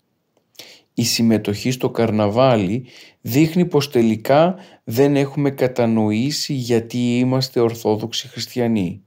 Η 0.93 1.03
συμμετοχή 1.03 1.71
στο 1.71 1.89
καρναβάλι 1.89 2.85
δείχνει 3.21 3.65
πως 3.65 3.89
τελικά 3.89 4.55
δεν 4.83 5.15
έχουμε 5.15 5.49
κατανοήσει 5.49 6.53
γιατί 6.53 7.17
είμαστε 7.17 7.59
Ορθόδοξοι 7.59 8.27
Χριστιανοί. 8.27 9.03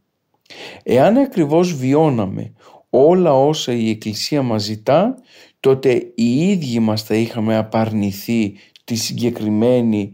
Εάν 0.83 1.17
ακριβώς 1.17 1.75
βιώναμε 1.75 2.53
όλα 2.95 3.35
όσα 3.35 3.73
η 3.73 3.91
Εκκλησία 3.91 4.43
μας 4.43 4.63
ζητά, 4.63 5.15
τότε 5.61 6.13
οι 6.15 6.49
ίδιοι 6.49 6.79
μας 6.79 7.03
θα 7.03 7.15
είχαμε 7.15 7.57
απαρνηθεί 7.57 8.55
τη 8.85 8.95
συγκεκριμένη 8.95 10.13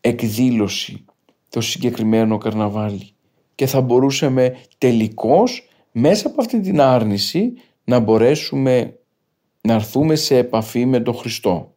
εκδήλωση, 0.00 1.04
το 1.48 1.60
συγκεκριμένο 1.60 2.38
καρναβάλι 2.38 3.10
και 3.54 3.66
θα 3.66 3.80
μπορούσαμε 3.80 4.56
τελικώς 4.78 5.68
μέσα 5.92 6.26
από 6.26 6.40
αυτή 6.40 6.60
την 6.60 6.80
άρνηση 6.80 7.52
να 7.84 7.98
μπορέσουμε 7.98 8.98
να 9.60 9.74
έρθουμε 9.74 10.14
σε 10.14 10.36
επαφή 10.36 10.86
με 10.86 11.00
τον 11.00 11.14
Χριστό. 11.14 11.74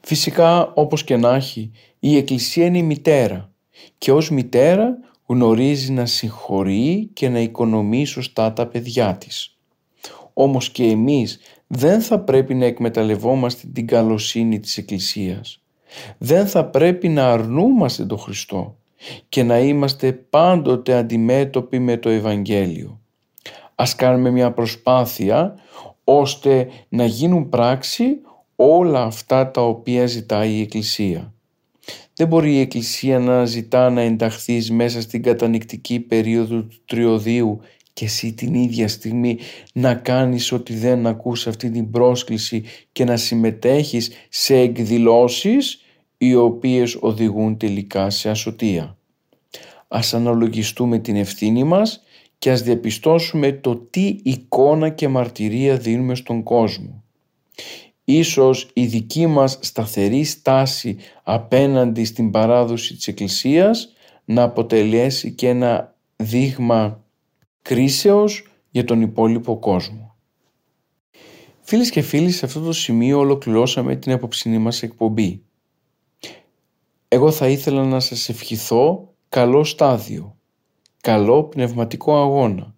Φυσικά 0.00 0.72
όπως 0.74 1.04
και 1.04 1.16
να 1.16 1.34
έχει 1.34 1.70
η 1.98 2.16
Εκκλησία 2.16 2.66
είναι 2.66 2.78
η 2.78 2.82
μητέρα 2.82 3.52
και 3.98 4.12
ως 4.12 4.30
μητέρα 4.30 4.98
Γνωρίζει 5.32 5.92
να 5.92 6.06
συγχωρεί 6.06 7.10
και 7.12 7.28
να 7.28 7.38
οικονομεί 7.38 8.04
σωστά 8.04 8.52
τα 8.52 8.66
παιδιά 8.66 9.16
της. 9.16 9.51
Όμως 10.32 10.70
και 10.70 10.84
εμείς 10.84 11.40
δεν 11.66 12.00
θα 12.00 12.20
πρέπει 12.20 12.54
να 12.54 12.64
εκμεταλλευόμαστε 12.64 13.66
την 13.72 13.86
καλοσύνη 13.86 14.60
της 14.60 14.76
Εκκλησίας. 14.76 15.62
Δεν 16.18 16.46
θα 16.46 16.64
πρέπει 16.64 17.08
να 17.08 17.32
αρνούμαστε 17.32 18.04
τον 18.04 18.18
Χριστό 18.18 18.76
και 19.28 19.42
να 19.42 19.58
είμαστε 19.58 20.12
πάντοτε 20.12 20.94
αντιμέτωποι 20.94 21.78
με 21.78 21.96
το 21.96 22.08
Ευαγγέλιο. 22.08 23.00
Ας 23.74 23.94
κάνουμε 23.94 24.30
μια 24.30 24.52
προσπάθεια 24.52 25.54
ώστε 26.04 26.68
να 26.88 27.04
γίνουν 27.04 27.48
πράξη 27.48 28.04
όλα 28.56 29.02
αυτά 29.02 29.50
τα 29.50 29.60
οποία 29.60 30.06
ζητάει 30.06 30.52
η 30.52 30.60
Εκκλησία. 30.60 31.34
Δεν 32.14 32.28
μπορεί 32.28 32.52
η 32.54 32.60
Εκκλησία 32.60 33.18
να 33.18 33.44
ζητά 33.44 33.90
να 33.90 34.00
ενταχθείς 34.00 34.70
μέσα 34.70 35.00
στην 35.00 35.22
κατανικτική 35.22 36.00
περίοδο 36.00 36.62
του 36.62 36.82
τριωδίου 36.84 37.60
και 37.92 38.04
εσύ 38.04 38.32
την 38.32 38.54
ίδια 38.54 38.88
στιγμή 38.88 39.38
να 39.72 39.94
κάνεις 39.94 40.52
ότι 40.52 40.74
δεν 40.74 41.06
ακούς 41.06 41.46
αυτή 41.46 41.70
την 41.70 41.90
πρόσκληση 41.90 42.62
και 42.92 43.04
να 43.04 43.16
συμμετέχεις 43.16 44.10
σε 44.28 44.56
εκδηλώσεις 44.56 45.80
οι 46.18 46.34
οποίες 46.34 46.96
οδηγούν 47.00 47.56
τελικά 47.56 48.10
σε 48.10 48.30
ασωτεία. 48.30 48.96
Ας 49.88 50.14
αναλογιστούμε 50.14 50.98
την 50.98 51.16
ευθύνη 51.16 51.64
μας 51.64 52.02
και 52.38 52.50
ας 52.50 52.62
διαπιστώσουμε 52.62 53.52
το 53.52 53.76
τι 53.76 54.18
εικόνα 54.22 54.88
και 54.88 55.08
μαρτυρία 55.08 55.76
δίνουμε 55.76 56.14
στον 56.14 56.42
κόσμο. 56.42 57.02
Ίσως 58.04 58.70
η 58.72 58.84
δική 58.86 59.26
μας 59.26 59.58
σταθερή 59.60 60.24
στάση 60.24 60.96
απέναντι 61.22 62.04
στην 62.04 62.30
παράδοση 62.30 62.94
της 62.94 63.08
Εκκλησίας 63.08 63.92
να 64.24 64.42
αποτελέσει 64.42 65.32
και 65.32 65.48
ένα 65.48 65.94
δείγμα 66.16 67.01
κρίσεως 67.62 68.46
για 68.70 68.84
τον 68.84 69.00
υπόλοιπο 69.00 69.58
κόσμο. 69.58 70.16
Φίλες 71.60 71.90
και 71.90 72.02
φίλοι, 72.02 72.30
σε 72.30 72.44
αυτό 72.44 72.60
το 72.60 72.72
σημείο 72.72 73.18
ολοκληρώσαμε 73.18 73.96
την 73.96 74.12
απόψινή 74.12 74.58
μας 74.58 74.82
εκπομπή. 74.82 75.42
Εγώ 77.08 77.30
θα 77.30 77.48
ήθελα 77.48 77.84
να 77.84 78.00
σας 78.00 78.28
ευχηθώ 78.28 79.14
καλό 79.28 79.64
στάδιο, 79.64 80.36
καλό 81.00 81.44
πνευματικό 81.44 82.16
αγώνα. 82.16 82.74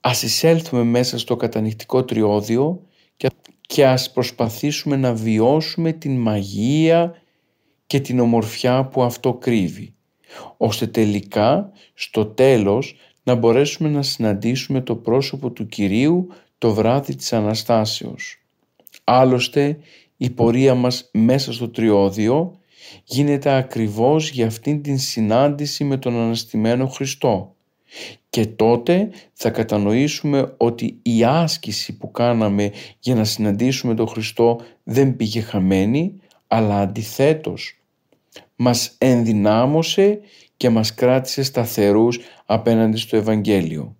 Ας 0.00 0.22
εισέλθουμε 0.22 0.82
μέσα 0.82 1.18
στο 1.18 1.36
κατανοιχτικό 1.36 2.04
τριώδιο 2.04 2.82
και 3.60 3.86
ας 3.86 4.12
προσπαθήσουμε 4.12 4.96
να 4.96 5.14
βιώσουμε 5.14 5.92
την 5.92 6.16
μαγεία 6.20 7.14
και 7.86 8.00
την 8.00 8.20
ομορφιά 8.20 8.84
που 8.84 9.02
αυτό 9.02 9.34
κρύβει, 9.34 9.94
ώστε 10.56 10.86
τελικά 10.86 11.70
στο 11.94 12.26
τέλος 12.26 12.96
να 13.28 13.34
μπορέσουμε 13.34 13.88
να 13.88 14.02
συναντήσουμε 14.02 14.80
το 14.80 14.96
πρόσωπο 14.96 15.50
του 15.50 15.66
Κυρίου 15.66 16.28
το 16.58 16.74
βράδυ 16.74 17.14
της 17.14 17.32
Αναστάσεως. 17.32 18.40
Άλλωστε 19.04 19.78
η 20.16 20.30
πορεία 20.30 20.74
μας 20.74 21.10
μέσα 21.12 21.52
στο 21.52 21.68
τριώδιο 21.68 22.58
γίνεται 23.04 23.50
ακριβώς 23.56 24.30
για 24.30 24.46
αυτήν 24.46 24.82
την 24.82 24.98
συνάντηση 24.98 25.84
με 25.84 25.96
τον 25.96 26.16
Αναστημένο 26.16 26.86
Χριστό 26.86 27.54
και 28.30 28.46
τότε 28.46 29.10
θα 29.32 29.50
κατανοήσουμε 29.50 30.54
ότι 30.56 30.98
η 31.02 31.24
άσκηση 31.24 31.96
που 31.96 32.10
κάναμε 32.10 32.72
για 32.98 33.14
να 33.14 33.24
συναντήσουμε 33.24 33.94
τον 33.94 34.08
Χριστό 34.08 34.60
δεν 34.82 35.16
πήγε 35.16 35.40
χαμένη 35.40 36.20
αλλά 36.46 36.80
αντιθέτως 36.80 37.80
μας 38.56 38.94
ενδυνάμωσε 38.98 40.20
και 40.58 40.70
μας 40.70 40.94
κράτησε 40.94 41.42
σταθερούς 41.42 42.18
απέναντι 42.46 42.96
στο 42.96 43.16
Ευαγγέλιο. 43.16 43.97